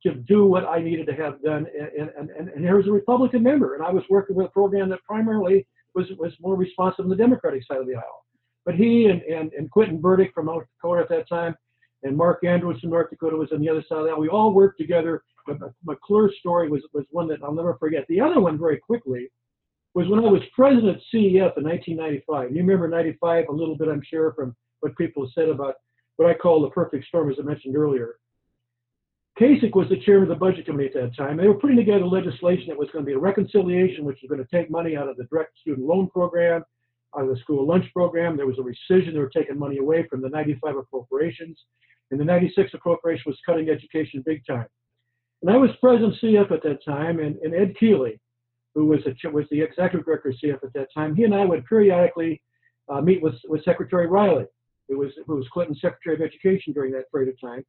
to 0.03 0.13
do 0.13 0.45
what 0.45 0.65
I 0.65 0.79
needed 0.79 1.07
to 1.07 1.13
have 1.13 1.41
done. 1.41 1.65
And, 1.97 2.09
and, 2.09 2.29
and, 2.29 2.49
and 2.49 2.63
there 2.63 2.77
was 2.77 2.87
a 2.87 2.91
Republican 2.91 3.43
member, 3.43 3.75
and 3.75 3.83
I 3.83 3.89
was 3.89 4.03
working 4.09 4.35
with 4.35 4.47
a 4.47 4.49
program 4.49 4.89
that 4.89 5.03
primarily 5.03 5.65
was, 5.95 6.05
was 6.17 6.33
more 6.39 6.55
responsive 6.55 7.05
on 7.05 7.09
the 7.09 7.15
Democratic 7.15 7.65
side 7.65 7.79
of 7.79 7.87
the 7.87 7.95
aisle. 7.95 8.25
But 8.65 8.75
he 8.75 9.07
and, 9.07 9.21
and, 9.23 9.51
and 9.53 9.71
Quentin 9.71 9.99
Burdick 9.99 10.31
from 10.33 10.45
North 10.45 10.67
Dakota 10.77 11.01
at 11.01 11.09
that 11.09 11.27
time, 11.27 11.55
and 12.03 12.15
Mark 12.15 12.43
Andrews 12.43 12.79
from 12.79 12.91
North 12.91 13.09
Dakota 13.09 13.35
was 13.35 13.51
on 13.51 13.59
the 13.59 13.69
other 13.69 13.83
side 13.89 13.97
of 13.97 14.05
that. 14.05 14.17
We 14.17 14.29
all 14.29 14.53
worked 14.53 14.79
together. 14.79 15.23
But 15.47 15.57
McClure's 15.83 16.37
story 16.39 16.69
was, 16.69 16.83
was 16.93 17.05
one 17.09 17.27
that 17.29 17.41
I'll 17.43 17.53
never 17.53 17.75
forget. 17.79 18.05
The 18.07 18.21
other 18.21 18.39
one, 18.39 18.59
very 18.59 18.77
quickly, 18.77 19.31
was 19.99 20.07
when 20.07 20.23
I 20.23 20.31
was 20.31 20.41
president 20.55 20.95
of 20.95 21.01
CEF 21.13 21.57
in 21.57 21.65
1995. 21.65 22.51
You 22.51 22.61
remember 22.61 22.87
95 22.87 23.49
a 23.49 23.51
little 23.51 23.75
bit, 23.75 23.89
I'm 23.89 24.01
sure, 24.01 24.31
from 24.31 24.55
what 24.79 24.95
people 24.97 25.29
said 25.35 25.49
about 25.49 25.75
what 26.15 26.29
I 26.29 26.33
call 26.33 26.61
the 26.61 26.69
perfect 26.69 27.05
storm, 27.07 27.29
as 27.29 27.35
I 27.37 27.43
mentioned 27.43 27.75
earlier. 27.75 28.15
Kasich 29.37 29.75
was 29.75 29.89
the 29.89 29.99
chairman 29.99 30.23
of 30.23 30.29
the 30.29 30.45
budget 30.45 30.65
committee 30.65 30.97
at 30.97 31.01
that 31.01 31.17
time. 31.17 31.35
They 31.35 31.47
were 31.47 31.59
putting 31.59 31.75
together 31.75 32.05
legislation 32.05 32.67
that 32.69 32.77
was 32.77 32.87
going 32.93 33.03
to 33.03 33.09
be 33.09 33.15
a 33.15 33.19
reconciliation, 33.19 34.05
which 34.05 34.19
was 34.21 34.29
going 34.29 34.41
to 34.41 34.55
take 34.55 34.71
money 34.71 34.95
out 34.95 35.09
of 35.09 35.17
the 35.17 35.25
direct 35.25 35.57
student 35.59 35.85
loan 35.85 36.09
program, 36.09 36.63
out 37.17 37.23
of 37.23 37.29
the 37.29 37.41
school 37.41 37.67
lunch 37.67 37.85
program. 37.91 38.37
There 38.37 38.47
was 38.47 38.57
a 38.57 38.61
rescission. 38.61 39.11
They 39.11 39.19
were 39.19 39.29
taking 39.29 39.59
money 39.59 39.79
away 39.79 40.07
from 40.09 40.21
the 40.21 40.29
95 40.29 40.77
appropriations. 40.77 41.59
And 42.11 42.19
the 42.19 42.25
96 42.25 42.73
appropriation 42.73 43.23
was 43.25 43.37
cutting 43.45 43.69
education 43.69 44.23
big 44.25 44.45
time. 44.47 44.67
And 45.41 45.51
I 45.51 45.57
was 45.57 45.71
president 45.81 46.15
CEF 46.23 46.51
at 46.51 46.63
that 46.63 46.85
time, 46.85 47.19
and, 47.19 47.35
and 47.37 47.53
Ed 47.53 47.75
Kealy, 47.81 48.17
who 48.75 48.85
was, 48.85 48.99
was 49.25 49.45
the 49.51 49.61
executive 49.61 50.05
director 50.05 50.29
of 50.29 50.35
CEF 50.35 50.63
at 50.63 50.73
that 50.73 50.87
time, 50.93 51.15
he 51.15 51.23
and 51.23 51.33
I 51.33 51.45
would 51.45 51.65
periodically 51.65 52.41
uh, 52.87 53.01
meet 53.01 53.21
with, 53.21 53.35
with 53.47 53.63
Secretary 53.63 54.07
Riley 54.07 54.45
who 54.89 54.97
was, 54.97 55.11
who 55.25 55.35
was 55.35 55.47
Clinton's 55.53 55.79
Secretary 55.79 56.15
of 56.15 56.21
Education 56.21 56.73
during 56.73 56.91
that 56.93 57.09
period 57.11 57.29
of 57.29 57.39
time, 57.39 57.63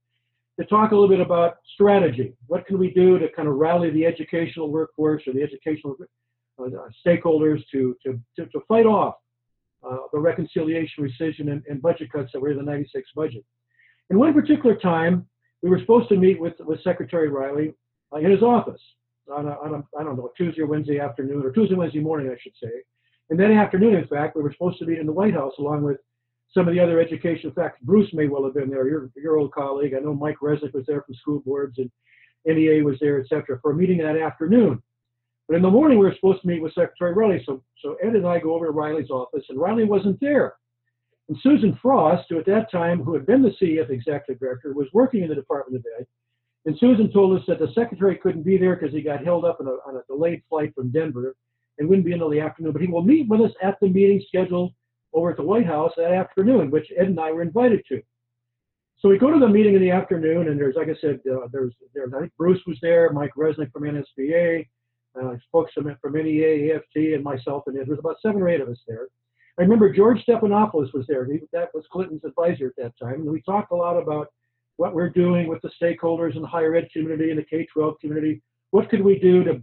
to 0.59 0.67
talk 0.67 0.91
a 0.91 0.95
little 0.95 1.09
bit 1.09 1.21
about 1.21 1.57
strategy. 1.75 2.33
What 2.47 2.67
can 2.67 2.79
we 2.79 2.91
do 2.91 3.19
to 3.19 3.29
kind 3.33 3.47
of 3.47 3.55
rally 3.55 3.91
the 3.91 4.07
educational 4.07 4.71
workforce 4.71 5.23
or 5.27 5.33
the 5.33 5.43
educational 5.43 5.97
uh, 6.59 6.65
stakeholders 7.07 7.63
to, 7.73 7.97
to, 8.05 8.21
to, 8.37 8.47
to, 8.47 8.61
fight 8.69 8.85
off 8.85 9.15
uh, 9.89 9.97
the 10.13 10.19
reconciliation, 10.19 11.05
rescission, 11.05 11.53
and, 11.53 11.63
and, 11.71 11.81
budget 11.81 12.13
cuts 12.13 12.31
that 12.33 12.41
were 12.41 12.51
in 12.51 12.59
the 12.59 12.63
96 12.63 13.09
budget. 13.15 13.43
In 14.11 14.19
one 14.19 14.35
particular 14.35 14.75
time, 14.75 15.27
we 15.63 15.71
were 15.71 15.79
supposed 15.79 16.11
to 16.11 16.17
meet 16.17 16.39
with, 16.39 16.55
with 16.61 16.83
Secretary 16.83 17.29
Riley 17.29 17.73
uh, 18.13 18.19
in 18.19 18.31
his 18.31 18.43
office 18.43 18.81
on 19.31 19.47
a, 19.47 19.53
on 19.53 19.75
a, 19.75 19.99
I 19.99 20.05
don't 20.05 20.16
know, 20.16 20.31
Tuesday 20.37 20.62
or 20.62 20.66
Wednesday 20.66 20.99
afternoon, 20.99 21.43
or 21.45 21.53
Tuesday, 21.53 21.75
Wednesday 21.75 22.01
morning, 22.01 22.31
I 22.31 22.38
should 22.40 22.55
say. 22.62 22.71
And 23.31 23.38
that 23.38 23.51
afternoon, 23.51 23.95
in 23.95 24.07
fact, 24.09 24.37
we 24.37 24.43
were 24.43 24.53
supposed 24.53 24.79
to 24.81 24.87
meet 24.87 24.99
in 24.99 25.07
the 25.07 25.12
White 25.12 25.35
House 25.35 25.55
along 25.59 25.83
with 25.83 25.99
some 26.53 26.66
of 26.66 26.75
the 26.75 26.81
other 26.81 27.01
education. 27.01 27.51
In 27.51 27.55
fact, 27.55 27.81
Bruce 27.83 28.12
may 28.12 28.27
well 28.27 28.45
have 28.45 28.55
been 28.55 28.71
there, 28.71 28.88
your, 28.88 29.11
your 29.16 29.38
old 29.38 29.53
colleague. 29.53 29.95
I 29.95 30.01
know 30.01 30.14
Mike 30.14 30.38
Resnick 30.43 30.75
was 30.75 30.85
there 30.87 31.03
from 31.03 31.14
school 31.14 31.40
boards 31.47 31.79
and 31.79 31.90
NEA 32.45 32.83
was 32.83 32.99
there, 33.01 33.21
et 33.21 33.29
cetera, 33.29 33.59
for 33.61 33.71
a 33.73 33.75
meeting 33.75 33.99
that 33.99 34.16
afternoon. 34.16 34.83
But 35.49 35.57
in 35.57 35.62
the 35.62 35.71
morning, 35.71 35.99
we 35.99 36.07
were 36.07 36.14
supposed 36.14 36.43
to 36.43 36.49
meet 36.49 36.62
with 36.62 36.75
Secretary 36.75 37.12
Riley. 37.12 37.43
So, 37.45 37.62
so 37.83 37.97
Ed 38.03 38.14
and 38.14 38.27
I 38.27 38.38
go 38.38 38.55
over 38.55 38.66
to 38.66 38.73
Riley's 38.73 39.11
office, 39.11 39.45
and 39.49 39.61
Riley 39.61 39.85
wasn't 39.85 40.21
there. 40.21 40.55
And 41.29 41.37
Susan 41.43 41.79
Frost, 41.81 42.27
who 42.29 42.38
at 42.38 42.47
that 42.47 42.71
time, 42.71 43.03
who 43.03 43.14
had 43.14 43.27
been 43.27 43.43
the 43.43 43.55
CEF 43.61 43.90
executive 43.90 44.40
director, 44.40 44.73
was 44.75 44.88
working 44.93 45.23
in 45.23 45.29
the 45.29 45.35
Department 45.35 45.81
of 45.81 45.87
Ed. 45.99 46.07
And 46.66 46.77
Susan 46.79 47.11
told 47.11 47.38
us 47.38 47.44
that 47.49 47.59
the 47.59 47.73
secretary 47.75 48.16
couldn't 48.16 48.42
be 48.42 48.59
there 48.59 48.77
because 48.77 48.94
he 48.94 49.01
got 49.01 49.25
held 49.25 49.44
up 49.44 49.59
on 49.61 49.66
a, 49.66 49.77
on 49.88 49.96
a 49.96 50.03
delayed 50.07 50.42
flight 50.49 50.75
from 50.75 50.90
Denver 50.90 51.35
and 51.79 51.88
wouldn't 51.88 52.05
be 52.05 52.12
until 52.12 52.29
the 52.29 52.40
afternoon. 52.40 52.73
But 52.73 52.83
he 52.83 52.88
will 52.88 53.03
meet 53.03 53.29
with 53.29 53.40
us 53.40 53.53
at 53.62 53.79
the 53.81 53.88
meeting 53.88 54.23
scheduled 54.29 54.73
over 55.12 55.31
at 55.31 55.37
the 55.37 55.42
White 55.42 55.66
House 55.66 55.92
that 55.96 56.12
afternoon, 56.12 56.70
which 56.70 56.92
Ed 56.96 57.07
and 57.07 57.20
I 57.20 57.33
were 57.33 57.42
invited 57.42 57.83
to. 57.88 58.03
So 58.99 59.09
we 59.09 59.18
go 59.18 59.31
to 59.31 59.40
the 59.40 59.49
meeting 59.49 59.75
in 59.75 59.81
the 59.81 59.90
afternoon, 59.90 60.49
and 60.49 60.61
there's, 60.61 60.77
like 60.77 60.88
I 60.88 61.01
said, 61.01 61.20
uh, 61.33 61.49
there's, 61.51 61.73
there's, 61.94 62.12
I 62.14 62.20
think 62.20 62.33
Bruce 62.37 62.61
was 62.66 62.77
there, 62.83 63.11
Mike 63.12 63.33
Resnick 63.35 63.73
from 63.73 63.85
NSBA, 63.85 64.66
uh, 65.20 65.37
folks 65.51 65.73
from, 65.73 65.96
from 66.03 66.12
NEA, 66.12 66.75
AFT, 66.75 67.14
and 67.14 67.25
myself, 67.25 67.62
and 67.66 67.79
Ed. 67.79 67.88
Was 67.88 67.99
about 67.99 68.16
seven 68.20 68.42
or 68.42 68.51
eight 68.51 68.61
of 68.61 68.68
us 68.68 68.79
there. 68.87 69.09
I 69.59 69.62
remember 69.62 69.92
George 69.92 70.23
Stephanopoulos 70.27 70.92
was 70.92 71.07
there. 71.09 71.25
He, 71.25 71.40
that 71.53 71.70
was 71.75 71.85
Clinton's 71.90 72.25
advisor 72.25 72.66
at 72.66 72.77
that 72.77 72.92
time, 73.03 73.23
and 73.23 73.31
we 73.31 73.40
talked 73.40 73.73
a 73.73 73.77
lot 73.77 73.96
about 73.96 74.29
what 74.81 74.95
we're 74.95 75.11
doing 75.11 75.47
with 75.47 75.61
the 75.61 75.71
stakeholders 75.79 76.37
in 76.37 76.40
the 76.40 76.49
higher 76.49 76.75
ed 76.75 76.88
community 76.90 77.29
and 77.29 77.38
the 77.38 77.45
K-12 77.45 78.01
community. 78.01 78.40
What 78.71 78.88
could 78.88 79.03
we 79.03 79.19
do 79.19 79.45
to 79.45 79.61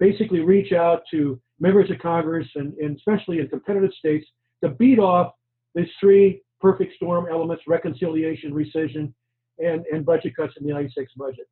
basically 0.00 0.40
reach 0.40 0.72
out 0.72 1.02
to 1.10 1.38
members 1.60 1.90
of 1.90 1.98
Congress 1.98 2.48
and, 2.54 2.72
and 2.78 2.96
especially 2.96 3.40
in 3.40 3.48
competitive 3.48 3.90
states 3.98 4.26
to 4.62 4.70
beat 4.70 4.98
off 4.98 5.34
these 5.74 5.90
three 6.00 6.40
perfect 6.62 6.94
storm 6.94 7.26
elements, 7.30 7.64
reconciliation, 7.68 8.54
rescission, 8.54 9.12
and, 9.58 9.84
and 9.92 10.06
budget 10.06 10.34
cuts 10.34 10.54
in 10.56 10.62
the 10.62 10.68
United 10.68 10.92
States 10.92 11.12
budget. 11.14 11.46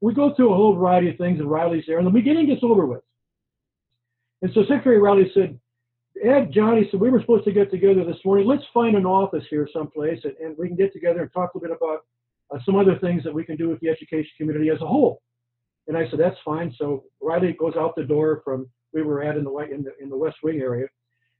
We 0.00 0.12
go 0.12 0.34
through 0.34 0.52
a 0.52 0.56
whole 0.56 0.74
variety 0.74 1.08
of 1.10 1.18
things, 1.18 1.38
and 1.38 1.48
Riley's 1.48 1.84
there, 1.86 1.98
and 1.98 2.06
the 2.06 2.10
beginning 2.10 2.48
gets 2.48 2.64
over 2.64 2.84
with. 2.84 3.02
And 4.42 4.50
so 4.52 4.62
Secretary 4.62 4.98
Riley 4.98 5.30
said, 5.34 5.56
Ed, 6.20 6.50
Johnny 6.52 6.88
said, 6.90 6.98
we 6.98 7.10
were 7.10 7.20
supposed 7.20 7.44
to 7.44 7.52
get 7.52 7.70
together 7.70 8.04
this 8.04 8.18
morning. 8.24 8.48
Let's 8.48 8.64
find 8.74 8.96
an 8.96 9.06
office 9.06 9.44
here 9.48 9.68
someplace, 9.72 10.18
and, 10.24 10.34
and 10.38 10.56
we 10.58 10.66
can 10.66 10.76
get 10.76 10.92
together 10.92 11.22
and 11.22 11.32
talk 11.32 11.54
a 11.54 11.58
little 11.58 11.68
bit 11.68 11.78
about 11.80 12.00
uh, 12.54 12.58
some 12.64 12.76
other 12.76 12.98
things 12.98 13.24
that 13.24 13.34
we 13.34 13.44
can 13.44 13.56
do 13.56 13.68
with 13.68 13.80
the 13.80 13.88
education 13.88 14.30
community 14.36 14.70
as 14.70 14.80
a 14.80 14.86
whole. 14.86 15.20
And 15.88 15.96
I 15.96 16.08
said, 16.10 16.18
that's 16.18 16.36
fine. 16.44 16.74
So 16.76 17.04
Riley 17.20 17.56
goes 17.58 17.74
out 17.76 17.94
the 17.96 18.04
door 18.04 18.42
from 18.44 18.68
we 18.92 19.02
were 19.02 19.22
at 19.22 19.36
in 19.36 19.44
the 19.44 19.56
in 19.58 19.84
the, 19.84 19.92
in 20.00 20.08
the 20.08 20.16
West 20.16 20.36
Wing 20.42 20.60
area. 20.60 20.86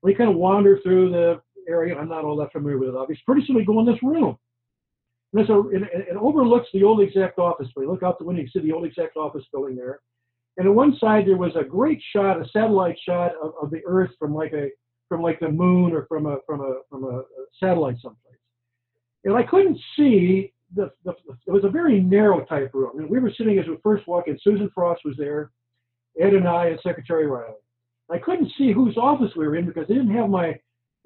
We 0.02 0.14
kind 0.14 0.30
of 0.30 0.36
wander 0.36 0.78
through 0.82 1.10
the 1.10 1.40
area. 1.68 1.96
I'm 1.96 2.08
not 2.08 2.24
all 2.24 2.36
that 2.36 2.52
familiar 2.52 2.78
with 2.78 2.90
it, 2.90 2.94
obviously. 2.94 3.22
Pretty 3.26 3.46
soon 3.46 3.56
we 3.56 3.64
go 3.64 3.80
in 3.80 3.86
this 3.86 4.02
room. 4.02 4.36
And 5.32 5.46
so 5.46 5.68
it, 5.72 5.82
it 5.82 6.16
overlooks 6.16 6.68
the 6.72 6.84
old 6.84 7.00
exact 7.00 7.38
office. 7.38 7.68
We 7.76 7.86
look 7.86 8.02
out 8.02 8.18
the 8.18 8.24
window, 8.24 8.42
you 8.42 8.48
see 8.48 8.60
the 8.60 8.72
old 8.72 8.86
exact 8.86 9.16
office 9.16 9.44
building 9.52 9.76
there. 9.76 10.00
And 10.56 10.68
on 10.68 10.74
one 10.74 10.96
side 10.98 11.26
there 11.26 11.36
was 11.36 11.54
a 11.56 11.64
great 11.64 12.00
shot, 12.14 12.40
a 12.40 12.48
satellite 12.48 12.96
shot 13.04 13.32
of, 13.42 13.52
of 13.60 13.70
the 13.70 13.82
Earth 13.86 14.10
from 14.18 14.34
like 14.34 14.52
a 14.52 14.70
from 15.08 15.22
like 15.22 15.38
the 15.40 15.48
moon 15.48 15.92
or 15.92 16.06
from 16.06 16.26
a 16.26 16.38
from 16.46 16.60
a 16.60 16.76
from 16.88 17.04
a 17.04 17.22
satellite 17.62 17.96
someplace. 18.02 18.38
And 19.24 19.34
I 19.34 19.42
couldn't 19.42 19.78
see 19.96 20.52
the, 20.74 20.90
the, 21.04 21.14
it 21.46 21.50
was 21.50 21.64
a 21.64 21.68
very 21.68 22.00
narrow 22.00 22.44
type 22.44 22.72
room. 22.74 22.98
And 22.98 23.08
we 23.08 23.18
were 23.18 23.32
sitting 23.36 23.58
as 23.58 23.66
we 23.66 23.76
first 23.82 24.06
walked 24.06 24.28
in. 24.28 24.38
Susan 24.42 24.70
Frost 24.74 25.02
was 25.04 25.14
there, 25.16 25.50
Ed 26.20 26.34
and 26.34 26.48
I, 26.48 26.66
and 26.66 26.80
Secretary 26.82 27.26
Riley. 27.26 27.54
I 28.10 28.18
couldn't 28.18 28.52
see 28.56 28.72
whose 28.72 28.96
office 28.96 29.32
we 29.36 29.46
were 29.46 29.56
in 29.56 29.66
because 29.66 29.84
I 29.90 29.94
didn't 29.94 30.14
have 30.14 30.30
my 30.30 30.48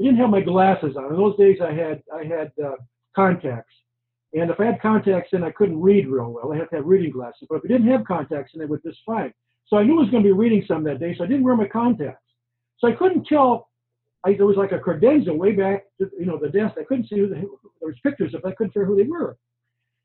I 0.01 0.03
didn't 0.03 0.19
have 0.19 0.31
my 0.31 0.41
glasses 0.41 0.97
on. 0.97 1.11
In 1.11 1.17
those 1.17 1.37
days, 1.37 1.59
I 1.63 1.73
had 1.73 2.03
I 2.15 2.25
had 2.25 2.53
uh, 2.63 2.77
contacts, 3.15 3.75
and 4.33 4.51
if 4.51 4.59
I 4.59 4.65
had 4.65 4.81
contacts 4.81 5.31
in, 5.33 5.43
I 5.45 5.51
couldn't 5.51 5.81
read 5.81 6.09
real 6.09 6.31
well. 6.31 6.53
I 6.53 6.57
had 6.57 6.71
to 6.71 6.77
have 6.77 6.87
reading 6.87 7.13
glasses. 7.13 7.47
But 7.49 7.57
if 7.57 7.63
I 7.67 7.69
didn't 7.69 7.89
have 7.89 8.05
contacts 8.05 8.53
in, 8.55 8.63
it 8.63 8.69
was 8.69 8.81
just 8.85 8.99
fine. 9.05 9.33
So 9.67 9.77
I 9.77 9.85
knew 9.85 9.99
I 9.99 10.03
was 10.03 10.11
going 10.11 10.23
to 10.23 10.29
be 10.29 10.33
reading 10.33 10.65
some 10.67 10.85
that 10.85 11.01
day, 11.01 11.15
so 11.17 11.25
I 11.25 11.27
didn't 11.27 11.45
wear 11.45 11.57
my 11.57 11.69
contacts. 11.69 12.25
So 12.79 12.89
I 12.89 12.93
couldn't 12.93 13.27
tell. 13.27 13.69
I, 14.25 14.35
there 14.35 14.47
was 14.47 14.57
like 14.57 14.73
a 14.73 14.79
credenza 14.79 15.35
way 15.35 15.53
back, 15.53 15.85
to, 15.99 16.11
you 16.19 16.27
know, 16.27 16.39
the 16.39 16.51
desk. 16.51 16.75
I 16.79 16.85
couldn't 16.85 17.09
see 17.09 17.19
who 17.19 17.29
the, 17.29 17.37
there 17.37 17.49
was 17.89 17.97
pictures 18.03 18.35
of. 18.35 18.43
But 18.43 18.53
I 18.53 18.55
couldn't 18.55 18.73
figure 18.73 18.85
who 18.85 18.97
they 18.97 19.09
were. 19.09 19.39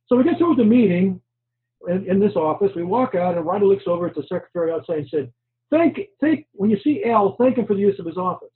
So 0.07 0.15
we 0.15 0.23
get 0.23 0.37
through 0.37 0.55
the 0.55 0.63
meeting 0.63 1.19
in, 1.87 2.09
in, 2.09 2.19
this 2.19 2.35
office. 2.35 2.71
We 2.75 2.83
walk 2.83 3.15
out, 3.15 3.35
and 3.35 3.45
Ryder 3.45 3.65
looks 3.65 3.85
over 3.87 4.07
at 4.07 4.15
the 4.15 4.23
secretary 4.23 4.71
outside 4.71 4.99
and 4.99 5.09
said, 5.09 5.33
"Thank, 5.71 5.99
thank. 6.21 6.45
When 6.53 6.69
you 6.69 6.77
see 6.83 7.03
Al, 7.05 7.35
thank 7.39 7.57
him 7.57 7.65
for 7.65 7.73
the 7.73 7.81
use 7.81 7.99
of 7.99 8.05
his 8.05 8.17
office." 8.17 8.49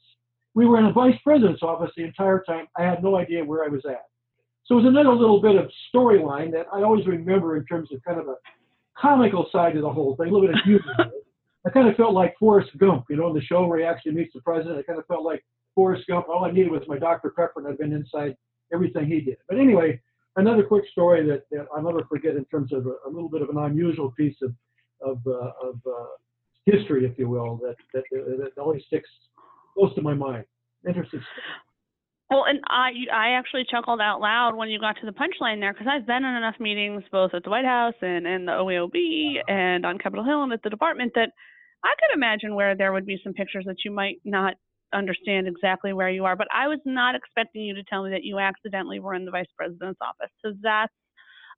We 0.55 0.65
were 0.65 0.79
in 0.79 0.85
the 0.85 0.91
vice 0.91 1.17
president's 1.23 1.63
office 1.63 1.91
the 1.95 2.03
entire 2.03 2.43
time. 2.43 2.67
I 2.77 2.83
had 2.83 3.03
no 3.03 3.17
idea 3.17 3.45
where 3.45 3.63
I 3.63 3.67
was 3.67 3.85
at. 3.85 4.05
So 4.65 4.77
it 4.77 4.83
was 4.83 4.87
another 4.87 5.13
little 5.13 5.41
bit 5.41 5.55
of 5.55 5.69
storyline 5.93 6.51
that 6.51 6.67
I 6.73 6.83
always 6.83 7.05
remember 7.07 7.57
in 7.57 7.65
terms 7.65 7.89
of 7.91 8.03
kind 8.03 8.19
of 8.19 8.27
a 8.27 8.35
comical 8.99 9.47
side 9.51 9.73
to 9.73 9.81
the 9.81 9.91
whole 9.91 10.15
thing, 10.15 10.29
a 10.29 10.31
little 10.31 10.47
bit 10.47 10.57
of 10.57 10.63
humor. 10.63 11.11
I 11.65 11.69
kind 11.71 11.89
of 11.89 11.95
felt 11.95 12.13
like 12.13 12.35
Forrest 12.39 12.69
Gump, 12.77 13.05
you 13.09 13.15
know, 13.15 13.27
in 13.27 13.33
the 13.33 13.41
show 13.41 13.65
where 13.65 13.79
he 13.79 13.83
actually 13.83 14.13
meets 14.13 14.33
the 14.33 14.41
president. 14.41 14.77
I 14.77 14.83
kind 14.83 14.99
of 14.99 15.05
felt 15.07 15.23
like 15.23 15.43
Forrest 15.75 16.07
Gump. 16.07 16.29
All 16.29 16.45
I 16.45 16.51
needed 16.51 16.71
was 16.71 16.83
my 16.87 16.97
Dr. 16.97 17.31
Pepper, 17.31 17.59
and 17.59 17.67
I'd 17.67 17.77
been 17.77 17.93
inside 17.93 18.35
everything 18.73 19.07
he 19.07 19.21
did. 19.21 19.37
But 19.47 19.59
anyway, 19.59 19.99
another 20.39 20.63
quick 20.63 20.83
story 20.91 21.25
that, 21.27 21.43
that, 21.51 21.67
I'll 21.75 21.83
never 21.83 22.03
forget 22.05 22.35
in 22.35 22.45
terms 22.45 22.73
of 22.73 22.85
a, 22.85 22.95
a, 23.07 23.09
little 23.09 23.29
bit 23.29 23.41
of 23.41 23.49
an 23.49 23.57
unusual 23.57 24.11
piece 24.11 24.37
of 24.41 24.53
of, 25.01 25.19
uh, 25.25 25.51
of 25.63 25.79
uh, 25.87 26.05
history, 26.65 27.05
if 27.05 27.17
you 27.17 27.29
will, 27.29 27.57
that, 27.63 27.75
that 27.93 28.03
that 28.11 28.61
always 28.61 28.83
sticks 28.87 29.09
close 29.73 29.95
to 29.95 30.01
my 30.01 30.13
mind. 30.13 30.43
Interesting. 30.87 31.21
Well, 32.29 32.45
and 32.47 32.59
I 32.67 32.91
I 33.11 33.29
actually 33.31 33.65
chuckled 33.69 34.01
out 34.01 34.21
loud 34.21 34.55
when 34.55 34.69
you 34.69 34.79
got 34.79 34.97
to 34.99 35.05
the 35.05 35.11
punchline 35.11 35.59
there 35.59 35.73
because 35.73 35.87
I've 35.89 36.05
been 36.05 36.23
in 36.23 36.35
enough 36.35 36.59
meetings 36.59 37.03
both 37.11 37.33
at 37.33 37.43
the 37.43 37.49
White 37.49 37.65
House 37.65 37.95
and 38.01 38.27
in 38.27 38.45
the 38.45 38.51
OEOB 38.51 39.39
and 39.47 39.85
on 39.85 39.97
Capitol 39.97 40.23
Hill 40.23 40.43
and 40.43 40.53
at 40.53 40.61
the 40.61 40.69
department 40.69 41.13
that 41.15 41.31
I 41.83 41.93
could 41.99 42.15
imagine 42.15 42.55
where 42.55 42.75
there 42.75 42.93
would 42.93 43.05
be 43.05 43.19
some 43.23 43.33
pictures 43.33 43.65
that 43.65 43.83
you 43.83 43.91
might 43.91 44.17
not 44.23 44.55
understand 44.93 45.47
exactly 45.47 45.93
where 45.93 46.09
you 46.09 46.25
are. 46.25 46.35
But 46.35 46.47
I 46.53 46.67
was 46.67 46.79
not 46.85 47.15
expecting 47.15 47.63
you 47.63 47.75
to 47.75 47.83
tell 47.83 48.03
me 48.03 48.11
that 48.11 48.23
you 48.23 48.39
accidentally 48.39 48.99
were 48.99 49.13
in 49.13 49.25
the 49.25 49.31
vice 49.31 49.45
president's 49.57 49.99
office. 50.01 50.31
So 50.43 50.53
that's 50.61 50.93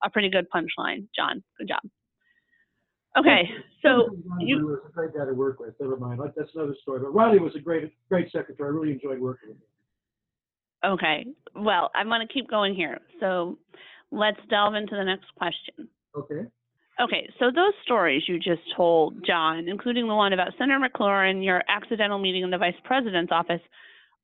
a 0.04 0.10
pretty 0.10 0.30
good 0.30 0.46
punchline, 0.54 1.08
John. 1.16 1.44
Good 1.58 1.70
job. 1.70 1.82
Okay, 3.18 3.50
so 3.82 4.16
you 4.40 4.66
was 4.66 4.80
a 4.88 4.92
great 4.94 5.14
guy 5.14 5.26
to 5.26 5.34
work 5.34 5.60
with. 5.60 5.74
Never 5.82 5.98
mind, 5.98 6.22
that's 6.34 6.50
another 6.56 6.76
story. 6.82 7.02
But 7.02 7.10
Riley 7.10 7.40
was 7.40 7.54
a 7.58 7.60
great, 7.60 7.92
great 8.08 8.32
secretary. 8.32 8.70
I 8.70 8.72
really 8.72 8.94
enjoyed 8.94 9.20
working 9.20 9.50
with 9.50 9.58
him. 9.58 10.94
Okay, 10.94 11.26
well, 11.54 11.92
I'm 11.94 12.08
going 12.08 12.26
to 12.26 12.34
keep 12.34 12.50
going 12.50 12.74
here. 12.74 13.00
So 13.20 13.60
let's 14.12 14.40
delve 14.50 14.76
into 14.76 14.96
the 14.96 15.04
next 15.04 15.26
question. 15.38 15.90
Okay. 16.16 16.48
Okay, 17.00 17.30
so 17.40 17.46
those 17.46 17.74
stories 17.84 18.24
you 18.28 18.38
just 18.38 18.62
told, 18.76 19.26
John, 19.26 19.68
including 19.68 20.08
the 20.08 20.16
one 20.16 20.34
about 20.34 20.54
Senator 20.58 20.80
McClure 20.80 21.24
and 21.24 21.44
your 21.44 21.64
accidental 21.68 22.20
meeting 22.20 22.44
in 22.44 22.52
the 22.52 22.58
vice 22.58 22.76
president's 22.84 23.32
office, 23.32 23.62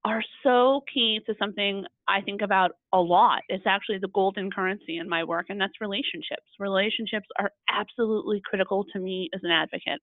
are 0.06 0.22
so 0.44 0.82
key 0.94 1.20
to 1.26 1.34
something 1.40 1.86
I 2.08 2.22
think 2.22 2.42
about 2.42 2.72
a 2.94 3.00
lot. 3.00 3.42
It's 3.50 3.66
actually 3.66 3.98
the 4.00 4.10
golden 4.14 4.52
currency 4.52 4.98
in 4.98 5.10
my 5.10 5.24
work, 5.24 5.48
and 5.50 5.60
that's 5.60 5.82
relationships. 5.82 6.46
Relationships 6.60 7.28
are 7.40 7.52
absolutely 7.70 8.42
critical 8.46 8.86
to 8.94 9.00
me 9.00 9.30
as 9.34 9.42
an 9.44 9.52
advocate. 9.52 10.02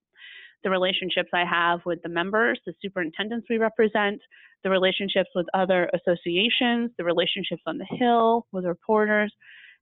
The 0.63 0.71
relationships 0.71 1.31
I 1.33 1.45
have 1.45 1.81
with 1.87 2.03
the 2.03 2.09
members, 2.09 2.59
the 2.67 2.75
superintendents 2.83 3.47
we 3.49 3.59
represent, 3.59 4.21
the 4.63 4.71
relationships 4.71 5.31
with 5.35 5.47
other 5.55 5.91
associations, 5.95 6.91
the 6.99 7.05
relationships 7.05 7.63
on 7.67 7.79
the 7.79 7.87
Hill 7.89 8.47
with 8.51 8.65
reporters, 8.65 9.33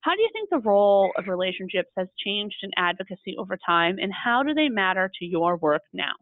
how 0.03 0.17
do 0.17 0.21
you 0.21 0.29
think 0.33 0.51
the 0.51 0.59
role 0.59 1.13
of 1.17 1.29
relationships 1.29 1.89
has 1.97 2.09
changed 2.25 2.57
in 2.63 2.71
advocacy 2.77 3.37
over 3.39 3.57
time, 3.65 3.99
and 4.01 4.13
how 4.13 4.43
do 4.43 4.53
they 4.53 4.69
matter 4.69 5.11
to 5.21 5.25
your 5.25 5.57
work 5.57 5.83
now? 5.93 6.13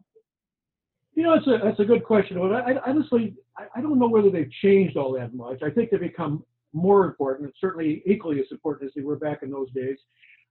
You 1.15 1.23
know, 1.23 1.35
that's 1.35 1.47
a 1.47 1.59
that's 1.63 1.79
a 1.79 1.85
good 1.85 2.03
question. 2.03 2.37
I, 2.37 2.73
I 2.73 2.89
honestly, 2.89 3.33
I, 3.57 3.81
don't 3.81 3.99
know 3.99 4.07
whether 4.07 4.29
they've 4.29 4.51
changed 4.61 4.97
all 4.97 5.11
that 5.13 5.33
much. 5.33 5.61
I 5.63 5.71
think 5.71 5.89
they've 5.89 5.99
become 5.99 6.43
more 6.73 7.05
important, 7.05 7.45
and 7.45 7.53
certainly 7.59 8.03
equally 8.05 8.39
as 8.39 8.45
important 8.51 8.87
as 8.87 8.93
they 8.95 9.01
were 9.01 9.17
back 9.17 9.39
in 9.41 9.49
those 9.49 9.71
days. 9.71 9.97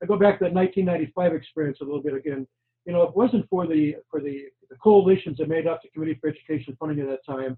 I 0.03 0.07
go 0.07 0.19
back 0.19 0.39
to 0.39 0.47
that 0.47 0.55
1995 0.55 1.33
experience 1.33 1.79
a 1.81 1.85
little 1.85 2.03
bit 2.03 2.15
again. 2.15 2.47
You 2.85 2.93
know, 2.93 3.03
it 3.03 3.15
wasn't 3.15 3.49
for 3.49 3.67
the 3.67 3.97
for 4.11 4.21
the, 4.21 4.47
the 4.69 4.77
coalitions 4.83 5.39
that 5.39 5.49
made 5.49 5.69
up 5.69 5.83
the 5.83 5.89
Committee 5.91 6.19
for 6.21 6.31
Education 6.31 6.77
Funding 6.81 7.01
at 7.01 7.09
that 7.09 7.25
time. 7.25 7.57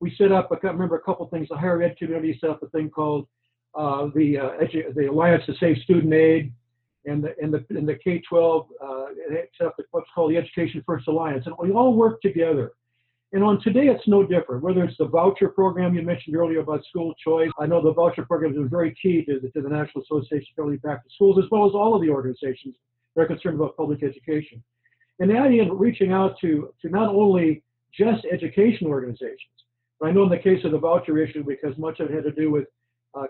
We 0.00 0.14
set 0.18 0.32
up, 0.32 0.50
I 0.52 0.66
remember 0.66 0.96
a 0.96 1.02
couple 1.02 1.26
things. 1.28 1.48
The 1.48 1.56
higher 1.56 1.82
ed 1.82 1.96
community 1.96 2.36
set 2.40 2.50
up 2.50 2.62
a 2.62 2.68
thing 2.68 2.90
called 2.90 3.26
uh, 3.76 4.08
the 4.14 4.38
uh, 4.38 4.50
the 4.94 5.06
Alliance 5.10 5.44
to 5.46 5.54
Save 5.58 5.78
Student 5.78 6.12
Aid, 6.12 6.52
and 7.06 7.22
the 7.22 7.34
and 7.40 7.52
the 7.52 7.64
and 7.70 7.88
the 7.88 7.96
K-12 7.96 8.66
uh, 8.82 9.66
what's 9.90 10.08
called 10.14 10.30
the 10.32 10.36
Education 10.36 10.82
First 10.86 11.08
Alliance, 11.08 11.46
and 11.46 11.54
we 11.58 11.72
all 11.72 11.94
work 11.94 12.20
together. 12.20 12.72
And 13.32 13.42
on 13.42 13.60
today, 13.60 13.88
it's 13.88 14.06
no 14.06 14.24
different. 14.24 14.62
Whether 14.62 14.84
it's 14.84 14.96
the 14.96 15.08
voucher 15.08 15.48
program 15.48 15.92
you 15.94 16.02
mentioned 16.02 16.36
earlier 16.36 16.60
about 16.60 16.84
school 16.84 17.14
choice, 17.14 17.50
I 17.58 17.66
know 17.66 17.82
the 17.82 17.92
voucher 17.92 18.24
program 18.24 18.52
is 18.52 18.70
very 18.70 18.94
key 18.94 19.24
to 19.24 19.40
the, 19.40 19.48
to 19.50 19.60
the 19.60 19.68
National 19.68 20.04
Association 20.04 20.46
of 20.56 20.64
Federally 20.64 20.74
Impacted 20.74 21.10
Schools, 21.12 21.42
as 21.42 21.50
well 21.50 21.66
as 21.66 21.72
all 21.74 21.96
of 21.96 22.00
the 22.00 22.10
organizations 22.10 22.76
that 23.16 23.22
are 23.22 23.26
concerned 23.26 23.56
about 23.56 23.76
public 23.76 24.04
education. 24.04 24.62
And 25.18 25.28
the 25.28 25.36
idea 25.36 25.64
reaching 25.72 26.12
out 26.12 26.38
to 26.42 26.72
to 26.82 26.88
not 26.88 27.08
only 27.08 27.64
just 27.92 28.24
education 28.30 28.86
organizations, 28.86 29.58
But 29.98 30.08
I 30.08 30.12
know 30.12 30.24
in 30.24 30.28
the 30.28 30.38
case 30.38 30.64
of 30.64 30.72
the 30.72 30.78
voucher 30.78 31.18
issue, 31.18 31.44
because 31.44 31.76
much 31.76 32.00
of 32.00 32.10
it 32.10 32.14
had 32.14 32.24
to 32.24 32.32
do 32.32 32.50
with 32.50 32.66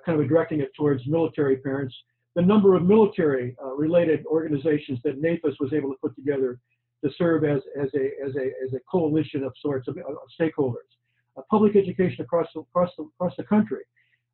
kind 0.05 0.21
of 0.21 0.29
directing 0.29 0.61
it 0.61 0.71
towards 0.77 1.07
military 1.07 1.57
parents, 1.59 1.95
the 2.35 2.43
number 2.43 2.75
of 2.75 2.85
military 2.85 3.57
uh, 3.63 3.75
related 3.75 4.25
organizations 4.27 4.99
that 5.05 5.21
NAFIS 5.21 5.55
was 5.61 5.73
able 5.73 5.91
to 5.91 5.97
put 6.01 6.15
together 6.17 6.59
to 7.05 7.11
serve 7.17 7.45
as, 7.45 7.61
as, 7.81 7.89
a, 7.95 8.11
as, 8.25 8.35
a, 8.37 8.47
as 8.65 8.73
a 8.75 8.81
coalition 8.91 9.45
of 9.45 9.53
sorts 9.61 9.89
of, 9.89 9.97
of 9.99 10.17
stakeholders. 10.41 10.91
Uh, 11.37 11.43
public 11.51 11.77
education 11.77 12.25
across 12.25 12.47
the, 12.55 12.61
across 12.61 12.91
the, 12.97 13.05
across 13.05 13.35
the 13.37 13.45
country. 13.45 13.83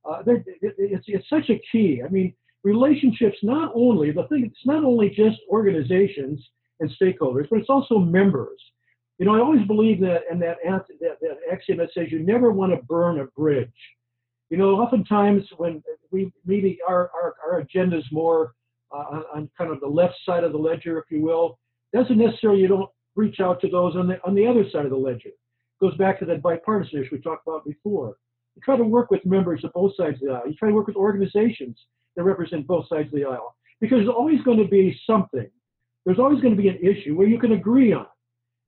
Uh, 0.05 0.22
it, 0.26 0.44
it's, 0.62 1.05
it's 1.09 1.28
such 1.28 1.51
a 1.51 1.61
key. 1.70 2.03
I 2.05 2.09
mean, 2.09 2.34
relationships 2.62 3.38
not 3.42 3.72
only, 3.74 4.12
the 4.12 4.24
thing, 4.28 4.44
it's 4.46 4.66
not 4.66 4.84
only 4.84 5.11
just 5.11 5.38
organizations 5.51 6.40
and 6.80 6.90
stakeholders, 7.01 7.48
but 7.51 7.59
it's 7.59 7.70
also 7.70 7.98
members. 7.98 8.61
You 9.18 9.26
know, 9.26 9.34
I 9.34 9.40
always 9.40 9.66
believe 9.66 10.01
that 10.01 10.22
in 10.30 10.38
that, 10.40 10.57
that, 10.64 10.86
that 11.20 11.36
axiom 11.53 11.78
that 11.78 11.90
says 11.92 12.07
you 12.11 12.20
never 12.20 12.53
want 12.53 12.72
to 12.72 12.82
burn 12.86 13.20
a 13.20 13.26
bridge. 13.26 13.68
You 14.51 14.57
know, 14.57 14.70
oftentimes 14.80 15.44
when 15.57 15.82
we 16.11 16.32
maybe 16.44 16.78
our, 16.86 17.11
our, 17.14 17.34
our 17.46 17.59
agenda 17.61 17.98
is 17.98 18.05
more 18.11 18.55
uh, 18.92 19.22
on, 19.34 19.48
kind 19.57 19.70
of 19.70 19.80
the 19.80 19.86
left 19.86 20.14
side 20.26 20.42
of 20.42 20.53
the 20.53 20.59
ledger, 20.59 20.98
if 20.98 21.05
you 21.09 21.22
will, 21.22 21.59
doesn't 21.94 22.18
necessarily 22.18 22.61
you 22.61 22.68
don't 22.68 22.90
reach 23.14 23.38
out 23.40 23.61
to 23.61 23.68
those 23.68 23.94
on 23.96 24.09
the 24.09 24.20
on 24.24 24.34
the 24.34 24.46
other 24.46 24.64
side 24.70 24.84
of 24.84 24.90
the 24.90 24.96
ledger. 24.96 25.28
It 25.28 25.80
goes 25.80 25.96
back 25.96 26.18
to 26.18 26.24
that 26.26 26.42
bipartisan 26.42 27.01
issue 27.01 27.11
we 27.12 27.20
talked 27.20 27.46
about 27.46 27.64
before. 27.64 28.16
You 28.57 28.62
try 28.64 28.76
to 28.76 28.84
work 28.84 29.11
with 29.11 29.24
members 29.24 29.62
of 29.64 29.72
both 29.72 29.92
sides 29.96 30.16
of 30.16 30.28
the 30.28 30.34
aisle. 30.34 30.42
You 30.46 30.55
try 30.55 30.68
to 30.68 30.74
work 30.74 30.88
with 30.88 30.96
organizations 30.96 31.78
that 32.16 32.24
represent 32.24 32.66
both 32.66 32.88
sides 32.88 33.07
of 33.07 33.14
the 33.14 33.24
aisle 33.24 33.55
because 33.80 33.98
there's 33.98 34.09
always 34.09 34.42
going 34.42 34.59
to 34.59 34.68
be 34.68 34.98
something. 35.07 35.48
There's 36.05 36.18
always 36.18 36.40
going 36.40 36.57
to 36.57 36.61
be 36.61 36.68
an 36.68 36.78
issue 36.82 37.14
where 37.14 37.28
you 37.28 37.38
can 37.38 37.53
agree 37.53 37.92
on. 37.92 38.07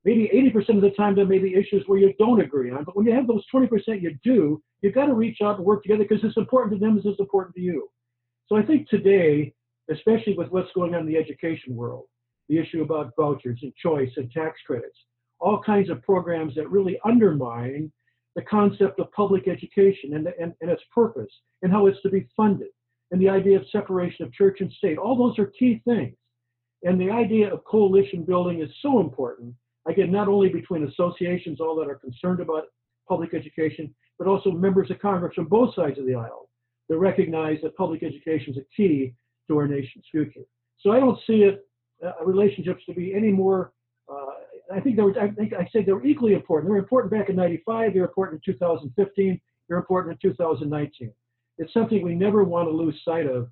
Maybe 0.05 0.31
80% 0.55 0.77
of 0.77 0.83
the 0.83 0.91
time 0.91 1.15
there 1.15 1.27
may 1.27 1.39
be 1.39 1.55
issues 1.55 1.85
where 1.87 1.99
you 1.99 2.13
don't 2.19 2.41
agree 2.41 2.71
on, 2.71 2.85
but 2.85 2.97
when 2.97 3.07
you 3.07 3.13
have 3.13 3.29
those 3.29 3.45
20% 3.55 3.71
you 4.01 4.17
do, 4.25 4.61
you've 4.81 4.95
got 4.95 5.07
to 5.07 5.15
reach 5.15 5.39
out 5.43 5.57
and 5.57 5.65
work 5.65 5.83
together 5.83 6.05
because 6.09 6.25
it's 6.25 6.37
important 6.37 6.81
to 6.81 6.85
them 6.85 6.99
as 6.99 7.05
it's 7.05 7.21
important 7.21 7.55
to 7.55 7.61
you. 7.61 7.89
So 8.47 8.57
I 8.57 8.63
think 8.63 8.89
today, 8.89 9.55
especially 9.91 10.35
with 10.37 10.49
what's 10.51 10.73
going 10.75 10.95
on 10.95 11.03
in 11.03 11.07
the 11.07 11.17
education 11.17 11.77
world, 11.77 12.07
the 12.49 12.59
issue 12.59 12.83
about 12.83 13.13
vouchers 13.17 13.61
and 13.63 13.73
choice 13.77 14.11
and 14.17 14.31
tax 14.31 14.61
credits, 14.67 14.99
all 15.39 15.63
kinds 15.63 15.89
of 15.89 16.03
programs 16.03 16.55
that 16.57 16.69
really 16.69 16.99
undermine 17.05 17.93
the 18.35 18.43
concept 18.43 18.99
of 18.99 19.13
public 19.13 19.47
education 19.47 20.15
and, 20.15 20.27
and, 20.41 20.53
and 20.61 20.71
its 20.71 20.83
purpose 20.95 21.31
and 21.63 21.71
how 21.71 21.87
it's 21.87 22.01
to 22.03 22.11
be 22.11 22.27
funded 22.37 22.69
and 23.13 23.21
the 23.21 23.29
idea 23.29 23.59
of 23.59 23.65
separation 23.71 24.25
of 24.25 24.33
church 24.33 24.61
and 24.61 24.73
state. 24.73 24.99
All 24.99 25.17
those 25.17 25.39
are 25.39 25.53
key 25.59 25.83
things. 25.85 26.17
And 26.83 27.01
the 27.01 27.11
idea 27.11 27.53
of 27.53 27.63
coalition 27.65 28.25
building 28.25 28.61
is 28.61 28.71
so 28.81 29.01
important, 29.01 29.55
again, 29.87 30.11
not 30.11 30.29
only 30.29 30.49
between 30.49 30.87
associations, 30.87 31.61
all 31.61 31.77
that 31.77 31.89
are 31.89 31.97
concerned 31.97 32.41
about 32.41 32.65
public 33.09 33.35
education, 33.35 33.95
but 34.19 34.27
also 34.27 34.51
members 34.51 34.91
of 34.91 34.99
Congress 35.01 35.35
from 35.35 35.47
both 35.47 35.75
sides 35.75 35.99
of 35.99 36.07
the 36.07 36.15
aisle 36.15 36.49
that 36.89 36.99
recognize 36.99 37.59
that 37.63 37.77
public 37.77 38.03
education 38.03 38.53
is 38.53 38.59
a 38.59 38.67
key 38.77 39.15
to 39.49 39.57
our 39.57 39.67
nation's 39.67 40.05
future. 40.11 40.43
So 40.81 40.93
I 40.93 41.01
don't 41.01 41.19
see 41.27 41.43
it 41.43 41.67
uh, 42.05 42.13
relationships 42.25 42.83
to 42.87 42.95
be 42.95 43.15
any 43.15 43.31
more. 43.31 43.73
Uh, 44.11 44.75
I 44.75 44.81
think 44.81 44.97
they 44.97 45.03
were. 45.03 45.19
I 45.19 45.31
think 45.31 45.53
I 45.53 45.69
said 45.73 45.87
they 45.87 45.93
were 45.93 46.05
equally 46.05 46.35
important. 46.35 46.69
They 46.69 46.73
were 46.73 46.79
important 46.79 47.13
back 47.13 47.29
in 47.29 47.37
'95. 47.37 47.93
They 47.93 48.01
were 48.01 48.07
important 48.07 48.43
in 48.47 48.55
2015. 48.55 49.41
They're 49.69 49.79
important 49.79 50.19
in 50.23 50.31
2019. 50.31 51.13
It's 51.59 51.73
something 51.73 52.03
we 52.03 52.15
never 52.15 52.45
want 52.45 52.69
to 52.69 52.73
lose 52.73 53.01
sight 53.05 53.27
of. 53.27 53.49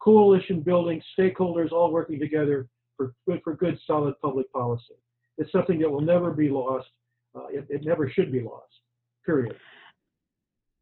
Coalition 0.00 0.60
building, 0.60 1.00
stakeholders 1.16 1.70
all 1.70 1.92
working 1.92 2.18
together 2.18 2.68
for 2.96 3.14
for 3.44 3.54
good, 3.54 3.78
solid 3.86 4.14
public 4.20 4.52
policy. 4.52 4.94
It's 5.38 5.50
something 5.52 5.78
that 5.80 5.90
will 5.90 6.00
never 6.00 6.30
be 6.30 6.50
lost. 6.50 6.88
Uh, 7.34 7.46
it, 7.50 7.66
it 7.68 7.84
never 7.84 8.10
should 8.10 8.30
be 8.30 8.40
lost. 8.40 8.72
Period. 9.24 9.56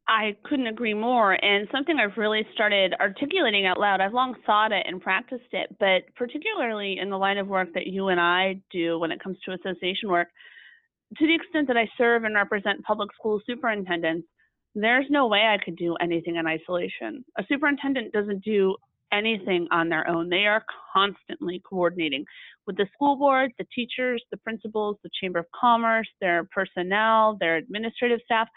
I 0.08 0.36
couldn't 0.42 0.66
agree 0.66 0.94
more. 0.94 1.32
And 1.32 1.68
something 1.70 1.96
I've 1.98 2.16
really 2.16 2.44
started 2.52 2.94
articulating 3.00 3.66
out 3.66 3.78
loud, 3.78 4.00
I've 4.00 4.12
long 4.12 4.34
thought 4.44 4.72
it 4.72 4.84
and 4.88 5.00
practiced 5.00 5.52
it, 5.52 5.76
but 5.78 6.02
particularly 6.16 6.98
in 7.00 7.10
the 7.10 7.16
line 7.16 7.38
of 7.38 7.46
work 7.46 7.68
that 7.74 7.86
you 7.86 8.08
and 8.08 8.20
I 8.20 8.60
do 8.72 8.98
when 8.98 9.12
it 9.12 9.22
comes 9.22 9.38
to 9.44 9.52
association 9.52 10.08
work, 10.08 10.28
to 11.16 11.26
the 11.26 11.34
extent 11.34 11.68
that 11.68 11.76
I 11.76 11.88
serve 11.96 12.24
and 12.24 12.34
represent 12.34 12.82
public 12.82 13.10
school 13.14 13.40
superintendents, 13.46 14.26
there's 14.74 15.06
no 15.10 15.28
way 15.28 15.40
I 15.40 15.62
could 15.64 15.76
do 15.76 15.94
anything 16.00 16.36
in 16.36 16.46
isolation. 16.46 17.24
A 17.38 17.44
superintendent 17.48 18.12
doesn't 18.12 18.44
do 18.44 18.76
anything 19.12 19.66
on 19.70 19.88
their 19.88 20.08
own. 20.08 20.28
They 20.28 20.46
are 20.46 20.64
constantly 20.92 21.62
coordinating 21.68 22.24
with 22.66 22.76
the 22.76 22.86
school 22.94 23.16
board, 23.16 23.52
the 23.58 23.66
teachers, 23.74 24.22
the 24.30 24.36
principals, 24.38 24.96
the 25.02 25.10
Chamber 25.20 25.40
of 25.40 25.46
Commerce, 25.58 26.08
their 26.20 26.48
personnel, 26.52 27.36
their 27.40 27.56
administrative 27.56 28.20
staff 28.24 28.48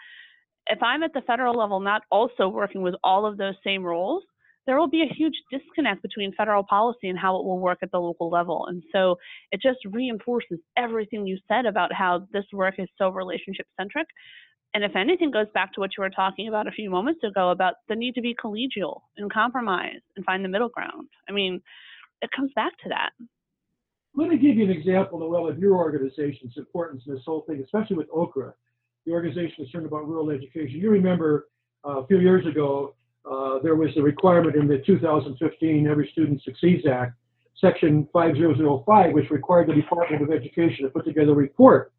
if 0.68 0.82
I'm 0.82 1.02
at 1.02 1.12
the 1.12 1.22
federal 1.22 1.56
level 1.56 1.80
not 1.80 2.02
also 2.10 2.48
working 2.48 2.82
with 2.82 2.94
all 3.04 3.26
of 3.26 3.36
those 3.36 3.54
same 3.64 3.82
roles, 3.82 4.22
there 4.66 4.78
will 4.78 4.88
be 4.88 5.02
a 5.02 5.14
huge 5.14 5.34
disconnect 5.50 6.00
between 6.02 6.32
federal 6.34 6.64
policy 6.64 7.08
and 7.08 7.18
how 7.18 7.36
it 7.36 7.44
will 7.44 7.58
work 7.58 7.78
at 7.82 7.90
the 7.90 7.98
local 7.98 8.30
level. 8.30 8.64
And 8.66 8.82
so 8.92 9.16
it 9.52 9.60
just 9.60 9.78
reinforces 9.90 10.58
everything 10.76 11.26
you 11.26 11.38
said 11.48 11.66
about 11.66 11.92
how 11.92 12.26
this 12.32 12.46
work 12.52 12.76
is 12.78 12.88
so 12.96 13.10
relationship 13.10 13.66
centric. 13.78 14.06
And 14.74 14.82
if 14.82 14.96
anything 14.96 15.30
goes 15.30 15.46
back 15.54 15.72
to 15.74 15.80
what 15.80 15.90
you 15.96 16.02
were 16.02 16.10
talking 16.10 16.48
about 16.48 16.66
a 16.66 16.72
few 16.72 16.90
moments 16.90 17.22
ago 17.22 17.50
about 17.50 17.74
the 17.88 17.94
need 17.94 18.14
to 18.16 18.20
be 18.20 18.34
collegial 18.34 19.02
and 19.16 19.32
compromise 19.32 20.00
and 20.16 20.24
find 20.24 20.44
the 20.44 20.48
middle 20.48 20.68
ground. 20.68 21.08
I 21.28 21.32
mean, 21.32 21.62
it 22.22 22.30
comes 22.34 22.50
back 22.56 22.72
to 22.82 22.88
that. 22.88 23.10
Let 24.16 24.28
me 24.28 24.36
give 24.36 24.56
you 24.56 24.64
an 24.64 24.70
example, 24.70 25.20
Noelle, 25.20 25.48
of 25.48 25.58
your 25.58 25.76
organization's 25.76 26.54
importance 26.56 27.04
in 27.06 27.14
this 27.14 27.22
whole 27.24 27.42
thing, 27.48 27.62
especially 27.62 27.96
with 27.96 28.08
OCRE 28.12 28.56
the 29.06 29.12
organization 29.12 29.54
concerned 29.56 29.86
about 29.86 30.08
rural 30.08 30.30
education. 30.30 30.80
You 30.80 30.90
remember 30.90 31.48
uh, 31.86 32.00
a 32.00 32.06
few 32.06 32.18
years 32.18 32.46
ago, 32.46 32.94
uh, 33.30 33.58
there 33.62 33.74
was 33.74 33.90
a 33.96 34.02
requirement 34.02 34.56
in 34.56 34.66
the 34.66 34.78
2015 34.86 35.86
Every 35.86 36.08
Student 36.12 36.42
Succeeds 36.42 36.86
Act, 36.86 37.12
Section 37.60 38.08
5005, 38.12 39.12
which 39.12 39.30
required 39.30 39.68
the 39.68 39.74
Department 39.74 40.22
of 40.22 40.30
Education 40.30 40.84
to 40.84 40.90
put 40.90 41.04
together 41.04 41.32
a 41.32 41.34
report 41.34 41.92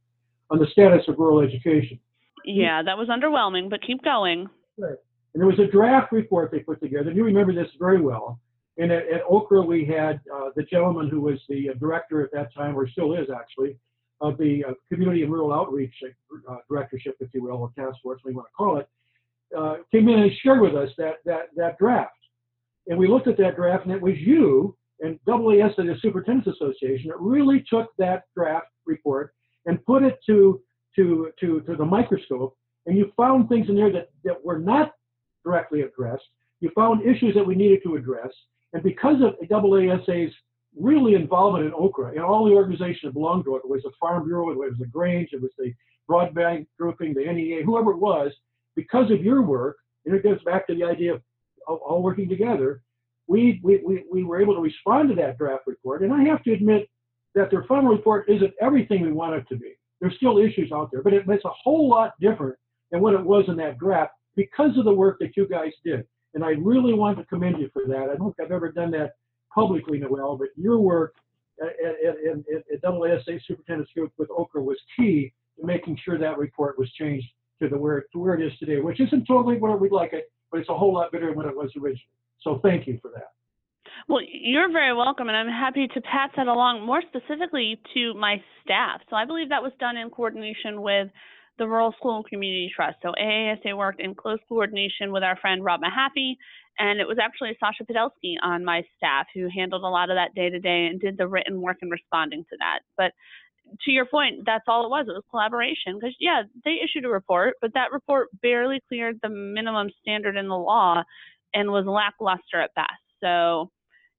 on 0.49 0.59
the 0.59 0.67
status 0.71 1.03
of 1.07 1.17
rural 1.17 1.41
education. 1.41 1.99
Yeah, 2.45 2.81
that 2.83 2.97
was 2.97 3.07
underwhelming, 3.09 3.69
but 3.69 3.81
keep 3.81 4.03
going. 4.03 4.49
Right. 4.77 4.95
And 5.33 5.41
there 5.41 5.47
was 5.47 5.59
a 5.59 5.69
draft 5.71 6.11
report 6.11 6.51
they 6.51 6.59
put 6.59 6.81
together, 6.81 7.09
and 7.09 7.17
you 7.17 7.23
remember 7.23 7.53
this 7.53 7.71
very 7.79 8.01
well. 8.01 8.39
And 8.77 8.91
at, 8.91 9.07
at 9.09 9.21
OCRE, 9.29 9.65
we 9.65 9.85
had 9.85 10.19
uh, 10.33 10.49
the 10.55 10.63
gentleman 10.63 11.09
who 11.09 11.21
was 11.21 11.39
the 11.49 11.69
uh, 11.69 11.73
director 11.79 12.21
at 12.21 12.31
that 12.33 12.53
time, 12.53 12.77
or 12.77 12.87
still 12.87 13.13
is 13.13 13.27
actually, 13.35 13.77
of 14.21 14.37
the 14.37 14.63
uh, 14.67 14.73
Community 14.91 15.23
and 15.23 15.31
Rural 15.31 15.53
Outreach 15.53 15.93
uh, 16.03 16.55
Directorship, 16.69 17.15
if 17.19 17.29
you 17.33 17.43
will, 17.43 17.57
or 17.57 17.71
task 17.77 18.01
force, 18.01 18.21
we 18.23 18.33
want 18.33 18.47
to 18.47 18.53
call 18.55 18.77
it, 18.77 18.89
uh, 19.57 19.75
came 19.91 20.07
in 20.09 20.19
and 20.19 20.31
shared 20.41 20.61
with 20.61 20.75
us 20.75 20.89
that, 20.97 21.15
that, 21.25 21.47
that 21.55 21.77
draft. 21.77 22.11
And 22.87 22.97
we 22.97 23.07
looked 23.07 23.27
at 23.27 23.37
that 23.37 23.55
draft, 23.55 23.85
and 23.85 23.93
it 23.93 24.01
was 24.01 24.15
you 24.17 24.77
and 24.99 25.19
AAS, 25.27 25.75
the 25.75 25.95
Superintendents 26.01 26.59
Association, 26.59 27.09
that 27.09 27.19
really 27.19 27.65
took 27.69 27.95
that 27.97 28.23
draft 28.35 28.67
report 28.85 29.33
and 29.65 29.83
put 29.85 30.03
it 30.03 30.19
to, 30.27 30.61
to, 30.95 31.31
to, 31.39 31.61
to 31.61 31.75
the 31.75 31.85
microscope, 31.85 32.57
and 32.85 32.97
you 32.97 33.11
found 33.17 33.49
things 33.49 33.67
in 33.69 33.75
there 33.75 33.91
that, 33.91 34.09
that 34.23 34.43
were 34.43 34.59
not 34.59 34.93
directly 35.43 35.81
addressed. 35.81 36.23
You 36.59 36.71
found 36.75 37.05
issues 37.05 37.33
that 37.35 37.45
we 37.45 37.55
needed 37.55 37.81
to 37.83 37.95
address. 37.95 38.29
And 38.73 38.83
because 38.83 39.21
of 39.21 39.35
AASA's 39.47 40.33
really 40.77 41.15
involvement 41.15 41.65
in 41.65 41.73
OCRE 41.73 42.09
and 42.09 42.19
all 42.19 42.45
the 42.45 42.51
organizations 42.51 43.01
that 43.03 43.13
belonged 43.13 43.45
to 43.45 43.55
it. 43.55 43.61
It 43.63 43.69
was 43.69 43.83
the 43.83 43.91
Farm 43.99 44.25
Bureau, 44.25 44.51
it 44.51 44.57
was 44.57 44.73
the 44.77 44.87
Grange, 44.87 45.29
it 45.31 45.41
was 45.41 45.51
the 45.57 45.73
Broadband 46.09 46.67
Grouping, 46.79 47.13
the 47.13 47.31
NEA, 47.31 47.63
whoever 47.63 47.91
it 47.91 47.97
was, 47.97 48.31
because 48.75 49.09
of 49.11 49.23
your 49.23 49.41
work, 49.41 49.77
and 50.05 50.13
it 50.13 50.23
goes 50.23 50.41
back 50.43 50.67
to 50.67 50.75
the 50.75 50.83
idea 50.83 51.13
of, 51.13 51.21
all 51.67 52.03
working 52.03 52.29
together, 52.29 52.83
we, 53.27 53.59
we, 53.63 53.81
we, 53.83 54.03
we 54.11 54.23
were 54.23 54.39
able 54.39 54.53
to 54.53 54.61
respond 54.61 55.09
to 55.09 55.15
that 55.15 55.35
draft 55.35 55.63
report. 55.65 56.03
And 56.03 56.13
I 56.13 56.23
have 56.25 56.43
to 56.43 56.53
admit 56.53 56.87
that 57.33 57.49
their 57.49 57.63
final 57.63 57.89
report 57.89 58.29
isn't 58.29 58.53
everything 58.61 59.01
we 59.01 59.11
want 59.11 59.33
it 59.33 59.47
to 59.49 59.55
be. 59.55 59.74
There's 60.01 60.15
still 60.17 60.37
issues 60.37 60.71
out 60.71 60.89
there, 60.91 61.01
but 61.01 61.13
it, 61.13 61.23
it's 61.27 61.45
a 61.45 61.49
whole 61.49 61.89
lot 61.89 62.13
different 62.19 62.55
than 62.91 63.01
what 63.01 63.13
it 63.13 63.23
was 63.23 63.45
in 63.47 63.55
that 63.57 63.77
draft 63.77 64.13
because 64.35 64.77
of 64.77 64.85
the 64.85 64.93
work 64.93 65.17
that 65.19 65.37
you 65.37 65.47
guys 65.47 65.71
did. 65.83 66.05
And 66.33 66.43
I 66.43 66.51
really 66.59 66.93
want 66.93 67.17
to 67.17 67.25
commend 67.25 67.59
you 67.59 67.69
for 67.71 67.83
that. 67.87 68.09
I 68.11 68.15
don't 68.15 68.35
think 68.35 68.47
I've 68.47 68.51
ever 68.51 68.71
done 68.71 68.91
that 68.91 69.13
publicly, 69.53 69.99
Noelle, 69.99 70.37
but 70.37 70.49
your 70.57 70.79
work 70.79 71.15
at, 71.61 71.67
at, 71.67 71.95
at, 72.05 73.41
Superintendent's 73.47 73.93
Group 73.93 74.11
with 74.17 74.29
OCRE 74.29 74.61
was 74.61 74.77
key 74.97 75.33
to 75.57 75.65
making 75.65 75.97
sure 76.03 76.17
that 76.17 76.37
report 76.37 76.77
was 76.77 76.91
changed 76.91 77.27
to 77.61 77.69
the 77.69 77.77
where 77.77 78.05
to 78.11 78.19
where 78.19 78.33
it 78.35 78.45
is 78.45 78.51
today, 78.59 78.81
which 78.81 78.99
isn't 78.99 79.25
totally 79.25 79.57
where 79.57 79.77
we'd 79.77 79.93
like 79.93 80.11
it, 80.11 80.29
but 80.51 80.59
it's 80.59 80.69
a 80.69 80.77
whole 80.77 80.93
lot 80.93 81.11
better 81.13 81.27
than 81.27 81.35
what 81.37 81.45
it 81.45 81.55
was 81.55 81.71
originally. 81.77 82.01
So 82.41 82.59
thank 82.61 82.85
you 82.85 82.99
for 83.01 83.11
that. 83.15 83.29
Well, 84.07 84.21
you're 84.27 84.71
very 84.71 84.93
welcome, 84.95 85.27
and 85.29 85.37
I'm 85.37 85.47
happy 85.47 85.87
to 85.87 86.01
pass 86.01 86.29
that 86.37 86.47
along 86.47 86.85
more 86.85 87.01
specifically 87.01 87.79
to 87.93 88.13
my 88.13 88.37
staff. 88.63 89.01
So 89.09 89.15
I 89.15 89.25
believe 89.25 89.49
that 89.49 89.63
was 89.63 89.71
done 89.79 89.97
in 89.97 90.09
coordination 90.09 90.81
with 90.81 91.09
the 91.57 91.67
Rural 91.67 91.93
School 91.97 92.17
and 92.17 92.25
Community 92.25 92.71
Trust. 92.75 92.97
So 93.01 93.13
AASA 93.19 93.75
worked 93.75 94.01
in 94.01 94.13
close 94.13 94.39
coordination 94.47 95.11
with 95.11 95.23
our 95.23 95.37
friend 95.37 95.63
Rob 95.63 95.81
Mahaffey, 95.81 96.35
and 96.77 96.99
it 96.99 97.07
was 97.07 97.17
actually 97.21 97.57
Sasha 97.59 97.83
Pudelski 97.85 98.35
on 98.43 98.65
my 98.65 98.83
staff 98.97 99.27
who 99.33 99.47
handled 99.55 99.83
a 99.83 99.87
lot 99.87 100.09
of 100.09 100.17
that 100.17 100.35
day 100.35 100.49
to 100.49 100.59
day 100.59 100.87
and 100.87 100.99
did 100.99 101.17
the 101.17 101.27
written 101.27 101.61
work 101.61 101.77
in 101.81 101.89
responding 101.89 102.43
to 102.43 102.57
that. 102.59 102.79
But 102.97 103.11
to 103.85 103.91
your 103.91 104.05
point, 104.05 104.41
that's 104.45 104.65
all 104.67 104.85
it 104.85 104.89
was. 104.89 105.05
It 105.07 105.13
was 105.13 105.23
collaboration. 105.31 105.95
Because 105.95 106.15
yeah, 106.19 106.43
they 106.65 106.77
issued 106.83 107.05
a 107.05 107.09
report, 107.09 107.55
but 107.61 107.73
that 107.73 107.91
report 107.91 108.27
barely 108.41 108.81
cleared 108.87 109.19
the 109.23 109.29
minimum 109.29 109.89
standard 110.01 110.35
in 110.35 110.47
the 110.47 110.57
law, 110.57 111.03
and 111.53 111.71
was 111.71 111.85
lackluster 111.85 112.61
at 112.61 112.75
best. 112.75 112.91
So 113.23 113.71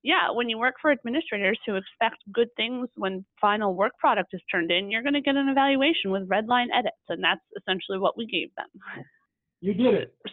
yeah, 0.06 0.30
when 0.30 0.48
you 0.48 0.56
work 0.56 0.76
for 0.80 0.92
administrators 0.92 1.58
who 1.66 1.74
expect 1.74 2.22
good 2.32 2.46
things 2.56 2.88
when 2.94 3.24
final 3.40 3.74
work 3.74 3.90
product 3.98 4.32
is 4.32 4.40
turned 4.48 4.70
in, 4.70 4.88
you're 4.88 5.02
going 5.02 5.14
to 5.14 5.20
get 5.20 5.34
an 5.34 5.48
evaluation 5.48 6.12
with 6.12 6.28
red 6.28 6.46
line 6.46 6.68
edits, 6.72 7.02
and 7.08 7.24
that's 7.24 7.40
essentially 7.56 7.98
what 7.98 8.16
we 8.16 8.24
gave 8.24 8.54
them. 8.54 9.04
You 9.60 9.74
did 9.74 9.94
it. 9.94 10.16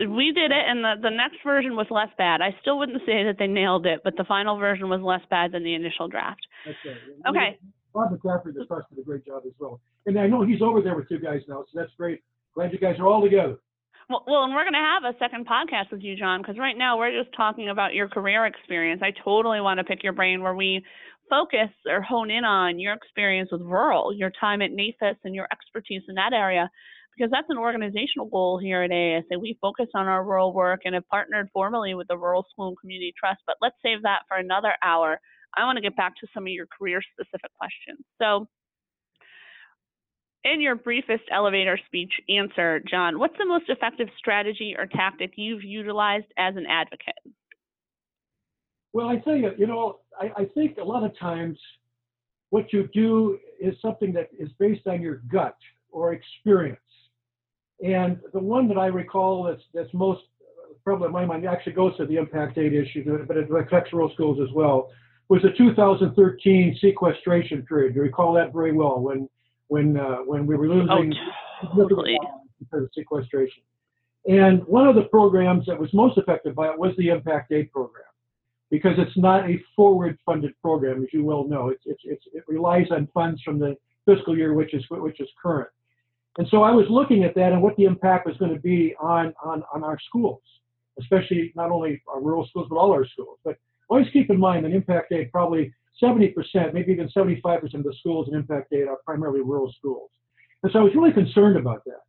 We 0.00 0.32
did 0.32 0.50
it, 0.50 0.64
and 0.66 0.82
the, 0.82 0.94
the 1.00 1.10
next 1.10 1.36
version 1.44 1.76
was 1.76 1.86
less 1.88 2.08
bad. 2.18 2.40
I 2.40 2.50
still 2.60 2.80
wouldn't 2.80 3.00
say 3.06 3.22
that 3.22 3.36
they 3.38 3.46
nailed 3.46 3.86
it, 3.86 4.00
but 4.02 4.16
the 4.16 4.24
final 4.24 4.58
version 4.58 4.88
was 4.88 5.00
less 5.00 5.20
bad 5.30 5.52
than 5.52 5.62
the 5.62 5.74
initial 5.74 6.08
draft. 6.08 6.40
And 6.66 7.36
Okay. 7.36 7.58
Bob 7.94 8.10
Mahaffey, 8.10 8.52
the 8.52 8.64
trust, 8.66 8.88
did 8.90 8.98
a 8.98 9.04
great 9.04 9.24
job 9.24 9.42
as 9.46 9.52
well. 9.60 9.80
And 10.06 10.18
I 10.18 10.26
know 10.26 10.42
he's 10.44 10.62
over 10.62 10.82
there 10.82 10.96
with 10.96 11.06
you 11.10 11.20
guys 11.20 11.42
now, 11.46 11.64
so 11.70 11.78
that's 11.78 11.92
great. 11.96 12.22
Glad 12.56 12.72
you 12.72 12.80
guys 12.80 12.96
are 12.98 13.06
all 13.06 13.22
together. 13.22 13.58
Well, 14.08 14.24
well, 14.26 14.44
and 14.44 14.54
we're 14.54 14.64
going 14.64 14.72
to 14.72 14.78
have 14.78 15.04
a 15.04 15.18
second 15.18 15.46
podcast 15.46 15.90
with 15.92 16.02
you, 16.02 16.16
John, 16.16 16.40
because 16.40 16.58
right 16.58 16.76
now 16.76 16.98
we're 16.98 17.12
just 17.22 17.34
talking 17.36 17.68
about 17.68 17.94
your 17.94 18.08
career 18.08 18.46
experience. 18.46 19.02
I 19.04 19.12
totally 19.24 19.60
want 19.60 19.78
to 19.78 19.84
pick 19.84 20.02
your 20.02 20.14
brain 20.14 20.42
where 20.42 20.54
we 20.54 20.84
focus 21.28 21.68
or 21.86 22.00
hone 22.00 22.30
in 22.30 22.44
on 22.44 22.78
your 22.78 22.94
experience 22.94 23.50
with 23.52 23.60
rural, 23.60 24.14
your 24.14 24.32
time 24.40 24.62
at 24.62 24.70
NAFIS, 24.70 25.16
and 25.24 25.34
your 25.34 25.46
expertise 25.52 26.02
in 26.08 26.14
that 26.14 26.32
area, 26.32 26.70
because 27.16 27.30
that's 27.30 27.50
an 27.50 27.58
organizational 27.58 28.28
goal 28.30 28.58
here 28.58 28.82
at 28.82 28.90
AASA. 28.90 29.38
We 29.38 29.58
focus 29.60 29.88
on 29.94 30.06
our 30.06 30.24
rural 30.24 30.54
work 30.54 30.80
and 30.86 30.94
have 30.94 31.06
partnered 31.08 31.48
formally 31.52 31.94
with 31.94 32.08
the 32.08 32.16
Rural 32.16 32.46
School 32.50 32.68
and 32.68 32.78
Community 32.80 33.12
Trust, 33.18 33.40
but 33.46 33.56
let's 33.60 33.76
save 33.82 34.02
that 34.04 34.22
for 34.26 34.38
another 34.38 34.72
hour. 34.82 35.20
I 35.56 35.64
want 35.64 35.76
to 35.76 35.82
get 35.82 35.96
back 35.96 36.14
to 36.20 36.26
some 36.32 36.44
of 36.44 36.48
your 36.52 36.66
career 36.66 37.02
specific 37.12 37.50
questions. 37.58 37.98
So, 38.18 38.48
in 40.44 40.60
your 40.60 40.76
briefest 40.76 41.24
elevator 41.32 41.78
speech 41.86 42.12
answer, 42.28 42.80
John, 42.88 43.18
what's 43.18 43.36
the 43.38 43.46
most 43.46 43.64
effective 43.68 44.08
strategy 44.18 44.74
or 44.78 44.86
tactic 44.86 45.32
you've 45.36 45.64
utilized 45.64 46.26
as 46.36 46.56
an 46.56 46.66
advocate? 46.68 47.14
Well, 48.92 49.08
I 49.08 49.16
tell 49.16 49.36
you, 49.36 49.50
you 49.58 49.66
know, 49.66 50.00
I, 50.18 50.42
I 50.42 50.44
think 50.54 50.78
a 50.78 50.84
lot 50.84 51.04
of 51.04 51.16
times 51.18 51.58
what 52.50 52.72
you 52.72 52.88
do 52.94 53.38
is 53.60 53.74
something 53.82 54.12
that 54.14 54.30
is 54.38 54.48
based 54.58 54.86
on 54.86 55.02
your 55.02 55.16
gut 55.30 55.56
or 55.90 56.14
experience. 56.14 56.80
And 57.84 58.18
the 58.32 58.40
one 58.40 58.68
that 58.68 58.78
I 58.78 58.86
recall 58.86 59.44
that's 59.44 59.62
that's 59.72 59.92
most 59.92 60.22
prevalent 60.82 61.10
in 61.10 61.12
my 61.12 61.26
mind 61.26 61.46
actually 61.46 61.74
goes 61.74 61.96
to 61.98 62.06
the 62.06 62.16
impact 62.16 62.58
aid 62.58 62.72
issue, 62.72 63.24
but 63.26 63.36
it 63.36 63.48
affects 63.50 63.92
rural 63.92 64.10
schools 64.14 64.38
as 64.42 64.52
well. 64.54 64.90
Was 65.28 65.42
the 65.42 65.50
2013 65.56 66.78
sequestration 66.80 67.62
period? 67.62 67.94
You 67.94 68.02
recall 68.02 68.32
that 68.34 68.52
very 68.52 68.72
well 68.72 68.98
when 68.98 69.28
when 69.68 69.96
uh, 69.96 70.16
when 70.18 70.46
we 70.46 70.56
were 70.56 70.68
losing 70.68 71.14
Oh, 71.62 71.76
totally. 71.76 72.18
because 72.58 72.84
of 72.84 72.90
sequestration. 72.94 73.62
And 74.26 74.64
one 74.66 74.86
of 74.86 74.94
the 74.94 75.02
programs 75.02 75.66
that 75.66 75.78
was 75.78 75.92
most 75.94 76.18
affected 76.18 76.54
by 76.54 76.68
it 76.68 76.78
was 76.78 76.94
the 76.98 77.08
impact 77.08 77.52
aid 77.52 77.72
program 77.72 78.04
because 78.70 78.92
it's 78.98 79.16
not 79.16 79.48
a 79.48 79.58
forward 79.74 80.18
funded 80.26 80.52
program, 80.60 81.02
as 81.02 81.08
you 81.12 81.24
well 81.24 81.44
know. 81.48 81.68
It's, 81.70 81.82
it's, 81.86 82.02
it's, 82.04 82.24
it 82.32 82.44
relies 82.46 82.86
on 82.90 83.08
funds 83.14 83.40
from 83.42 83.58
the 83.58 83.76
fiscal 84.04 84.36
year, 84.36 84.52
which 84.52 84.74
is, 84.74 84.84
which 84.90 85.20
is 85.20 85.28
current. 85.42 85.70
And 86.36 86.46
so 86.50 86.62
I 86.62 86.70
was 86.70 86.86
looking 86.90 87.24
at 87.24 87.34
that 87.36 87.52
and 87.52 87.62
what 87.62 87.76
the 87.76 87.84
impact 87.84 88.26
was 88.26 88.36
going 88.36 88.52
to 88.54 88.60
be 88.60 88.94
on, 89.00 89.32
on, 89.42 89.62
on 89.74 89.82
our 89.82 89.98
schools, 90.06 90.42
especially 91.00 91.52
not 91.56 91.70
only 91.70 92.02
our 92.06 92.20
rural 92.20 92.46
schools, 92.46 92.66
but 92.68 92.76
all 92.76 92.92
our 92.92 93.06
schools. 93.06 93.38
But 93.44 93.56
always 93.88 94.06
keep 94.12 94.28
in 94.30 94.38
mind 94.38 94.64
that 94.64 94.72
impact 94.72 95.12
aid 95.12 95.32
probably 95.32 95.72
70%, 96.02 96.74
maybe 96.74 96.92
even 96.92 97.08
75% 97.08 97.74
of 97.74 97.82
the 97.84 97.94
schools 98.00 98.28
in 98.28 98.34
impact 98.34 98.72
aid 98.72 98.88
are 98.88 98.98
primarily 99.04 99.40
rural 99.40 99.72
schools. 99.78 100.10
And 100.62 100.72
so 100.72 100.80
I 100.80 100.82
was 100.82 100.94
really 100.94 101.12
concerned 101.12 101.56
about 101.56 101.84
that. 101.84 102.02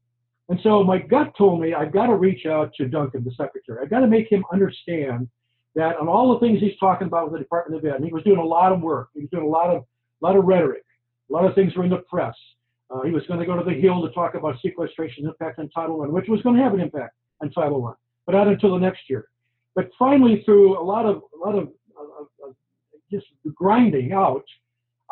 And 0.50 0.60
so 0.64 0.84
my 0.84 0.98
gut 0.98 1.34
told 1.38 1.62
me 1.62 1.74
I've 1.74 1.94
got 1.94 2.08
to 2.08 2.16
reach 2.16 2.46
out 2.48 2.74
to 2.76 2.88
Duncan, 2.88 3.24
the 3.24 3.32
secretary. 3.32 3.80
I've 3.82 3.90
got 3.90 4.00
to 4.00 4.08
make 4.08 4.32
him 4.32 4.44
understand 4.52 5.28
that 5.76 5.98
on 5.98 6.08
all 6.08 6.34
the 6.34 6.40
things 6.40 6.60
he's 6.60 6.78
talking 6.80 7.08
about 7.08 7.26
with 7.26 7.34
the 7.34 7.40
Department 7.40 7.80
of 7.80 7.90
Ed, 7.90 7.98
and 7.98 8.06
he 8.06 8.12
was 8.12 8.24
doing 8.24 8.40
a 8.40 8.44
lot 8.44 8.72
of 8.72 8.82
work. 8.82 9.10
He 9.14 9.22
was 9.22 9.30
doing 9.30 9.46
a 9.46 9.50
lot 9.50 9.70
of, 9.70 9.86
lot 10.22 10.36
of 10.36 10.46
rhetoric. 10.46 10.84
A 11.30 11.34
lot 11.34 11.46
of 11.46 11.54
things 11.54 11.76
were 11.76 11.84
in 11.84 11.92
the 11.92 12.04
press. 12.10 12.34
Uh, 12.90 13.02
he 13.02 13.12
was 13.12 13.24
going 13.28 13.40
to 13.40 13.46
go 13.46 13.56
to 13.56 13.64
the 13.64 13.80
Hill 13.80 14.02
to 14.02 14.12
talk 14.14 14.34
about 14.34 14.56
sequestration 14.62 15.28
impact 15.28 15.60
on 15.60 15.70
Title 15.70 16.02
I, 16.02 16.08
which 16.08 16.28
was 16.28 16.42
going 16.42 16.56
to 16.56 16.64
have 16.64 16.74
an 16.74 16.80
impact 16.80 17.14
on 17.42 17.52
Title 17.52 17.86
I, 17.86 17.94
but 18.26 18.32
not 18.32 18.48
until 18.48 18.74
the 18.74 18.80
next 18.80 19.02
year. 19.08 19.28
But 19.76 19.92
finally, 20.00 20.42
through 20.44 20.80
a 20.80 20.84
lot 20.84 21.06
of, 21.06 21.22
a 21.36 21.48
lot 21.48 21.56
of 21.56 21.70
just 23.12 23.28
grinding 23.54 24.14
out, 24.14 24.44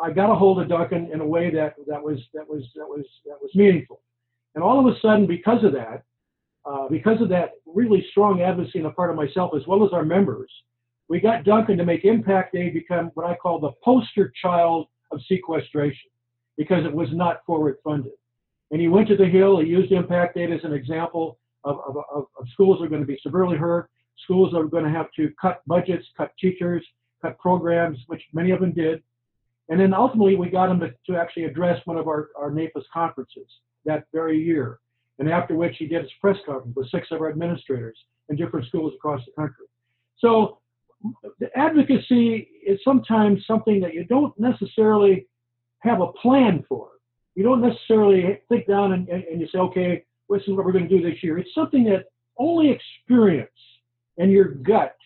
I 0.00 0.12
got 0.12 0.30
a 0.30 0.34
hold 0.34 0.60
of 0.60 0.68
Duncan 0.68 1.10
in 1.12 1.20
a 1.20 1.26
way 1.26 1.50
that, 1.50 1.74
that 1.88 2.02
was 2.02 2.18
that 2.32 2.48
was 2.48 2.62
that 2.76 2.86
was 2.86 3.04
that 3.26 3.36
was 3.40 3.50
meaningful. 3.54 4.00
And 4.54 4.62
all 4.62 4.78
of 4.78 4.94
a 4.94 4.98
sudden, 5.00 5.26
because 5.26 5.64
of 5.64 5.72
that, 5.72 6.02
uh, 6.64 6.88
because 6.88 7.20
of 7.20 7.28
that 7.30 7.52
really 7.66 8.06
strong 8.10 8.42
advocacy 8.42 8.78
on 8.78 8.84
the 8.84 8.90
part 8.90 9.10
of 9.10 9.16
myself 9.16 9.52
as 9.56 9.66
well 9.66 9.84
as 9.84 9.92
our 9.92 10.04
members, 10.04 10.50
we 11.08 11.20
got 11.20 11.44
Duncan 11.44 11.78
to 11.78 11.84
make 11.84 12.04
Impact 12.04 12.54
Aid 12.54 12.74
become 12.74 13.10
what 13.14 13.26
I 13.26 13.34
call 13.36 13.58
the 13.58 13.72
poster 13.82 14.32
child 14.40 14.86
of 15.10 15.20
sequestration 15.28 16.10
because 16.56 16.84
it 16.84 16.92
was 16.92 17.08
not 17.12 17.44
forward 17.46 17.76
funded. 17.82 18.12
And 18.70 18.80
he 18.80 18.88
went 18.88 19.08
to 19.08 19.16
the 19.16 19.26
Hill, 19.26 19.60
he 19.60 19.68
used 19.68 19.92
Impact 19.92 20.36
Aid 20.36 20.52
as 20.52 20.60
an 20.64 20.74
example 20.74 21.38
of, 21.64 21.78
of, 21.86 21.96
of, 22.14 22.24
of 22.38 22.46
schools 22.52 22.78
that 22.78 22.84
are 22.84 22.88
going 22.88 23.00
to 23.00 23.06
be 23.06 23.18
severely 23.22 23.56
hurt, 23.56 23.88
schools 24.24 24.52
that 24.52 24.58
are 24.58 24.64
going 24.64 24.84
to 24.84 24.90
have 24.90 25.06
to 25.16 25.30
cut 25.40 25.62
budgets, 25.66 26.06
cut 26.16 26.32
teachers, 26.38 26.84
cut 27.22 27.38
programs, 27.38 27.98
which 28.06 28.22
many 28.32 28.50
of 28.50 28.60
them 28.60 28.72
did. 28.72 29.02
And 29.68 29.78
then 29.78 29.92
ultimately, 29.92 30.36
we 30.36 30.48
got 30.48 30.70
him 30.70 30.80
to, 30.80 30.94
to 31.06 31.18
actually 31.18 31.44
address 31.44 31.80
one 31.84 31.98
of 31.98 32.08
our, 32.08 32.30
our 32.36 32.50
NAFIS 32.50 32.84
conferences 32.92 33.46
that 33.84 34.04
very 34.12 34.38
year. 34.38 34.80
And 35.18 35.28
after 35.28 35.54
which 35.56 35.76
he 35.78 35.86
did 35.86 36.02
his 36.02 36.10
press 36.20 36.36
conference 36.46 36.74
with 36.76 36.90
six 36.90 37.08
of 37.10 37.20
our 37.20 37.28
administrators 37.28 37.98
in 38.28 38.36
different 38.36 38.66
schools 38.66 38.92
across 38.94 39.20
the 39.26 39.32
country. 39.32 39.66
So 40.18 40.58
the 41.38 41.56
advocacy 41.56 42.48
is 42.66 42.80
sometimes 42.84 43.44
something 43.46 43.80
that 43.80 43.94
you 43.94 44.04
don't 44.04 44.38
necessarily 44.38 45.26
have 45.80 46.00
a 46.00 46.12
plan 46.12 46.64
for. 46.68 46.88
You 47.34 47.44
don't 47.44 47.60
necessarily 47.60 48.40
think 48.48 48.66
down 48.66 48.92
and, 48.92 49.08
and, 49.08 49.24
and 49.24 49.40
you 49.40 49.48
say, 49.48 49.58
okay, 49.58 50.04
this 50.28 50.42
is 50.42 50.54
what 50.54 50.64
we're 50.64 50.72
going 50.72 50.88
to 50.88 50.98
do 50.98 51.02
this 51.02 51.22
year. 51.22 51.38
It's 51.38 51.54
something 51.54 51.84
that 51.84 52.06
only 52.36 52.70
experience 52.70 53.50
and 54.18 54.30
your 54.30 54.48
gut 54.48 54.96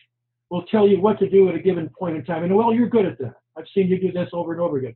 will 0.52 0.62
tell 0.66 0.86
you 0.86 1.00
what 1.00 1.18
to 1.18 1.30
do 1.30 1.48
at 1.48 1.54
a 1.54 1.58
given 1.58 1.88
point 1.98 2.14
in 2.14 2.22
time. 2.26 2.44
And 2.44 2.54
well, 2.54 2.74
you're 2.74 2.88
good 2.88 3.06
at 3.06 3.18
that. 3.18 3.36
I've 3.56 3.64
seen 3.74 3.88
you 3.88 3.98
do 3.98 4.12
this 4.12 4.28
over 4.34 4.52
and 4.52 4.60
over 4.60 4.76
again. 4.76 4.94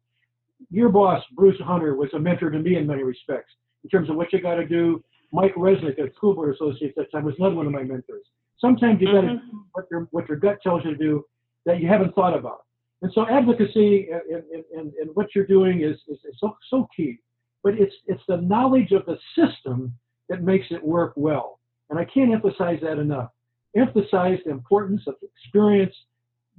Your 0.70 0.90
boss, 0.90 1.24
Bruce 1.34 1.58
Hunter, 1.60 1.96
was 1.96 2.10
a 2.12 2.18
mentor 2.18 2.50
to 2.50 2.58
me 2.58 2.76
in 2.76 2.86
many 2.86 3.02
respects 3.02 3.54
in 3.82 3.88
terms 3.88 4.10
of 4.10 4.16
what 4.16 4.30
you 4.34 4.42
got 4.42 4.56
to 4.56 4.66
do. 4.66 5.02
Mike 5.32 5.54
Resnick 5.54 5.98
at 5.98 6.14
School 6.14 6.34
Board 6.34 6.54
Associates 6.54 6.94
at 6.98 7.06
that 7.06 7.10
time 7.10 7.24
was 7.24 7.34
another 7.38 7.54
one 7.54 7.64
of 7.64 7.72
my 7.72 7.82
mentors. 7.82 8.26
Sometimes 8.60 9.00
you 9.00 9.06
got 9.06 9.22
to 9.22 9.36
do 9.36 9.64
what 9.72 9.86
your 9.90 10.08
what 10.10 10.28
your 10.28 10.36
gut 10.36 10.58
tells 10.62 10.84
you 10.84 10.90
to 10.90 10.96
do 10.96 11.24
that 11.64 11.80
you 11.80 11.88
haven't 11.88 12.14
thought 12.14 12.36
about. 12.38 12.66
And 13.00 13.10
so 13.14 13.26
advocacy 13.26 14.08
and, 14.10 14.42
and, 14.52 14.64
and, 14.74 14.92
and 15.00 15.10
what 15.14 15.34
you're 15.34 15.46
doing 15.46 15.82
is, 15.82 15.96
is, 16.08 16.18
is 16.24 16.36
so, 16.38 16.56
so 16.68 16.86
key. 16.94 17.18
But 17.62 17.74
it's 17.78 17.94
it's 18.06 18.22
the 18.28 18.36
knowledge 18.36 18.92
of 18.92 19.06
the 19.06 19.16
system 19.34 19.94
that 20.28 20.42
makes 20.42 20.66
it 20.70 20.84
work 20.84 21.14
well. 21.16 21.60
And 21.88 21.98
I 21.98 22.04
can't 22.04 22.32
emphasize 22.32 22.78
that 22.82 22.98
enough. 22.98 23.30
Emphasize 23.76 24.38
the 24.44 24.50
importance 24.50 25.02
of 25.06 25.14
experience, 25.22 25.94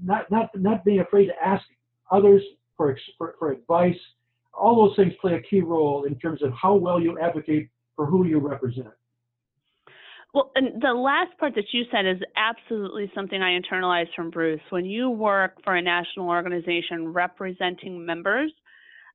not 0.01 0.29
not 0.29 0.49
not 0.55 0.85
being 0.85 0.99
afraid 0.99 1.27
to 1.27 1.33
ask 1.43 1.65
others 2.11 2.41
for, 2.75 2.97
for, 3.17 3.35
for 3.39 3.51
advice. 3.51 3.97
All 4.53 4.87
those 4.87 4.95
things 4.95 5.13
play 5.19 5.33
a 5.33 5.41
key 5.41 5.61
role 5.61 6.05
in 6.05 6.15
terms 6.19 6.41
of 6.41 6.51
how 6.53 6.75
well 6.75 7.01
you 7.01 7.17
advocate 7.19 7.69
for 7.95 8.05
who 8.05 8.25
you 8.25 8.39
represent. 8.39 8.93
Well, 10.33 10.51
and 10.55 10.81
the 10.81 10.93
last 10.93 11.37
part 11.39 11.55
that 11.55 11.65
you 11.71 11.83
said 11.91 12.05
is 12.05 12.21
absolutely 12.35 13.11
something 13.15 13.41
I 13.41 13.59
internalized 13.59 14.13
from 14.15 14.29
Bruce. 14.29 14.61
When 14.69 14.85
you 14.85 15.09
work 15.09 15.53
for 15.63 15.75
a 15.75 15.81
national 15.81 16.29
organization 16.29 17.07
representing 17.07 18.05
members, 18.05 18.51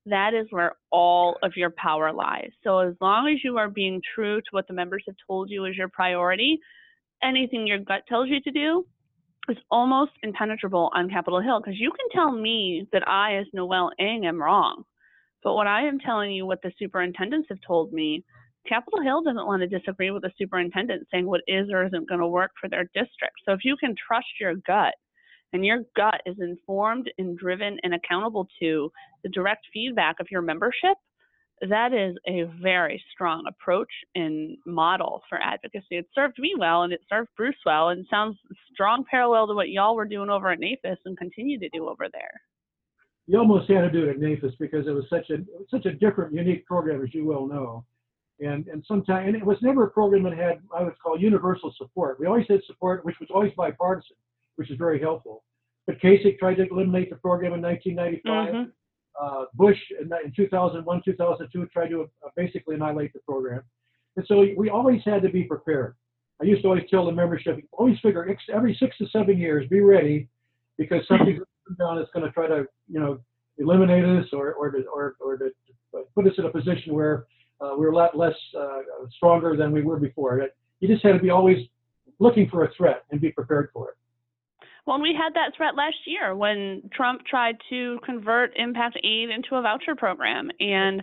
that 0.06 0.34
is 0.34 0.46
where 0.50 0.76
all 0.90 1.38
of 1.42 1.52
your 1.54 1.70
power 1.70 2.12
lies. 2.12 2.50
So 2.64 2.78
as 2.78 2.94
long 3.00 3.28
as 3.32 3.44
you 3.44 3.56
are 3.58 3.68
being 3.68 4.00
true 4.14 4.40
to 4.40 4.48
what 4.50 4.66
the 4.66 4.74
members 4.74 5.04
have 5.06 5.14
told 5.26 5.48
you 5.48 5.64
is 5.66 5.76
your 5.76 5.88
priority, 5.88 6.58
anything 7.22 7.66
your 7.66 7.78
gut 7.78 8.02
tells 8.08 8.28
you 8.28 8.40
to 8.40 8.50
do 8.50 8.86
is 9.48 9.56
almost 9.70 10.12
impenetrable 10.22 10.90
on 10.94 11.10
Capitol 11.10 11.40
Hill 11.40 11.60
because 11.60 11.78
you 11.78 11.90
can 11.90 12.08
tell 12.14 12.32
me 12.32 12.86
that 12.92 13.06
I, 13.08 13.36
as 13.36 13.46
Noelle 13.52 13.90
Ng, 13.98 14.26
am 14.26 14.40
wrong. 14.42 14.84
But 15.42 15.54
what 15.54 15.66
I 15.66 15.86
am 15.86 15.98
telling 15.98 16.30
you, 16.30 16.46
what 16.46 16.62
the 16.62 16.72
superintendents 16.78 17.48
have 17.50 17.58
told 17.66 17.92
me, 17.92 18.24
Capitol 18.68 19.02
Hill 19.02 19.22
doesn't 19.22 19.46
want 19.46 19.60
to 19.62 19.66
disagree 19.78 20.12
with 20.12 20.22
the 20.22 20.30
superintendent 20.38 21.08
saying 21.10 21.26
what 21.26 21.40
is 21.48 21.68
or 21.72 21.84
isn't 21.84 22.08
going 22.08 22.20
to 22.20 22.28
work 22.28 22.52
for 22.60 22.68
their 22.68 22.84
district. 22.94 23.34
So 23.44 23.52
if 23.52 23.64
you 23.64 23.76
can 23.76 23.94
trust 24.06 24.28
your 24.40 24.54
gut 24.54 24.94
and 25.52 25.66
your 25.66 25.80
gut 25.96 26.20
is 26.26 26.36
informed 26.38 27.10
and 27.18 27.36
driven 27.36 27.78
and 27.82 27.94
accountable 27.94 28.46
to 28.60 28.92
the 29.24 29.28
direct 29.30 29.66
feedback 29.72 30.20
of 30.20 30.28
your 30.30 30.42
membership, 30.42 30.96
that 31.68 31.92
is 31.92 32.16
a 32.26 32.44
very 32.60 33.02
strong 33.12 33.44
approach 33.48 33.90
and 34.14 34.56
model 34.66 35.22
for 35.28 35.38
advocacy. 35.40 35.96
It 35.96 36.06
served 36.14 36.38
me 36.38 36.54
well 36.58 36.82
and 36.82 36.92
it 36.92 37.00
served 37.08 37.28
Bruce 37.36 37.56
well 37.64 37.90
and 37.90 38.06
sounds 38.10 38.36
strong 38.72 39.04
parallel 39.08 39.46
to 39.46 39.54
what 39.54 39.70
y'all 39.70 39.94
were 39.94 40.04
doing 40.04 40.28
over 40.30 40.50
at 40.50 40.58
NAFIS 40.60 40.96
and 41.04 41.16
continue 41.16 41.58
to 41.60 41.68
do 41.68 41.88
over 41.88 42.08
there. 42.12 42.40
you 43.26 43.38
almost 43.38 43.70
had 43.70 43.82
to 43.82 43.90
do 43.90 44.04
it 44.04 44.10
at 44.10 44.18
NAFIS 44.18 44.58
because 44.58 44.86
it 44.88 44.90
was 44.90 45.04
such 45.08 45.30
a 45.30 45.36
such 45.70 45.86
a 45.86 45.92
different, 45.92 46.34
unique 46.34 46.66
program, 46.66 47.02
as 47.02 47.14
you 47.14 47.24
well 47.24 47.46
know. 47.46 47.84
And 48.40 48.66
and 48.66 48.84
sometimes 48.88 49.28
and 49.28 49.36
it 49.36 49.46
was 49.46 49.58
never 49.62 49.84
a 49.84 49.90
program 49.90 50.24
that 50.24 50.32
had 50.36 50.60
I 50.76 50.82
would 50.82 50.98
call 50.98 51.18
universal 51.18 51.72
support. 51.78 52.18
We 52.18 52.26
always 52.26 52.46
had 52.48 52.60
support, 52.66 53.04
which 53.04 53.20
was 53.20 53.28
always 53.32 53.52
bipartisan, 53.56 54.16
which 54.56 54.70
is 54.70 54.76
very 54.78 55.00
helpful. 55.00 55.44
But 55.86 56.00
Kasich 56.00 56.38
tried 56.40 56.56
to 56.56 56.66
eliminate 56.68 57.10
the 57.10 57.16
program 57.16 57.52
in 57.54 57.60
1995. 57.62 58.54
Mhm. 58.54 58.72
Uh, 59.20 59.44
Bush 59.54 59.78
in, 60.00 60.10
in 60.24 60.32
2001, 60.34 61.02
2002 61.04 61.66
tried 61.66 61.88
to 61.88 62.02
uh, 62.02 62.28
basically 62.36 62.74
annihilate 62.74 63.12
the 63.12 63.20
program. 63.20 63.62
And 64.16 64.26
so 64.26 64.46
we 64.56 64.70
always 64.70 65.00
had 65.04 65.22
to 65.22 65.28
be 65.28 65.44
prepared. 65.44 65.96
I 66.40 66.44
used 66.44 66.62
to 66.62 66.68
always 66.68 66.84
tell 66.90 67.06
the 67.06 67.12
membership, 67.12 67.58
always 67.72 67.98
figure 68.00 68.26
every 68.52 68.76
six 68.80 68.96
to 68.98 69.06
seven 69.08 69.38
years, 69.38 69.68
be 69.68 69.80
ready 69.80 70.28
because 70.76 71.06
something's 71.06 71.40
down 71.78 71.96
that's 71.96 72.10
going 72.12 72.26
to 72.26 72.32
try 72.32 72.46
to, 72.48 72.66
you 72.88 73.00
know, 73.00 73.20
eliminate 73.58 74.04
us 74.04 74.26
or 74.32 74.54
or 74.54 74.70
to, 74.70 74.84
or, 74.92 75.14
or 75.20 75.36
to 75.36 75.50
put 76.14 76.26
us 76.26 76.32
in 76.38 76.46
a 76.46 76.50
position 76.50 76.94
where 76.94 77.26
uh, 77.60 77.74
we're 77.76 77.92
a 77.92 77.96
lot 77.96 78.16
less 78.16 78.34
uh, 78.58 78.80
stronger 79.16 79.56
than 79.56 79.72
we 79.72 79.82
were 79.82 79.98
before. 79.98 80.42
You 80.80 80.88
just 80.88 81.04
had 81.04 81.12
to 81.12 81.18
be 81.20 81.30
always 81.30 81.58
looking 82.18 82.48
for 82.48 82.64
a 82.64 82.72
threat 82.74 83.04
and 83.10 83.20
be 83.20 83.30
prepared 83.30 83.70
for 83.72 83.90
it. 83.90 83.96
Well, 84.86 85.00
we 85.00 85.14
had 85.16 85.34
that 85.34 85.54
threat 85.56 85.76
last 85.76 85.96
year 86.06 86.34
when 86.34 86.82
Trump 86.92 87.22
tried 87.24 87.56
to 87.70 88.00
convert 88.04 88.56
impact 88.56 88.98
aid 89.04 89.30
into 89.30 89.54
a 89.54 89.62
voucher 89.62 89.94
program. 89.94 90.50
And 90.58 91.02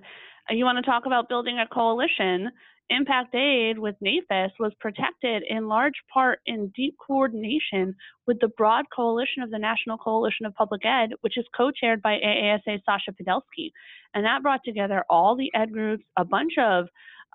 you 0.49 0.65
want 0.65 0.83
to 0.83 0.89
talk 0.89 1.05
about 1.05 1.29
building 1.29 1.59
a 1.59 1.67
coalition. 1.73 2.51
Impact 2.89 3.35
Aid 3.35 3.77
with 3.77 3.95
NAFIS 4.03 4.49
was 4.59 4.73
protected 4.79 5.43
in 5.47 5.67
large 5.67 5.93
part 6.11 6.39
in 6.47 6.73
deep 6.75 6.95
coordination 7.05 7.95
with 8.25 8.39
the 8.39 8.47
broad 8.57 8.85
coalition 8.93 9.43
of 9.43 9.51
the 9.51 9.59
National 9.59 9.97
Coalition 9.97 10.47
of 10.47 10.55
Public 10.55 10.81
Ed, 10.83 11.11
which 11.21 11.37
is 11.37 11.45
co-chaired 11.55 12.01
by 12.01 12.17
AASA 12.17 12.79
Sasha 12.85 13.11
Pudelski. 13.11 13.71
And 14.15 14.25
that 14.25 14.41
brought 14.41 14.61
together 14.65 15.05
all 15.07 15.37
the 15.37 15.51
ed 15.53 15.71
groups, 15.71 16.03
a 16.17 16.25
bunch 16.25 16.53
of 16.57 16.87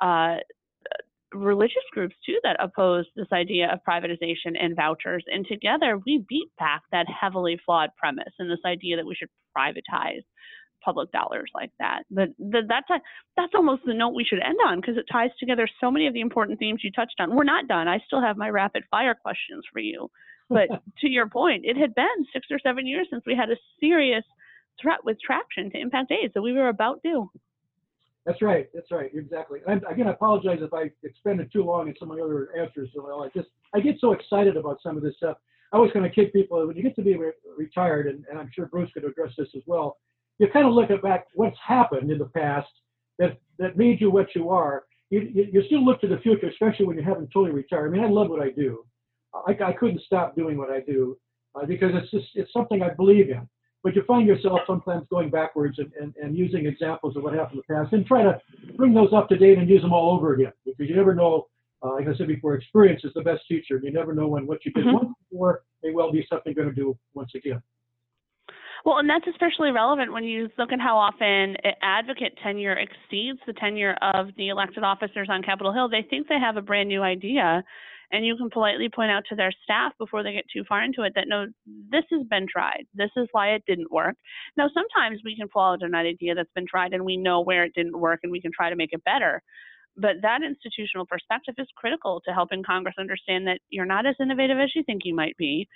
uh, 0.03 0.39
religious 1.35 1.85
groups 1.93 2.15
too 2.25 2.39
that 2.43 2.57
oppose 2.61 3.05
this 3.17 3.27
idea 3.33 3.73
of 3.73 3.81
privatization 3.89 4.57
and 4.61 4.77
vouchers. 4.77 5.25
And 5.33 5.47
together 5.47 6.01
we 6.07 6.25
beat 6.29 6.51
back 6.59 6.83
that 6.93 7.07
heavily 7.09 7.61
flawed 7.65 7.91
premise 7.97 8.33
and 8.39 8.51
this 8.51 8.65
idea 8.65 8.97
that 8.97 9.07
we 9.07 9.15
should 9.15 9.29
privatize 9.57 10.23
public 10.85 11.11
dollars 11.13 11.51
like 11.55 11.71
that. 11.79 12.03
But 12.11 12.29
the, 12.39 12.63
that's 12.69 12.91
a, 12.91 13.01
that's 13.37 13.53
almost 13.55 13.83
the 13.87 13.95
note 13.95 14.15
we 14.15 14.25
should 14.25 14.43
end 14.43 14.59
on 14.67 14.81
because 14.81 14.97
it 14.97 15.07
ties 15.11 15.31
together 15.41 15.67
so 15.81 15.91
many 15.91 16.07
of 16.07 16.15
the 16.15 16.21
important 16.21 16.59
themes 16.59 16.81
you 16.85 16.91
touched 16.91 17.17
on. 17.19 17.35
We're 17.35 17.45
not 17.45 17.69
done. 17.69 17.89
I 17.89 18.01
still 18.07 18.21
have 18.21 18.37
my 18.37 18.51
rapid 18.51 18.85
fire 18.91 19.15
questions 19.15 19.65
for 19.73 19.81
you. 19.81 20.11
But 20.51 20.69
to 21.01 21.09
your 21.09 21.29
point, 21.29 21.65
it 21.65 21.77
had 21.77 21.95
been 21.95 22.27
six 22.33 22.49
or 22.51 22.59
seven 22.59 22.87
years 22.87 23.07
since 23.11 23.25
we 23.27 23.35
had 23.35 23.51
a 23.51 23.57
serious 23.81 24.25
threat 24.81 24.99
with 25.05 25.17
traction 25.25 25.71
to 25.71 25.79
impact 25.79 26.13
aid, 26.13 26.33
so 26.35 26.43
we 26.43 26.53
were 26.53 26.69
about 26.69 27.01
due. 27.03 27.31
That's 28.27 28.41
right. 28.41 28.69
That's 28.73 28.91
right. 28.91 29.11
Exactly. 29.15 29.61
And 29.67 29.83
again, 29.91 30.09
I 30.09 30.13
apologize 30.13 30.59
if 30.63 30.73
I 30.73 30.91
expended 31.03 31.53
too 31.53 31.63
long 31.63 31.89
in 31.89 31.95
some 31.99 32.11
of 32.11 32.17
my 32.17 32.25
other 32.25 32.49
answers. 32.59 32.89
I 32.97 33.29
just 33.37 33.49
I 33.75 33.81
get 33.81 33.97
so 34.01 34.13
excited 34.13 34.57
about 34.57 34.79
some 34.83 34.97
of 34.97 35.03
this 35.03 35.15
stuff. 35.17 35.37
I 35.73 35.77
always 35.77 35.93
kind 35.93 36.07
of 36.07 36.13
kid 36.13 36.33
people 36.33 36.67
when 36.67 36.77
you 36.77 36.83
get 36.83 36.97
to 36.97 37.03
be 37.03 37.17
re- 37.17 37.33
retired, 37.57 38.07
and, 38.07 38.25
and 38.31 38.39
I'm 38.39 38.51
sure 38.55 38.67
Bruce 38.67 38.91
could 38.95 39.05
address 39.05 39.33
this 39.37 39.49
as 39.57 39.63
well. 39.67 39.99
You 40.39 40.49
kind 40.53 40.67
of 40.67 40.73
look 40.73 40.91
at 40.91 41.03
back 41.03 41.27
what's 41.35 41.59
happened 41.67 42.11
in 42.11 42.19
the 42.19 42.27
past 42.27 42.69
that 43.19 43.39
that 43.59 43.77
made 43.77 44.01
you 44.01 44.11
what 44.11 44.35
you 44.35 44.49
are. 44.51 44.85
You, 45.11 45.21
you, 45.33 45.47
you 45.53 45.63
still 45.67 45.85
look 45.85 46.01
to 46.01 46.09
the 46.09 46.19
future, 46.19 46.49
especially 46.49 46.87
when 46.87 46.97
you 46.97 47.05
haven't 47.05 47.29
totally 47.33 47.53
retired. 47.53 47.89
I 47.89 47.91
mean, 47.91 48.05
I 48.05 48.09
love 48.09 48.31
what 48.31 48.43
I 48.43 48.51
do. 48.51 48.85
I, 49.47 49.53
I 49.63 49.73
couldn't 49.73 50.01
stop 50.03 50.35
doing 50.35 50.57
what 50.57 50.71
I 50.71 50.81
do 50.81 51.19
uh, 51.55 51.67
because 51.67 51.91
it's 51.95 52.11
just 52.11 52.29
it's 52.35 52.53
something 52.53 52.83
I 52.83 52.95
believe 52.95 53.29
in 53.29 53.47
but 53.85 53.95
you 53.95 54.03
find 54.09 54.27
yourself 54.27 54.61
sometimes 54.67 55.07
going 55.11 55.31
backwards 55.31 55.79
and, 55.79 55.93
and, 56.01 56.15
and 56.17 56.37
using 56.37 56.67
examples 56.67 57.17
of 57.17 57.23
what 57.23 57.35
happened 57.35 57.61
in 57.61 57.63
the 57.69 57.75
past 57.75 57.93
and 57.93 58.05
try 58.07 58.23
to 58.23 58.41
bring 58.77 58.95
those 58.95 59.13
up 59.15 59.29
to 59.29 59.37
date 59.37 59.59
and 59.59 59.69
use 59.69 59.83
them 59.83 59.93
all 59.93 60.17
over 60.17 60.35
again 60.35 60.53
because 60.65 60.89
you 60.89 60.97
never 60.97 61.15
know 61.15 61.47
uh, 61.85 61.93
like 61.93 62.09
i 62.09 62.17
said 62.17 62.27
before 62.27 62.55
experience 62.55 63.03
is 63.05 63.13
the 63.15 63.21
best 63.21 63.43
teacher 63.47 63.79
you 63.83 63.93
never 63.93 64.15
know 64.15 64.27
when 64.27 64.47
what 64.47 64.65
you 64.65 64.73
did 64.73 64.85
mm-hmm. 64.85 64.97
once 64.97 65.09
before 65.31 65.63
may 65.85 65.93
well 65.93 66.11
be 66.11 66.27
something 66.29 66.53
you're 66.57 66.65
going 66.65 66.75
to 66.75 66.81
do 66.81 66.97
once 67.15 67.31
again 67.37 67.63
well, 68.85 68.99
and 68.99 69.09
that's 69.09 69.25
especially 69.27 69.71
relevant 69.71 70.13
when 70.13 70.25
you 70.25 70.51
look 70.59 70.71
at 70.71 70.79
how 70.79 70.99
often 70.99 71.57
advocate 71.81 72.37
tenure 72.43 72.75
exceeds 72.77 73.39
the 73.47 73.55
tenure 73.55 73.97
of 74.03 74.27
the 74.37 74.51
elected 74.51 74.85
officers 74.85 75.29
on 75.31 75.43
Capitol 75.43 75.73
Hill. 75.73 75.89
They 75.89 76.07
think 76.11 76.29
they 76.29 76.39
have 76.39 76.59
a 76.59 76.63
brand 76.63 76.91
new 76.91 77.03
idea, 77.03 77.65
and 78.15 78.25
you 78.25 78.37
can 78.37 78.49
politely 78.49 78.89
point 78.89 79.11
out 79.11 79.25
to 79.29 79.35
their 79.35 79.51
staff 79.65 79.93
before 79.99 80.23
they 80.23 80.33
get 80.33 80.45
too 80.53 80.63
far 80.69 80.85
into 80.85 81.03
it 81.03 81.15
that 81.17 81.27
no, 81.27 81.47
this 81.91 82.05
has 82.13 82.25
been 82.31 82.47
tried. 82.47 82.85
This 82.95 83.11
is 83.17 83.27
why 83.33 83.49
it 83.49 83.65
didn't 83.67 83.91
work. 83.91 84.15
Now, 84.57 84.69
sometimes 84.73 85.21
we 85.25 85.37
can 85.37 85.49
out 85.57 85.83
an 85.83 85.97
idea 85.97 86.37
that's 86.37 86.53
been 86.55 86.67
tried 86.67 86.93
and 86.93 87.05
we 87.05 87.17
know 87.17 87.41
where 87.41 87.65
it 87.65 87.75
didn't 87.75 87.99
work 87.99 88.21
and 88.23 88.31
we 88.31 88.41
can 88.41 88.53
try 88.55 88.71
to 88.71 88.77
make 88.77 88.93
it 88.93 89.03
better. 89.03 89.43
But 89.97 90.23
that 90.23 90.43
institutional 90.45 91.07
perspective 91.07 91.57
is 91.59 91.67
critical 91.77 92.23
to 92.25 92.33
helping 92.33 92.63
Congress 92.63 92.95
understand 93.01 93.49
that 93.49 93.59
you're 93.69 93.85
not 93.85 94.07
as 94.07 94.15
innovative 94.21 94.59
as 94.59 94.71
you 94.77 94.85
think 94.85 95.03
you 95.05 95.15
might 95.15 95.37
be. 95.37 95.67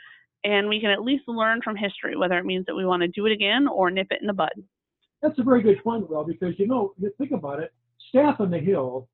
And 0.44 0.68
we 0.68 0.80
can 0.80 0.90
at 0.90 1.02
least 1.02 1.24
learn 1.26 1.60
from 1.62 1.74
history, 1.74 2.16
whether 2.16 2.38
it 2.38 2.44
means 2.44 2.66
that 2.66 2.76
we 2.76 2.86
want 2.86 3.02
to 3.02 3.08
do 3.08 3.26
it 3.26 3.32
again 3.32 3.66
or 3.66 3.90
nip 3.90 4.06
it 4.10 4.20
in 4.20 4.28
the 4.28 4.32
bud. 4.32 4.52
That's 5.22 5.38
a 5.40 5.42
very 5.42 5.62
good 5.62 5.82
point, 5.82 6.08
Will, 6.08 6.22
because 6.22 6.54
you 6.56 6.68
know, 6.68 6.94
you 6.98 7.12
think 7.18 7.32
about 7.32 7.58
it, 7.58 7.72
staff 8.10 8.36
on 8.38 8.52
the 8.52 8.58
Hill 8.58 9.08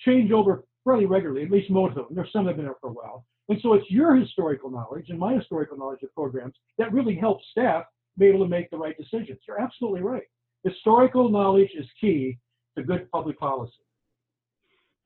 change 0.00 0.30
over 0.30 0.64
fairly 0.86 1.04
regularly, 1.04 1.42
at 1.42 1.50
least 1.50 1.70
most 1.70 1.98
of 1.98 2.06
them. 2.06 2.14
There's 2.14 2.32
some 2.32 2.44
that 2.44 2.50
have 2.50 2.56
been 2.56 2.64
there 2.64 2.76
for 2.80 2.90
a 2.90 2.92
while. 2.92 3.26
And 3.48 3.58
so 3.60 3.74
it's 3.74 3.90
your 3.90 4.16
historical 4.16 4.70
knowledge 4.70 5.06
and 5.10 5.18
my 5.18 5.34
historical 5.34 5.76
knowledge 5.76 6.02
of 6.02 6.14
programs 6.14 6.54
that 6.78 6.92
really 6.92 7.14
helps 7.14 7.44
staff 7.50 7.84
be 8.16 8.26
able 8.26 8.40
to 8.40 8.48
make 8.48 8.70
the 8.70 8.78
right 8.78 8.96
decisions. 8.96 9.38
You're 9.46 9.60
absolutely 9.60 10.00
right. 10.00 10.22
Historical 10.64 11.28
knowledge 11.28 11.70
is 11.78 11.86
key 12.00 12.38
to 12.76 12.82
good 12.82 13.10
public 13.10 13.38
policy. 13.38 13.72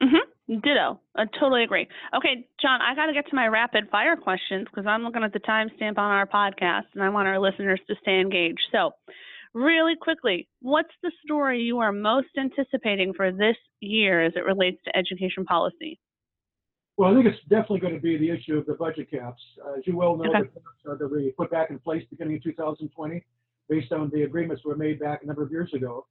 Mm-hmm. 0.02 0.60
Ditto. 0.60 1.00
I 1.16 1.24
totally 1.38 1.62
agree. 1.62 1.86
Okay, 2.16 2.48
John, 2.60 2.80
I 2.80 2.94
got 2.94 3.06
to 3.06 3.12
get 3.12 3.28
to 3.28 3.36
my 3.36 3.46
rapid 3.46 3.88
fire 3.90 4.16
questions 4.16 4.66
because 4.70 4.86
I'm 4.86 5.02
looking 5.02 5.22
at 5.22 5.32
the 5.32 5.40
timestamp 5.40 5.98
on 5.98 6.10
our 6.10 6.26
podcast 6.26 6.86
and 6.94 7.02
I 7.02 7.08
want 7.08 7.28
our 7.28 7.38
listeners 7.38 7.80
to 7.86 7.94
stay 8.02 8.20
engaged. 8.20 8.62
So, 8.72 8.92
really 9.54 9.94
quickly, 10.00 10.48
what's 10.60 10.92
the 11.02 11.12
story 11.24 11.62
you 11.62 11.78
are 11.78 11.92
most 11.92 12.28
anticipating 12.38 13.12
for 13.14 13.32
this 13.32 13.56
year 13.80 14.22
as 14.22 14.32
it 14.36 14.44
relates 14.44 14.78
to 14.84 14.96
education 14.96 15.44
policy? 15.44 15.98
Well, 16.96 17.10
I 17.10 17.14
think 17.14 17.26
it's 17.26 17.42
definitely 17.48 17.80
going 17.80 17.94
to 17.94 18.00
be 18.00 18.18
the 18.18 18.30
issue 18.30 18.58
of 18.58 18.66
the 18.66 18.74
budget 18.74 19.10
caps. 19.10 19.40
Uh, 19.64 19.78
as 19.78 19.86
you 19.86 19.96
well 19.96 20.16
know, 20.16 20.30
okay. 20.30 20.50
the, 20.84 20.96
that 20.96 21.10
we 21.10 21.32
put 21.36 21.50
back 21.50 21.70
in 21.70 21.78
place 21.78 22.02
beginning 22.10 22.36
in 22.36 22.42
2020 22.42 23.24
based 23.68 23.92
on 23.92 24.10
the 24.12 24.24
agreements 24.24 24.62
that 24.62 24.68
were 24.68 24.76
made 24.76 25.00
back 25.00 25.22
a 25.22 25.26
number 25.26 25.42
of 25.42 25.50
years 25.50 25.72
ago. 25.72 26.06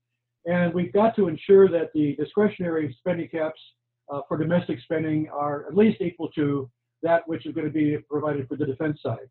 And 0.46 0.74
we've 0.74 0.92
got 0.94 1.16
to 1.18 1.28
ensure 1.28 1.70
that 1.70 1.92
the 1.94 2.16
discretionary 2.16 2.96
spending 2.98 3.28
caps 3.28 3.60
uh, 4.12 4.22
for 4.28 4.38
domestic 4.38 4.80
spending 4.84 5.28
are 5.32 5.68
at 5.68 5.76
least 5.76 6.02
equal 6.02 6.30
to 6.30 6.70
that 7.04 7.28
which 7.28 7.46
is 7.46 7.54
going 7.54 7.68
to 7.68 7.74
be 7.74 7.98
provided 8.10 8.48
for 8.48 8.56
the 8.56 8.66
defense 8.66 9.00
side. 9.04 9.30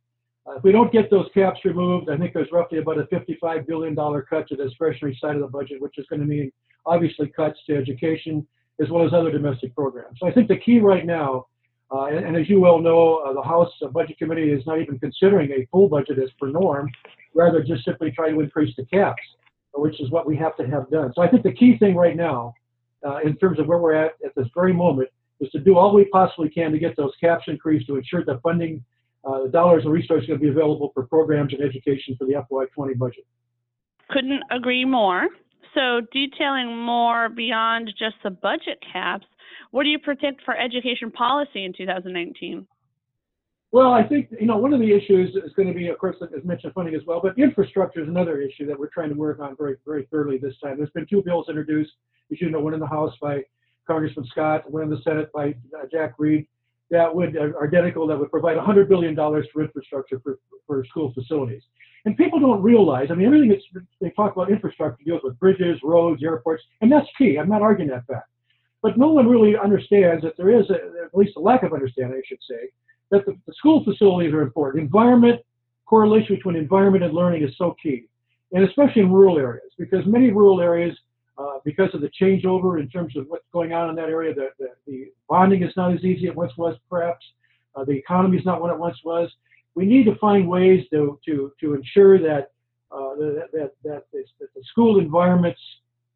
Uh, 0.48 0.56
if 0.56 0.62
we 0.62 0.72
don't 0.72 0.92
get 0.92 1.10
those 1.10 1.26
caps 1.34 1.60
removed, 1.64 2.08
I 2.08 2.16
think 2.16 2.32
there's 2.32 2.50
roughly 2.52 2.78
about 2.78 2.98
a 2.98 3.04
$55 3.04 3.66
billion 3.66 3.94
cut 3.94 4.48
to 4.48 4.56
the 4.56 4.64
discretionary 4.64 5.18
side 5.20 5.34
of 5.34 5.42
the 5.42 5.48
budget, 5.48 5.80
which 5.80 5.98
is 5.98 6.06
going 6.08 6.20
to 6.20 6.26
mean 6.26 6.50
obviously 6.86 7.28
cuts 7.28 7.58
to 7.66 7.76
education 7.76 8.46
as 8.80 8.88
well 8.88 9.04
as 9.04 9.12
other 9.12 9.30
domestic 9.30 9.74
programs. 9.74 10.18
So 10.20 10.28
I 10.28 10.32
think 10.32 10.48
the 10.48 10.56
key 10.56 10.78
right 10.78 11.04
now, 11.04 11.46
uh, 11.92 12.04
and, 12.04 12.24
and, 12.24 12.36
as 12.36 12.48
you 12.48 12.60
well 12.60 12.78
know, 12.78 13.16
uh, 13.26 13.32
the 13.32 13.42
House 13.42 13.72
Budget 13.92 14.18
Committee 14.18 14.50
is 14.50 14.64
not 14.66 14.80
even 14.80 14.98
considering 14.98 15.50
a 15.50 15.66
full 15.70 15.88
budget 15.88 16.18
as 16.18 16.30
per 16.40 16.48
norm, 16.48 16.88
rather 17.34 17.62
just 17.62 17.84
simply 17.84 18.10
trying 18.10 18.34
to 18.34 18.40
increase 18.40 18.74
the 18.76 18.84
caps, 18.86 19.22
which 19.74 20.00
is 20.00 20.10
what 20.10 20.26
we 20.26 20.36
have 20.36 20.56
to 20.58 20.66
have 20.66 20.88
done. 20.90 21.12
So 21.14 21.22
I 21.22 21.28
think 21.28 21.42
the 21.42 21.52
key 21.52 21.78
thing 21.78 21.96
right 21.96 22.16
now, 22.16 22.54
uh, 23.06 23.18
in 23.24 23.36
terms 23.36 23.58
of 23.58 23.66
where 23.66 23.78
we're 23.78 23.94
at 23.94 24.12
at 24.24 24.34
this 24.36 24.46
very 24.54 24.72
moment, 24.72 25.08
is 25.40 25.50
to 25.50 25.60
do 25.60 25.76
all 25.76 25.94
we 25.94 26.04
possibly 26.06 26.48
can 26.50 26.72
to 26.72 26.78
get 26.78 26.96
those 26.96 27.12
caps 27.20 27.44
increased 27.48 27.86
to 27.86 27.96
ensure 27.96 28.24
that 28.24 28.40
funding 28.42 28.84
uh, 29.24 29.44
the 29.44 29.48
dollars 29.48 29.84
and 29.84 29.92
resources 29.92 30.26
going 30.26 30.38
to 30.38 30.42
be 30.42 30.50
available 30.50 30.90
for 30.94 31.06
programs 31.06 31.52
and 31.52 31.62
education 31.62 32.16
for 32.18 32.26
the 32.26 32.34
FY20 32.34 32.96
budget. 32.98 33.26
Couldn't 34.10 34.42
agree 34.50 34.84
more. 34.84 35.28
So, 35.74 36.00
detailing 36.12 36.76
more 36.76 37.28
beyond 37.28 37.92
just 37.98 38.16
the 38.24 38.30
budget 38.30 38.78
caps, 38.92 39.26
what 39.70 39.84
do 39.84 39.90
you 39.90 39.98
predict 39.98 40.42
for 40.44 40.56
education 40.56 41.10
policy 41.10 41.64
in 41.64 41.72
2019? 41.76 42.66
Well, 43.70 43.92
I 43.92 44.02
think 44.02 44.28
you 44.40 44.46
know 44.46 44.56
one 44.56 44.72
of 44.72 44.80
the 44.80 44.90
issues 44.90 45.34
is 45.34 45.52
going 45.54 45.68
to 45.68 45.74
be, 45.74 45.88
of 45.88 45.98
course, 45.98 46.16
as 46.22 46.42
mentioned, 46.42 46.72
funding 46.72 46.94
as 46.94 47.02
well. 47.06 47.20
But 47.22 47.38
infrastructure 47.38 48.02
is 48.02 48.08
another 48.08 48.40
issue 48.40 48.66
that 48.66 48.78
we're 48.78 48.88
trying 48.88 49.10
to 49.10 49.14
work 49.14 49.40
on 49.40 49.56
very, 49.58 49.76
very 49.86 50.06
thoroughly 50.10 50.38
this 50.38 50.54
time. 50.62 50.78
There's 50.78 50.90
been 50.90 51.06
two 51.06 51.22
bills 51.22 51.46
introduced, 51.50 51.92
as 52.32 52.40
you 52.40 52.50
know, 52.50 52.60
one 52.60 52.72
in 52.72 52.80
the 52.80 52.86
House 52.86 53.12
by 53.20 53.42
Congressman 53.86 54.26
Scott, 54.30 54.70
one 54.70 54.84
in 54.84 54.90
the 54.90 55.00
Senate 55.04 55.30
by 55.34 55.48
uh, 55.48 55.86
Jack 55.90 56.14
Reed, 56.18 56.46
that 56.90 57.14
would 57.14 57.36
are 57.36 57.62
identical 57.66 58.06
that 58.06 58.18
would 58.18 58.30
provide 58.30 58.56
100 58.56 58.88
billion 58.88 59.14
dollars 59.14 59.46
for 59.52 59.62
infrastructure 59.62 60.20
for, 60.20 60.38
for 60.66 60.84
school 60.86 61.12
facilities. 61.12 61.62
And 62.04 62.16
people 62.16 62.40
don't 62.40 62.62
realize. 62.62 63.08
I 63.10 63.14
mean, 63.14 63.26
everything 63.26 63.48
that's 63.50 63.86
they 64.00 64.10
talk 64.10 64.34
about 64.34 64.50
infrastructure 64.50 65.02
deals 65.04 65.20
with 65.22 65.38
bridges, 65.38 65.78
roads, 65.82 66.22
airports, 66.22 66.62
and 66.80 66.90
that's 66.90 67.06
key. 67.18 67.38
I'm 67.38 67.48
not 67.48 67.62
arguing 67.62 67.90
that 67.90 68.06
fact. 68.06 68.28
But 68.80 68.96
no 68.96 69.08
one 69.08 69.26
really 69.28 69.56
understands 69.56 70.22
that 70.22 70.36
there 70.36 70.50
is 70.50 70.70
a, 70.70 70.74
at 71.04 71.14
least 71.14 71.36
a 71.36 71.40
lack 71.40 71.64
of 71.64 71.72
understanding, 71.72 72.16
I 72.16 72.26
should 72.26 72.38
say, 72.48 72.68
that 73.10 73.26
the, 73.26 73.36
the 73.46 73.52
school 73.54 73.84
facilities 73.84 74.32
are 74.32 74.42
important. 74.42 74.82
Environment 74.84 75.40
correlation 75.86 76.36
between 76.36 76.54
environment 76.56 77.02
and 77.02 77.14
learning 77.14 77.42
is 77.42 77.56
so 77.56 77.74
key. 77.82 78.08
and 78.52 78.64
especially 78.64 79.02
in 79.02 79.12
rural 79.12 79.38
areas, 79.38 79.70
because 79.78 80.06
many 80.06 80.30
rural 80.30 80.60
areas, 80.60 80.96
uh, 81.38 81.58
because 81.64 81.88
of 81.94 82.00
the 82.00 82.10
changeover 82.20 82.80
in 82.80 82.88
terms 82.88 83.16
of 83.16 83.26
what's 83.28 83.44
going 83.52 83.72
on 83.72 83.90
in 83.90 83.96
that 83.96 84.08
area, 84.08 84.34
the, 84.34 84.48
the, 84.58 84.68
the 84.86 85.04
bonding 85.28 85.62
is 85.62 85.72
not 85.76 85.92
as 85.92 86.00
easy 86.00 86.26
as 86.26 86.32
it 86.32 86.36
once 86.36 86.52
was, 86.56 86.76
perhaps. 86.90 87.24
Uh, 87.76 87.84
the 87.84 87.92
economy 87.92 88.36
is 88.36 88.44
not 88.44 88.60
what 88.60 88.72
it 88.72 88.78
once 88.78 88.96
was. 89.04 89.30
We 89.74 89.86
need 89.86 90.04
to 90.04 90.16
find 90.16 90.48
ways 90.48 90.84
to, 90.90 91.18
to, 91.26 91.52
to 91.60 91.74
ensure 91.74 92.18
that, 92.18 92.50
uh, 92.90 93.14
that, 93.16 93.48
that, 93.52 93.72
that, 93.84 94.04
that 94.12 94.54
the 94.54 94.62
school 94.70 94.98
environments 94.98 95.60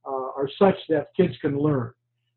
uh, 0.05 0.11
are 0.11 0.49
such 0.59 0.77
that 0.89 1.09
kids 1.17 1.35
can 1.41 1.59
learn. 1.59 1.93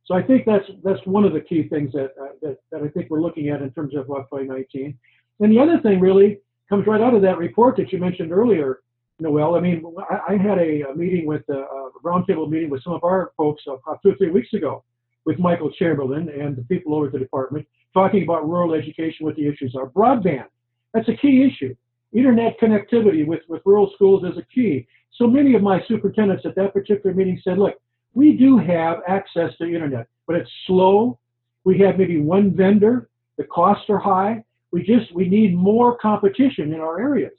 So 0.06 0.14
I 0.14 0.22
think 0.22 0.46
that's 0.46 0.66
that's 0.84 1.00
one 1.06 1.26
of 1.26 1.34
the 1.34 1.42
key 1.42 1.68
things 1.68 1.92
that 1.94 2.12
uh, 2.22 2.28
that, 2.44 2.58
that 2.72 2.84
I 2.84 2.90
think 2.90 3.10
we're 3.10 3.22
looking 3.22 3.50
at 3.50 3.64
in 3.64 3.72
terms 3.72 3.96
of 3.96 4.06
FY 4.06 4.44
19. 4.44 4.96
And 5.40 5.52
the 5.52 5.60
other 5.60 5.80
thing 5.82 6.00
really 6.00 6.42
comes 6.70 6.86
right 6.86 7.02
out 7.02 7.16
of 7.16 7.24
that 7.24 7.40
report 7.40 7.76
that 7.78 7.92
you 7.92 7.98
mentioned 7.98 8.32
earlier, 8.32 8.82
Noelle. 9.20 9.56
I 9.56 9.60
mean, 9.60 9.84
I, 10.10 10.34
I 10.34 10.38
had 10.38 10.58
a, 10.58 10.90
a, 10.90 10.96
meeting 10.96 11.26
with 11.26 11.44
uh, 11.50 11.62
a, 11.62 11.92
roundtable 12.04 12.50
meeting 12.50 12.70
with 12.70 12.84
some 12.84 12.94
of 12.94 13.04
our 13.04 13.32
folks 13.38 13.64
uh, 13.68 13.76
two 14.04 14.10
or 14.10 14.16
three 14.16 14.30
weeks 14.30 14.54
ago 14.54 14.84
with 15.26 15.40
Michael 15.40 15.72
Chamberlain 15.72 16.30
and 16.30 16.56
the 16.56 16.64
people 16.64 16.94
over 16.94 17.08
at 17.08 17.14
the 17.14 17.20
department 17.20 17.68
talking 17.94 18.24
about 18.24 18.48
rural 18.48 18.74
education, 18.74 19.26
what 19.26 19.36
the 19.36 19.48
issues 19.48 19.76
are. 19.76 19.88
Broadband, 19.88 20.46
that's 20.94 21.08
a 21.10 21.16
key 21.16 21.44
issue. 21.44 21.76
Internet 22.14 22.60
connectivity 22.60 23.26
with, 23.26 23.42
with 23.48 23.62
rural 23.66 23.92
schools 23.96 24.24
is 24.24 24.38
a 24.38 24.44
key. 24.54 24.88
So 25.18 25.28
many 25.28 25.56
of 25.56 25.62
my 25.62 25.82
superintendents 25.88 26.46
at 26.46 26.56
that 26.56 26.74
particular 26.74 27.16
meeting 27.16 27.40
said, 27.44 27.58
look, 27.58 27.76
we 28.14 28.34
do 28.38 28.58
have 28.58 29.00
access 29.08 29.52
to 29.58 29.66
internet, 29.66 30.08
but 30.28 30.36
it's 30.36 30.50
slow. 30.68 31.20
We 31.64 31.80
have 31.80 31.98
maybe 31.98 32.20
one 32.20 32.56
vendor. 32.56 33.10
The 33.38 33.46
costs 33.46 33.90
are 33.90 33.98
high. 33.98 34.44
We 34.72 34.84
just 34.84 35.14
we 35.14 35.28
need 35.28 35.56
more 35.56 35.98
competition 35.98 36.74
in 36.74 36.80
our 36.80 37.00
areas, 37.00 37.34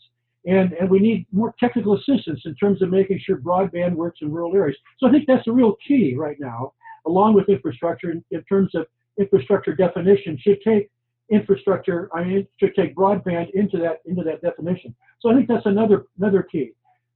and 0.47 0.73
and 0.75 0.89
we 0.89 0.99
need 0.99 1.27
more 1.33 1.55
technical 1.59 1.95
assistance 1.95 2.41
in 2.45 2.55
terms 2.55 2.81
of 2.81 2.91
making 2.91 3.21
sure 3.25 3.37
broadband 3.37 3.95
works 3.95 4.21
in 4.23 4.33
rural 4.33 4.55
areas. 4.55 4.79
So 4.99 5.09
I 5.09 5.11
think 5.11 5.27
that's 5.27 5.47
a 5.47 5.53
real 5.53 5.77
key 5.87 6.15
right 6.17 6.37
now, 6.39 6.73
along 7.07 7.35
with 7.35 7.49
infrastructure 7.49 8.11
in, 8.11 8.25
in 8.31 8.43
terms 8.45 8.75
of 8.75 8.87
infrastructure 9.19 9.75
definition 9.75 10.39
should 10.41 10.61
take 10.63 10.91
infrastructure. 11.31 12.09
I 12.15 12.23
mean, 12.25 12.47
should 12.59 12.75
take 12.75 12.95
broadband 12.95 13.51
into 13.55 13.79
that 13.79 13.99
into 14.07 14.23
that 14.23 14.41
definition. 14.41 14.95
So 15.21 15.31
I 15.31 15.35
think 15.35 15.49
that's 15.49 15.67
another 15.67 16.07
another 16.19 16.43
key. 16.43 16.73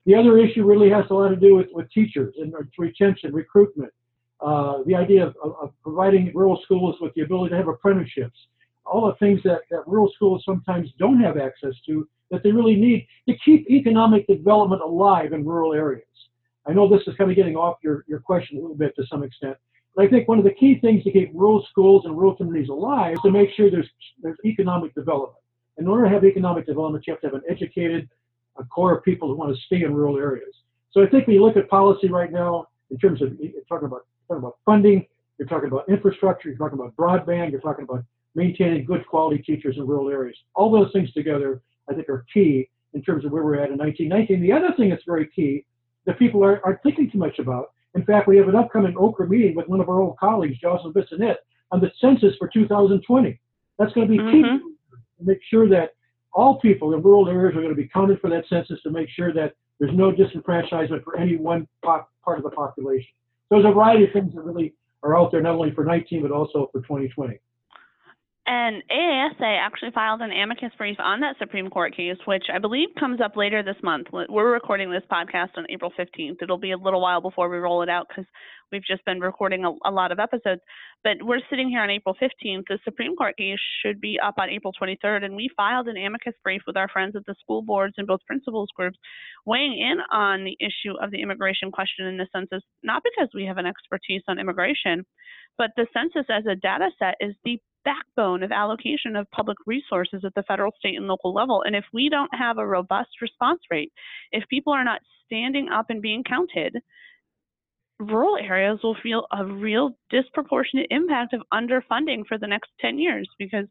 The 0.07 0.15
other 0.15 0.39
issue 0.39 0.65
really 0.65 0.91
has 0.91 1.05
a 1.11 1.15
lot 1.15 1.29
to 1.29 1.37
do 1.37 1.55
with, 1.55 1.69
with 1.73 1.91
teachers 1.93 2.35
and 2.39 2.53
retention, 2.79 3.33
recruitment. 3.33 3.93
Uh, 4.41 4.79
the 4.87 4.95
idea 4.95 5.27
of, 5.27 5.37
of, 5.45 5.55
of, 5.61 5.73
providing 5.83 6.33
rural 6.35 6.59
schools 6.65 6.97
with 6.99 7.13
the 7.13 7.21
ability 7.21 7.51
to 7.51 7.57
have 7.59 7.69
apprenticeships, 7.69 8.39
all 8.87 9.07
the 9.07 9.15
things 9.17 9.39
that, 9.45 9.61
that 9.71 9.87
rural 9.87 10.11
schools 10.15 10.43
sometimes 10.47 10.89
don't 10.99 11.21
have 11.21 11.37
access 11.37 11.75
to 11.85 12.09
that 12.31 12.43
they 12.43 12.53
really 12.53 12.77
need 12.77 13.07
to 13.29 13.37
keep 13.45 13.69
economic 13.71 14.27
development 14.27 14.83
alive 14.83 15.33
in 15.33 15.45
rural 15.45 15.73
areas. 15.73 16.05
I 16.67 16.73
know 16.73 16.89
this 16.89 17.03
is 17.07 17.15
kind 17.17 17.31
of 17.31 17.37
getting 17.37 17.57
off 17.57 17.79
your, 17.83 18.05
your 18.07 18.21
question 18.21 18.59
a 18.59 18.61
little 18.61 18.77
bit 18.77 18.95
to 18.97 19.07
some 19.07 19.23
extent, 19.23 19.57
but 19.97 20.05
I 20.05 20.09
think 20.09 20.29
one 20.29 20.39
of 20.39 20.45
the 20.45 20.55
key 20.55 20.79
things 20.81 21.03
to 21.05 21.11
keep 21.11 21.31
rural 21.35 21.67
schools 21.71 22.05
and 22.05 22.17
rural 22.17 22.37
communities 22.37 22.69
alive 22.69 23.15
is 23.15 23.21
to 23.23 23.31
make 23.31 23.51
sure 23.57 23.71
there's, 23.71 23.89
there's 24.23 24.39
economic 24.45 24.95
development. 24.95 25.39
In 25.79 25.89
order 25.89 26.05
to 26.05 26.11
have 26.11 26.25
economic 26.25 26.67
development, 26.67 27.07
you 27.07 27.13
have 27.13 27.21
to 27.23 27.29
have 27.29 27.35
an 27.35 27.43
educated, 27.49 28.09
a 28.59 28.65
core 28.65 28.97
of 28.97 29.05
people 29.05 29.29
who 29.29 29.37
want 29.37 29.55
to 29.55 29.61
stay 29.63 29.83
in 29.83 29.95
rural 29.95 30.19
areas. 30.19 30.55
So 30.93 31.03
I 31.03 31.07
think 31.07 31.27
when 31.27 31.35
you 31.37 31.45
look 31.45 31.57
at 31.57 31.69
policy 31.69 32.09
right 32.09 32.31
now, 32.31 32.67
in 32.91 32.99
terms 32.99 33.23
of 33.23 33.31
talking 33.69 33.87
about 33.87 34.07
talking 34.29 34.43
about 34.43 34.59
funding, 34.65 35.07
you're 35.39 35.49
talking 35.49 35.69
about 35.69 35.89
infrastructure, 35.89 36.49
you're 36.49 36.59
talking 36.59 36.79
about 36.79 36.95
broadband, 36.97 37.51
you're 37.51 37.61
talking 37.61 37.85
about 37.85 38.05
maintaining 38.35 38.85
good 38.85 39.07
quality 39.07 39.43
teachers 39.43 39.77
in 39.77 39.87
rural 39.87 40.09
areas. 40.11 40.37
All 40.55 40.71
those 40.71 40.93
things 40.93 41.13
together, 41.13 41.63
I 41.91 41.95
think, 41.95 42.09
are 42.09 42.25
key 42.33 42.69
in 42.95 43.03
terms 43.03 43.25
of 43.25 43.33
where 43.33 43.45
we're 43.45 43.57
at 43.57 43.71
in 43.71 43.79
1919. 43.79 44.41
The 44.41 44.53
other 44.53 44.75
thing 44.77 44.91
that's 44.91 45.05
very 45.05 45.27
key 45.27 45.65
that 46.07 46.19
people 46.19 46.45
are, 46.45 46.61
aren't 46.65 46.83
thinking 46.83 47.11
too 47.11 47.19
much 47.19 47.39
about. 47.39 47.73
In 47.95 48.05
fact, 48.05 48.29
we 48.29 48.37
have 48.37 48.49
an 48.49 48.57
upcoming 48.57 48.95
OCRE 48.97 49.27
meeting 49.27 49.55
with 49.55 49.69
one 49.69 49.81
of 49.81 49.89
our 49.89 50.01
old 50.01 50.17
colleagues, 50.19 50.59
Jocelyn 50.59 50.93
Bissonnette, 50.93 51.37
on 51.73 51.81
the 51.81 51.91
census 52.01 52.37
for 52.39 52.49
2020. 52.49 53.39
That's 53.79 53.93
going 53.93 54.07
to 54.07 54.13
be 54.13 54.19
key 54.19 54.43
Mhm. 54.43 54.59
to 54.61 55.25
make 55.25 55.43
sure 55.43 55.69
that 55.69 55.93
all 56.33 56.61
people 56.61 56.95
in 56.95 57.03
rural 57.03 57.29
areas 57.29 57.57
are 57.57 57.61
going 57.61 57.75
to 57.75 57.81
be 57.83 57.89
counted 57.89 58.21
for 58.21 58.31
that 58.31 58.47
census 58.47 58.81
to 58.83 58.91
make 58.91 59.09
sure 59.09 59.33
that 59.33 59.55
there's 59.79 59.93
no 59.93 60.13
disenfranchisement 60.13 61.03
for 61.03 61.17
any 61.17 61.37
one 61.37 61.67
pop, 61.83 62.09
part 62.25 62.39
of 62.39 62.45
the 62.45 62.51
population. 62.51 63.11
So 63.49 63.57
there's 63.57 63.65
a 63.65 63.73
variety 63.73 64.05
of 64.05 64.13
things 64.13 64.35
that 64.35 64.43
really 64.43 64.75
are 65.03 65.17
out 65.17 65.33
there, 65.33 65.41
not 65.41 65.55
only 65.57 65.73
for 65.73 65.85
19, 65.85 66.23
but 66.23 66.31
also 66.31 66.69
for 66.73 66.81
2020. 66.83 67.39
And 68.47 68.83
AASA 68.91 69.59
actually 69.61 69.91
filed 69.95 70.23
an 70.23 70.33
amicus 70.33 70.73
brief 70.79 70.97
on 70.99 71.21
that 71.21 71.37
Supreme 71.39 71.69
Court 71.69 71.95
case, 71.95 72.17
which 72.25 72.45
I 72.53 72.59
believe 72.59 72.89
comes 72.99 73.21
up 73.21 73.37
later 73.37 73.63
this 73.63 73.77
month. 73.83 74.07
We're 74.13 74.53
recording 74.53 74.91
this 74.91 75.03
podcast 75.13 75.51
on 75.57 75.67
April 75.69 75.93
15th. 75.99 76.37
It'll 76.43 76.59
be 76.59 76.73
a 76.73 76.79
little 76.79 77.03
while 77.03 77.21
before 77.21 77.51
we 77.51 77.59
roll 77.59 77.83
it 77.83 77.91
out 77.91 78.07
because 78.09 78.25
we've 78.73 78.85
just 78.85 79.05
been 79.05 79.21
recording 79.21 79.65
a, 79.65 79.73
a, 79.89 79.93
lot 79.93 80.11
of 80.11 80.19
episodes. 80.19 80.63
But 81.05 81.19
we're 81.21 81.41
sitting 81.51 81.69
here 81.69 81.83
on 81.83 81.91
April 81.91 82.17
15th. 82.21 82.65
The 82.69 82.79
Supreme 82.83 83.15
Court 83.15 83.37
case 83.37 83.59
should 83.85 84.01
be 84.01 84.19
up 84.19 84.35
on 84.39 84.49
April 84.49 84.73
23rd. 84.81 85.25
And 85.25 85.37
we 85.37 85.51
filed 85.55 85.89
an 85.89 85.99
amicus 85.99 86.35
brief 86.43 86.63
with 86.67 86.79
our 86.79 86.89
friends 86.89 87.15
at 87.17 87.27
the 87.27 87.35
school 87.41 87.61
boards 87.61 87.95
and 87.99 88.07
both 88.07 88.21
principals 88.27 88.71
groups 88.75 88.99
weighing 89.45 89.79
in 89.79 89.99
on 90.11 90.45
the 90.45 90.57
issue 90.61 90.95
of 91.01 91.11
the 91.11 91.21
immigration 91.21 91.71
question 91.71 92.07
in 92.07 92.17
the 92.17 92.27
census, 92.35 92.63
not 92.83 93.03
because 93.05 93.29
we 93.35 93.45
have 93.45 93.59
an 93.59 93.67
expertise 93.67 94.23
on 94.29 94.39
immigration, 94.39 95.05
but 95.59 95.71
the 95.77 95.87
census 95.93 96.27
as 96.31 96.45
a 96.47 96.57
data 96.57 96.89
set 96.99 97.17
is 97.21 97.35
the 97.45 97.61
backbone 97.85 98.43
of 98.43 98.53
allocation 98.53 99.17
of 99.17 99.31
public 99.31 99.59
resources 99.67 100.23
at 100.25 100.35
the 100.35 100.43
federal, 100.43 100.73
state, 100.79 100.97
and 100.97 101.07
local 101.07 101.33
level. 101.33 101.63
And 101.65 101.75
if 101.75 101.85
we 101.93 102.09
don't 102.09 102.35
have 102.35 102.59
a 102.59 102.67
robust 102.67 103.11
response 103.21 103.61
rate, 103.71 103.93
if 104.33 104.45
people 104.49 104.73
are 104.73 104.85
not 104.85 105.01
standing 105.27 105.69
up 105.69 105.87
and 105.89 106.03
being 106.03 106.25
counted, 106.25 106.77
rural 107.99 108.37
areas 108.37 108.81
will 108.83 108.97
feel 109.03 109.27
a 109.33 109.45
real 109.45 109.91
disproportionate 110.11 110.87
impact 110.91 111.35
of 111.35 111.43
underfunding 111.53 112.27
for 112.27 112.39
the 112.39 112.47
next 112.47 112.71
10 112.81 112.99
years 112.99 113.29
because 113.39 113.67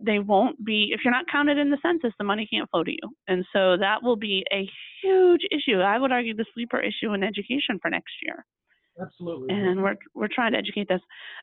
they 0.00 0.20
won't 0.20 0.64
be, 0.64 0.90
if 0.92 1.00
you're 1.04 1.12
not 1.12 1.26
counted 1.30 1.58
in 1.58 1.70
the 1.70 1.78
census, 1.82 2.12
the 2.18 2.24
money 2.24 2.48
can't 2.50 2.70
flow 2.70 2.84
to 2.84 2.90
you. 2.90 3.16
And 3.26 3.44
so 3.52 3.76
that 3.76 4.02
will 4.02 4.16
be 4.16 4.44
a 4.52 4.68
huge 5.02 5.40
issue. 5.50 5.80
I 5.80 5.98
would 5.98 6.12
argue 6.12 6.34
the 6.34 6.46
sleeper 6.54 6.80
issue 6.80 7.12
in 7.14 7.24
education 7.24 7.78
for 7.82 7.90
next 7.90 8.12
year. 8.22 8.44
Absolutely. 9.00 9.48
And 9.50 9.82
we're 9.82 9.96
we're 10.14 10.28
trying 10.32 10.52
to 10.52 10.58
educate 10.58 10.88
this. 10.88 11.00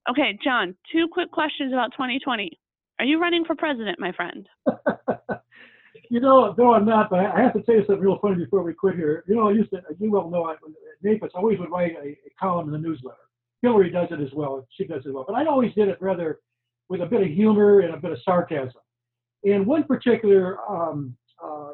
Okay, 0.10 0.38
John, 0.44 0.76
two 0.92 1.08
quick 1.12 1.32
questions 1.32 1.74
about 1.74 1.92
2020. 1.94 2.52
Are 3.00 3.06
you 3.06 3.20
running 3.20 3.46
for 3.46 3.56
president, 3.56 4.00
my 4.00 4.12
friend? 4.12 4.48
you 6.10 6.20
know, 6.20 6.54
no, 6.58 6.74
I'm 6.74 6.86
not. 6.86 7.10
But 7.10 7.20
I 7.20 7.42
have 7.42 7.54
to 7.54 7.62
tell 7.62 7.76
you 7.76 7.84
something 7.86 8.04
real 8.04 8.20
funny 8.22 8.36
before 8.36 8.64
we 8.64 8.74
quit 8.74 8.96
here. 8.96 9.24
You 9.28 9.36
know, 9.36 9.50
I 9.50 9.52
used 9.52 9.72
to, 9.72 9.82
you 10.00 10.12
well 10.12 10.30
know, 10.30 10.46
I, 10.46 10.56
NAFIS 11.04 11.30
always 11.36 11.60
would 11.60 11.72
write 11.72 11.96
a, 12.02 12.08
a 12.10 12.32
column 12.40 12.68
in 12.68 12.72
the 12.74 12.88
newsletter. 12.88 13.18
Hillary 13.62 13.90
does 13.90 14.08
it 14.12 14.22
as 14.22 14.32
well. 14.34 14.66
She 14.78 14.86
does 14.86 15.02
it 15.06 15.10
as 15.10 15.14
well. 15.14 15.26
But 15.28 15.36
I 15.36 15.46
always 15.46 15.74
did 15.74 15.88
it 15.88 15.98
rather 16.02 16.40
with 16.90 17.02
a 17.02 17.06
bit 17.06 17.22
of 17.22 17.28
humor 17.28 17.80
and 17.80 17.94
a 17.94 17.98
bit 17.98 18.12
of 18.12 18.20
sarcasm. 18.24 18.82
And 19.44 19.66
one 19.66 19.84
particular, 19.84 20.58
um, 20.70 21.16
uh, 21.44 21.72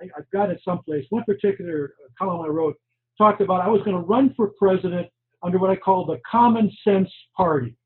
I, 0.00 0.08
have 0.16 0.30
got 0.32 0.50
it 0.50 0.60
someplace. 0.64 1.04
One 1.10 1.24
particular 1.24 1.94
column 2.18 2.44
I 2.44 2.48
wrote 2.48 2.76
talked 3.16 3.40
about 3.40 3.60
I 3.60 3.68
was 3.68 3.80
going 3.82 3.96
to 3.96 4.02
run 4.02 4.34
for 4.36 4.52
president 4.58 5.08
under 5.44 5.58
what 5.58 5.70
I 5.70 5.76
call 5.76 6.06
the 6.06 6.20
common 6.30 6.70
sense 6.82 7.10
party. 7.36 7.76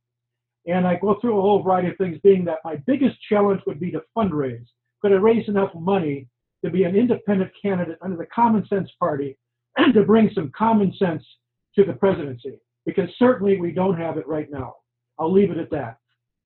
And 0.67 0.87
I 0.87 0.97
go 0.97 1.19
through 1.21 1.39
a 1.39 1.43
whole 1.43 1.63
variety 1.63 1.89
of 1.89 1.97
things, 1.97 2.19
being 2.23 2.45
that 2.45 2.59
my 2.65 2.77
biggest 2.87 3.17
challenge 3.29 3.61
would 3.67 3.81
be 3.81 3.91
to 3.91 4.03
fundraise. 4.17 4.67
Could 5.03 5.13
I 5.13 5.17
raise 5.17 5.49
enough 5.49 5.75
money 5.75 6.29
to 6.65 6.71
be 6.71 6.85
an 6.85 6.97
independent 6.97 7.51
candidate 7.61 7.99
under 8.03 8.17
the 8.17 8.27
common 8.27 8.67
sense 8.69 8.91
party 8.99 9.39
and 9.77 9.95
to 9.95 10.03
bring 10.03 10.31
some 10.35 10.53
common 10.57 10.93
sense 10.99 11.25
to 11.75 11.85
the 11.85 11.95
presidency? 11.95 12.59
Because 12.85 13.09
certainly 13.19 13.61
we 13.61 13.73
don't 13.73 13.99
have 13.99 14.19
it 14.19 14.27
right 14.27 14.51
now. 14.51 14.75
I'll 15.19 15.33
leave 15.33 15.51
it 15.51 15.59
at 15.59 15.71
that. 15.71 15.99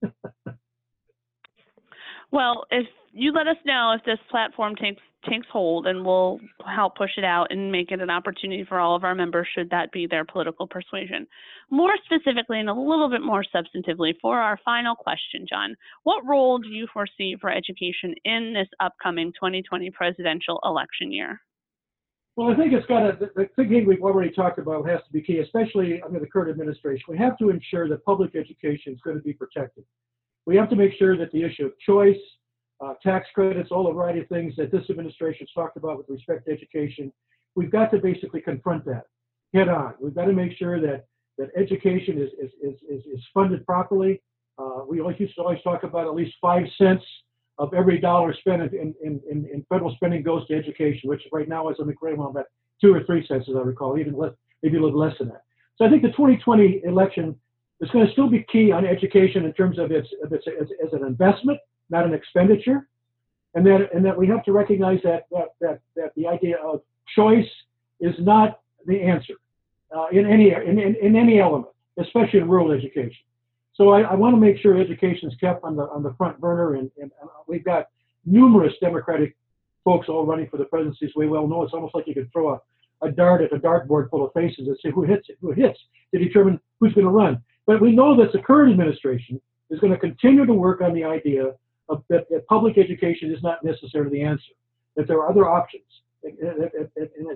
well, 2.32 2.64
if 2.70 2.86
you 3.12 3.32
let 3.32 3.46
us 3.46 3.56
know 3.64 3.94
if 3.96 4.04
this 4.04 4.18
platform 4.30 4.74
takes 4.74 5.02
takes 5.28 5.46
hold 5.52 5.86
and 5.86 6.04
we'll 6.04 6.40
help 6.66 6.96
push 6.96 7.10
it 7.16 7.24
out 7.24 7.46
and 7.50 7.70
make 7.70 7.92
it 7.92 8.00
an 8.00 8.10
opportunity 8.10 8.64
for 8.64 8.80
all 8.80 8.96
of 8.96 9.04
our 9.04 9.14
members 9.14 9.46
should 9.54 9.70
that 9.70 9.92
be 9.92 10.04
their 10.04 10.24
political 10.24 10.66
persuasion. 10.66 11.26
More 11.70 11.92
specifically 12.04 12.58
and 12.58 12.68
a 12.68 12.74
little 12.74 13.08
bit 13.08 13.22
more 13.22 13.44
substantively 13.54 14.14
for 14.20 14.40
our 14.40 14.58
final 14.64 14.96
question, 14.96 15.46
John, 15.48 15.76
what 16.02 16.26
role 16.26 16.58
do 16.58 16.68
you 16.68 16.88
foresee 16.92 17.36
for 17.40 17.50
education 17.50 18.14
in 18.24 18.52
this 18.52 18.68
upcoming 18.80 19.32
2020 19.34 19.90
presidential 19.90 20.58
election 20.64 21.12
year? 21.12 21.40
Well, 22.34 22.50
I 22.50 22.56
think 22.56 22.72
it's 22.72 22.86
got 22.86 23.02
a, 23.02 23.18
the 23.36 23.48
thing 23.56 23.86
we've 23.86 24.02
already 24.02 24.30
talked 24.30 24.58
about 24.58 24.88
has 24.88 25.00
to 25.06 25.12
be 25.12 25.20
key, 25.22 25.38
especially 25.38 26.00
under 26.02 26.18
the 26.18 26.26
current 26.26 26.50
administration. 26.50 27.04
We 27.06 27.18
have 27.18 27.36
to 27.38 27.50
ensure 27.50 27.88
that 27.90 28.04
public 28.04 28.34
education 28.34 28.94
is 28.94 29.00
going 29.02 29.18
to 29.18 29.22
be 29.22 29.34
protected. 29.34 29.84
We 30.46 30.56
have 30.56 30.68
to 30.70 30.76
make 30.76 30.92
sure 30.98 31.16
that 31.16 31.30
the 31.32 31.42
issue 31.42 31.66
of 31.66 31.78
choice, 31.78 32.16
uh, 32.80 32.94
tax 33.02 33.28
credits, 33.34 33.70
all 33.70 33.88
a 33.88 33.92
variety 33.92 34.20
of 34.20 34.28
things 34.28 34.54
that 34.56 34.72
this 34.72 34.88
administration 34.90 35.46
has 35.46 35.52
talked 35.54 35.76
about 35.76 35.98
with 35.98 36.08
respect 36.08 36.46
to 36.46 36.52
education. 36.52 37.12
We've 37.54 37.70
got 37.70 37.90
to 37.92 37.98
basically 37.98 38.40
confront 38.40 38.84
that 38.86 39.04
head 39.54 39.68
on. 39.68 39.94
We've 40.00 40.14
got 40.14 40.24
to 40.24 40.32
make 40.32 40.56
sure 40.56 40.80
that 40.80 41.06
that 41.38 41.50
education 41.56 42.20
is 42.20 42.30
is 42.42 42.50
is, 42.88 43.04
is 43.06 43.20
funded 43.32 43.64
properly. 43.66 44.22
Uh, 44.58 44.80
we 44.88 45.00
always 45.00 45.18
used 45.18 45.34
to 45.36 45.42
always 45.42 45.62
talk 45.62 45.82
about 45.82 46.06
at 46.06 46.14
least 46.14 46.34
five 46.40 46.64
cents 46.76 47.04
of 47.58 47.72
every 47.74 47.98
dollar 47.98 48.34
spent 48.34 48.62
in, 48.62 48.94
in, 49.02 49.20
in, 49.30 49.46
in 49.52 49.64
federal 49.68 49.94
spending 49.94 50.22
goes 50.22 50.46
to 50.48 50.54
education, 50.54 51.08
which 51.08 51.22
right 51.32 51.48
now 51.48 51.68
is 51.68 51.76
a 51.78 51.82
amount 51.82 52.30
about 52.30 52.46
two 52.80 52.94
or 52.94 53.02
three 53.04 53.26
cents, 53.26 53.46
as 53.48 53.56
I 53.56 53.60
recall, 53.60 53.98
even 53.98 54.14
less, 54.16 54.32
maybe 54.62 54.78
a 54.78 54.80
little 54.80 54.98
less 54.98 55.16
than 55.18 55.28
that. 55.28 55.42
So 55.76 55.84
I 55.84 55.90
think 55.90 56.02
the 56.02 56.08
2020 56.08 56.82
election 56.84 57.36
is 57.82 57.90
going 57.90 58.06
to 58.06 58.12
still 58.12 58.28
be 58.28 58.46
key 58.50 58.70
on 58.70 58.86
education 58.86 59.44
in 59.44 59.52
terms 59.52 59.78
of 59.78 59.90
its, 59.90 60.08
its 60.30 60.46
as, 60.82 60.92
an 60.92 61.04
investment, 61.04 61.58
not 61.90 62.06
an 62.06 62.14
expenditure, 62.14 62.88
and 63.54 63.66
that 63.66 63.88
and 63.92 64.04
that 64.04 64.16
we 64.16 64.26
have 64.28 64.44
to 64.44 64.52
recognize 64.52 65.00
that 65.02 65.26
that 65.32 65.48
that, 65.60 65.80
that 65.96 66.12
the 66.16 66.26
idea 66.26 66.56
of 66.64 66.80
choice 67.14 67.48
is 68.00 68.14
not 68.20 68.60
the 68.86 69.02
answer 69.02 69.34
uh, 69.94 70.06
in 70.12 70.24
any 70.26 70.52
in, 70.52 70.78
in, 70.78 70.94
in 71.02 71.16
any 71.16 71.40
element, 71.40 71.72
especially 71.98 72.38
in 72.38 72.48
rural 72.48 72.70
education. 72.70 73.24
So 73.74 73.90
I, 73.90 74.02
I 74.02 74.14
want 74.14 74.34
to 74.34 74.40
make 74.40 74.58
sure 74.58 74.80
education 74.80 75.28
is 75.28 75.36
kept 75.40 75.64
on 75.64 75.76
the 75.76 75.82
on 75.82 76.02
the 76.02 76.14
front 76.14 76.40
burner, 76.40 76.74
and, 76.76 76.90
and 77.00 77.10
we've 77.48 77.64
got 77.64 77.88
numerous 78.24 78.74
Democratic 78.80 79.36
folks 79.84 80.08
all 80.08 80.24
running 80.24 80.48
for 80.48 80.56
the 80.56 80.64
presidency, 80.66 81.06
as 81.06 81.12
we 81.16 81.26
well 81.26 81.48
know. 81.48 81.64
It's 81.64 81.74
almost 81.74 81.96
like 81.96 82.06
you 82.06 82.14
could 82.14 82.30
throw 82.32 82.54
a, 82.54 82.60
a 83.06 83.10
dart 83.10 83.42
at 83.42 83.52
a 83.52 83.58
dartboard 83.58 84.08
full 84.10 84.24
of 84.24 84.32
faces 84.32 84.68
and 84.68 84.76
say 84.80 84.92
who 84.92 85.02
hits 85.02 85.28
it, 85.28 85.36
who 85.40 85.50
hits 85.50 85.78
to 86.14 86.22
determine 86.22 86.60
who's 86.78 86.94
going 86.94 87.06
to 87.06 87.10
run. 87.10 87.42
But 87.66 87.80
we 87.80 87.92
know 87.92 88.16
that 88.16 88.32
the 88.32 88.40
current 88.40 88.72
administration 88.72 89.40
is 89.70 89.78
going 89.80 89.92
to 89.92 89.98
continue 89.98 90.44
to 90.44 90.54
work 90.54 90.80
on 90.80 90.92
the 90.92 91.04
idea 91.04 91.52
of 91.88 92.02
that, 92.08 92.28
that 92.30 92.46
public 92.46 92.78
education 92.78 93.32
is 93.32 93.42
not 93.42 93.64
necessarily 93.64 94.18
the 94.18 94.22
answer, 94.22 94.52
that 94.96 95.06
there 95.06 95.18
are 95.18 95.30
other 95.30 95.48
options. 95.48 95.84
And, 96.22 96.70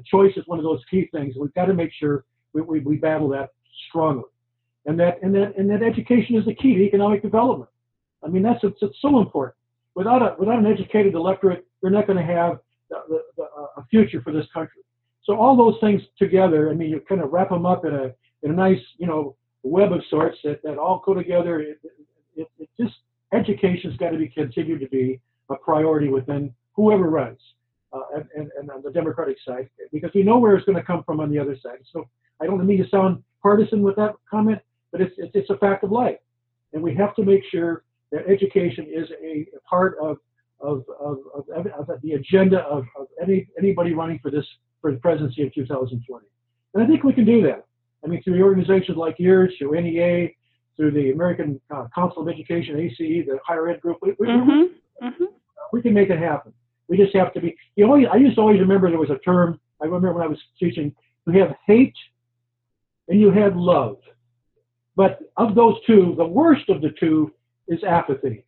choice 0.05 0.33
is 0.37 0.45
one 0.47 0.59
of 0.59 0.64
those 0.64 0.81
key 0.89 1.09
things. 1.12 1.35
We've 1.39 1.53
got 1.55 1.66
to 1.66 1.74
make 1.74 1.91
sure 1.99 2.24
we, 2.53 2.62
we, 2.62 2.81
we 2.81 2.97
battle 2.97 3.29
that 3.31 3.51
strongly. 3.89 4.24
And 4.87 4.99
that, 5.01 5.18
and, 5.22 5.35
that, 5.35 5.57
and 5.57 5.68
that 5.70 5.83
education 5.83 6.37
is 6.37 6.45
the 6.45 6.55
key 6.55 6.74
to 6.74 6.83
economic 6.83 7.22
development. 7.22 7.70
I 8.24 8.29
mean, 8.29 8.43
that's 8.43 8.62
it's, 8.62 8.79
it's 8.83 8.97
so 9.03 9.18
important. 9.18 9.57
Without, 9.95 10.22
a, 10.22 10.37
without 10.39 10.59
an 10.59 10.66
educated 10.66 11.14
electorate, 11.14 11.66
we're 11.83 11.91
not 11.91 12.07
going 12.07 12.18
to 12.18 12.24
have 12.24 12.59
the, 12.91 13.03
the, 13.09 13.22
the, 13.37 13.43
a 13.43 13.85
future 13.91 14.20
for 14.22 14.33
this 14.33 14.47
country. 14.55 14.83
So 15.24 15.37
all 15.37 15.57
those 15.57 15.81
things 15.81 16.03
together, 16.18 16.70
I 16.70 16.74
mean, 16.74 16.91
you 16.91 17.01
kind 17.09 17.20
of 17.20 17.33
wrap 17.33 17.49
them 17.49 17.66
up 17.66 17.85
in 17.85 17.95
a, 17.95 18.12
in 18.43 18.53
a 18.53 18.55
nice, 18.55 18.81
you 18.99 19.09
know, 19.09 19.35
web 19.67 19.93
of 19.93 20.03
sorts 20.09 20.39
that, 20.45 20.62
that 20.62 20.79
all 20.79 21.03
go 21.05 21.14
together. 21.14 21.61
It, 21.61 21.79
it, 22.37 22.49
it 22.59 22.69
just 22.79 22.95
education's 23.33 23.97
got 23.97 24.11
to 24.11 24.19
be 24.19 24.29
continued 24.29 24.81
to 24.81 24.89
be 24.89 25.21
a 25.51 25.57
priority 25.57 26.09
within 26.09 26.53
whoever 26.75 27.09
runs, 27.09 27.41
uh, 27.93 28.01
and, 28.14 28.25
and, 28.37 28.51
and, 28.59 28.71
on 28.71 28.83
the 28.83 28.91
Democratic 28.91 29.37
side, 29.47 29.69
because 29.93 30.11
we 30.14 30.23
know 30.23 30.39
where 30.39 30.57
it's 30.57 30.67
going 30.67 30.77
to 30.77 30.85
come 30.85 31.03
from 31.05 31.21
on 31.21 31.31
the 31.31 31.39
other 31.39 31.57
side. 31.62 31.79
So 31.93 32.09
I 32.41 32.47
don't 32.47 32.64
mean 32.67 32.83
to 32.83 32.89
sound 32.91 33.23
partisan 33.43 33.83
with 33.83 33.97
that 33.97 34.14
comment, 34.29 34.61
but 34.93 35.01
it's, 35.01 35.14
it's, 35.17 35.31
it's 35.35 35.51
a 35.51 35.57
fact 35.57 35.85
of 35.85 35.93
life. 35.93 36.19
And 36.73 36.83
we 36.83 36.95
have 36.97 37.14
to 37.17 37.25
make 37.25 37.43
sure 37.51 37.85
that 38.12 38.27
education 38.29 38.87
is 38.93 39.09
a, 39.23 39.47
a 39.57 39.61
part 39.69 39.97
of, 40.01 40.19
of, 40.61 40.85
of, 41.01 41.19
of, 41.55 41.67
of 41.89 42.03
the 42.03 42.12
agenda 42.12 42.61
of, 42.61 42.85
of 42.99 43.07
any, 43.23 43.47
anybody 43.59 43.95
running 43.95 44.19
for 44.19 44.31
this 44.31 44.45
for 44.81 44.93
the 44.93 44.99
presidency 44.99 45.43
of 45.47 45.55
2020. 45.55 46.27
And 46.75 46.83
I 46.83 46.87
think 46.87 47.05
we 47.05 47.12
can 47.12 47.25
do 47.25 47.43
that. 47.43 47.64
I 48.07 48.09
mean, 48.09 48.23
through 48.23 48.41
organizations 48.43 48.97
like 48.97 49.17
yours, 49.19 49.53
through 49.59 49.81
NEA, 49.81 50.29
through 50.77 50.93
the 50.93 51.11
American 51.11 51.61
uh, 51.75 51.87
Council 51.93 52.23
of 52.23 52.29
Education, 52.29 52.79
ACE, 52.79 53.27
the 53.27 53.39
higher 53.45 53.69
ed 53.69 53.81
group. 53.81 53.99
We, 54.01 54.15
we, 54.21 54.29
mm-hmm. 54.29 55.07
Mm-hmm. 55.07 55.25
we, 55.73 55.83
can 55.83 55.93
make 55.93 56.11
it 56.11 56.19
happen. 56.19 56.53
We 56.87 56.97
just 56.97 57.15
have 57.17 57.35
to 57.35 57.41
be. 57.41 57.57
You 57.75 57.87
know, 57.87 57.95
I 57.95 58.17
used 58.17 58.37
to 58.37 58.43
always 58.43 58.61
remember 58.61 58.89
there 58.89 58.99
was 58.99 59.11
a 59.11 59.19
term. 59.19 59.59
I 59.83 59.87
remember 59.87 60.13
when 60.13 60.23
I 60.23 60.29
was 60.29 60.39
teaching. 60.59 60.95
You 61.27 61.41
have 61.41 61.57
hate, 61.67 61.97
and 63.09 63.21
you 63.21 63.33
have 63.33 63.57
love. 63.57 63.97
But 64.95 65.19
of 65.37 65.57
those 65.57 65.75
two, 65.85 66.15
the 66.17 66.27
worst 66.27 66.69
of 66.69 66.81
the 66.81 66.91
two 67.01 67.33
is 67.67 67.83
apathy. 67.83 68.45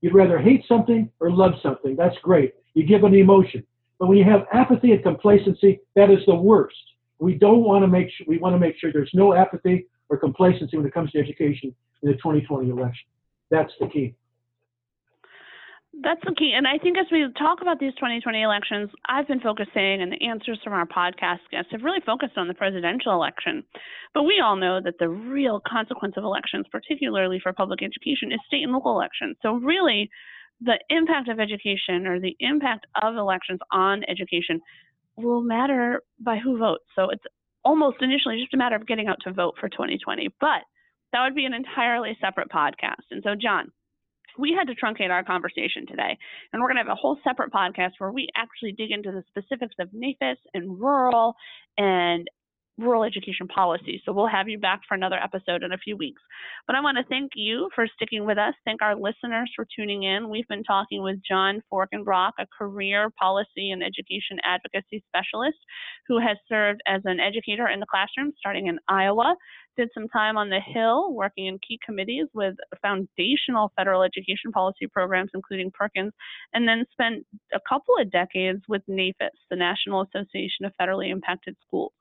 You'd 0.00 0.14
rather 0.14 0.38
hate 0.40 0.64
something 0.66 1.08
or 1.20 1.30
love 1.30 1.52
something. 1.62 1.94
That's 1.94 2.16
great. 2.22 2.54
You 2.74 2.84
give 2.84 3.04
an 3.04 3.14
emotion. 3.14 3.64
But 4.00 4.08
when 4.08 4.18
you 4.18 4.24
have 4.24 4.46
apathy 4.52 4.92
and 4.92 5.02
complacency, 5.02 5.80
that 5.94 6.10
is 6.10 6.18
the 6.26 6.34
worst. 6.34 6.76
We 7.18 7.34
don't 7.34 7.64
want 7.64 7.82
to 7.82 7.88
make 7.88 8.08
sure, 8.16 8.26
we 8.28 8.38
want 8.38 8.54
to 8.54 8.58
make 8.58 8.76
sure 8.78 8.92
there's 8.92 9.10
no 9.14 9.34
apathy 9.34 9.86
or 10.08 10.16
complacency 10.16 10.76
when 10.76 10.86
it 10.86 10.94
comes 10.94 11.10
to 11.12 11.18
education 11.18 11.74
in 12.02 12.10
the 12.10 12.14
2020 12.14 12.70
election. 12.70 13.08
That's 13.50 13.72
the 13.80 13.88
key. 13.88 14.14
That's 16.02 16.20
the 16.26 16.34
key. 16.36 16.52
And 16.54 16.66
I 16.66 16.76
think 16.76 16.98
as 16.98 17.06
we 17.10 17.26
talk 17.38 17.62
about 17.62 17.80
these 17.80 17.94
2020 17.94 18.42
elections, 18.42 18.90
I've 19.08 19.26
been 19.26 19.40
focusing, 19.40 20.02
and 20.02 20.12
the 20.12 20.20
answers 20.26 20.60
from 20.62 20.74
our 20.74 20.84
podcast 20.84 21.40
guests 21.50 21.72
have 21.72 21.82
really 21.82 22.02
focused 22.04 22.36
on 22.36 22.48
the 22.48 22.54
presidential 22.54 23.12
election. 23.14 23.64
But 24.12 24.24
we 24.24 24.42
all 24.44 24.56
know 24.56 24.80
that 24.84 24.98
the 24.98 25.08
real 25.08 25.60
consequence 25.66 26.14
of 26.18 26.24
elections, 26.24 26.66
particularly 26.70 27.40
for 27.42 27.52
public 27.54 27.82
education, 27.82 28.30
is 28.30 28.40
state 28.46 28.62
and 28.62 28.72
local 28.72 28.92
elections. 28.92 29.36
So, 29.40 29.54
really, 29.54 30.10
the 30.60 30.78
impact 30.90 31.28
of 31.28 31.40
education 31.40 32.06
or 32.06 32.20
the 32.20 32.36
impact 32.40 32.86
of 33.02 33.16
elections 33.16 33.60
on 33.72 34.04
education 34.08 34.60
will 35.16 35.42
matter 35.42 36.02
by 36.20 36.38
who 36.38 36.58
votes. 36.58 36.84
So, 36.94 37.10
it's 37.10 37.24
almost 37.64 37.98
initially 38.00 38.40
just 38.40 38.54
a 38.54 38.56
matter 38.56 38.76
of 38.76 38.86
getting 38.86 39.08
out 39.08 39.18
to 39.22 39.32
vote 39.32 39.54
for 39.60 39.68
2020. 39.68 40.28
But 40.40 40.62
that 41.12 41.24
would 41.24 41.34
be 41.34 41.44
an 41.44 41.54
entirely 41.54 42.16
separate 42.20 42.50
podcast. 42.50 43.06
And 43.10 43.22
so, 43.24 43.34
John, 43.40 43.72
we 44.38 44.52
had 44.52 44.68
to 44.68 44.74
truncate 44.74 45.10
our 45.10 45.24
conversation 45.24 45.86
today, 45.86 46.18
and 46.52 46.60
we're 46.60 46.68
going 46.68 46.76
to 46.76 46.82
have 46.82 46.92
a 46.92 46.94
whole 46.94 47.18
separate 47.24 47.52
podcast 47.52 47.92
where 47.98 48.12
we 48.12 48.28
actually 48.36 48.72
dig 48.72 48.90
into 48.90 49.10
the 49.10 49.24
specifics 49.28 49.74
of 49.78 49.88
NAFIS 49.90 50.36
and 50.54 50.78
rural 50.80 51.34
and 51.78 52.28
rural 52.78 53.04
education 53.04 53.48
policy. 53.48 54.02
So 54.04 54.12
we'll 54.12 54.26
have 54.26 54.48
you 54.48 54.58
back 54.58 54.82
for 54.86 54.94
another 54.94 55.16
episode 55.22 55.62
in 55.62 55.72
a 55.72 55.78
few 55.78 55.96
weeks. 55.96 56.20
But 56.66 56.76
I 56.76 56.80
want 56.80 56.98
to 56.98 57.04
thank 57.08 57.32
you 57.34 57.68
for 57.74 57.86
sticking 57.94 58.26
with 58.26 58.38
us. 58.38 58.54
Thank 58.64 58.82
our 58.82 58.94
listeners 58.94 59.50
for 59.56 59.66
tuning 59.74 60.02
in. 60.02 60.28
We've 60.28 60.48
been 60.48 60.64
talking 60.64 61.02
with 61.02 61.16
John 61.26 61.62
Forkenbrock, 61.72 62.32
a 62.38 62.46
career 62.56 63.10
policy 63.18 63.70
and 63.70 63.82
education 63.82 64.38
advocacy 64.44 65.02
specialist 65.08 65.58
who 66.06 66.18
has 66.18 66.36
served 66.48 66.80
as 66.86 67.02
an 67.04 67.18
educator 67.20 67.68
in 67.68 67.80
the 67.80 67.86
classroom 67.90 68.32
starting 68.38 68.66
in 68.66 68.78
Iowa. 68.88 69.36
Did 69.76 69.90
some 69.92 70.08
time 70.08 70.38
on 70.38 70.48
the 70.48 70.60
Hill 70.60 71.12
working 71.12 71.46
in 71.46 71.58
key 71.66 71.78
committees 71.84 72.26
with 72.32 72.54
foundational 72.80 73.72
federal 73.76 74.02
education 74.02 74.50
policy 74.52 74.86
programs, 74.86 75.30
including 75.34 75.70
Perkins, 75.70 76.12
and 76.54 76.66
then 76.66 76.84
spent 76.92 77.26
a 77.54 77.60
couple 77.68 77.94
of 78.00 78.10
decades 78.10 78.62
with 78.68 78.80
NAFIS, 78.88 79.36
the 79.50 79.56
National 79.56 80.02
Association 80.02 80.64
of 80.64 80.72
Federally 80.80 81.10
Impacted 81.10 81.56
Schools. 81.66 81.92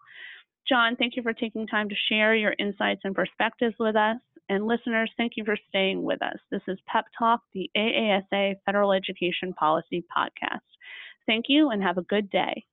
John, 0.67 0.95
thank 0.95 1.15
you 1.15 1.21
for 1.21 1.33
taking 1.33 1.67
time 1.67 1.89
to 1.89 1.95
share 2.09 2.35
your 2.35 2.55
insights 2.57 3.01
and 3.03 3.13
perspectives 3.13 3.75
with 3.79 3.95
us. 3.95 4.17
And 4.49 4.67
listeners, 4.67 5.11
thank 5.17 5.33
you 5.35 5.45
for 5.45 5.57
staying 5.69 6.03
with 6.03 6.21
us. 6.21 6.37
This 6.51 6.61
is 6.67 6.77
Pep 6.87 7.05
Talk, 7.17 7.41
the 7.53 7.69
AASA 7.77 8.55
Federal 8.65 8.93
Education 8.93 9.53
Policy 9.53 10.03
Podcast. 10.15 10.59
Thank 11.27 11.45
you 11.49 11.69
and 11.69 11.81
have 11.81 11.97
a 11.97 12.03
good 12.03 12.29
day. 12.29 12.65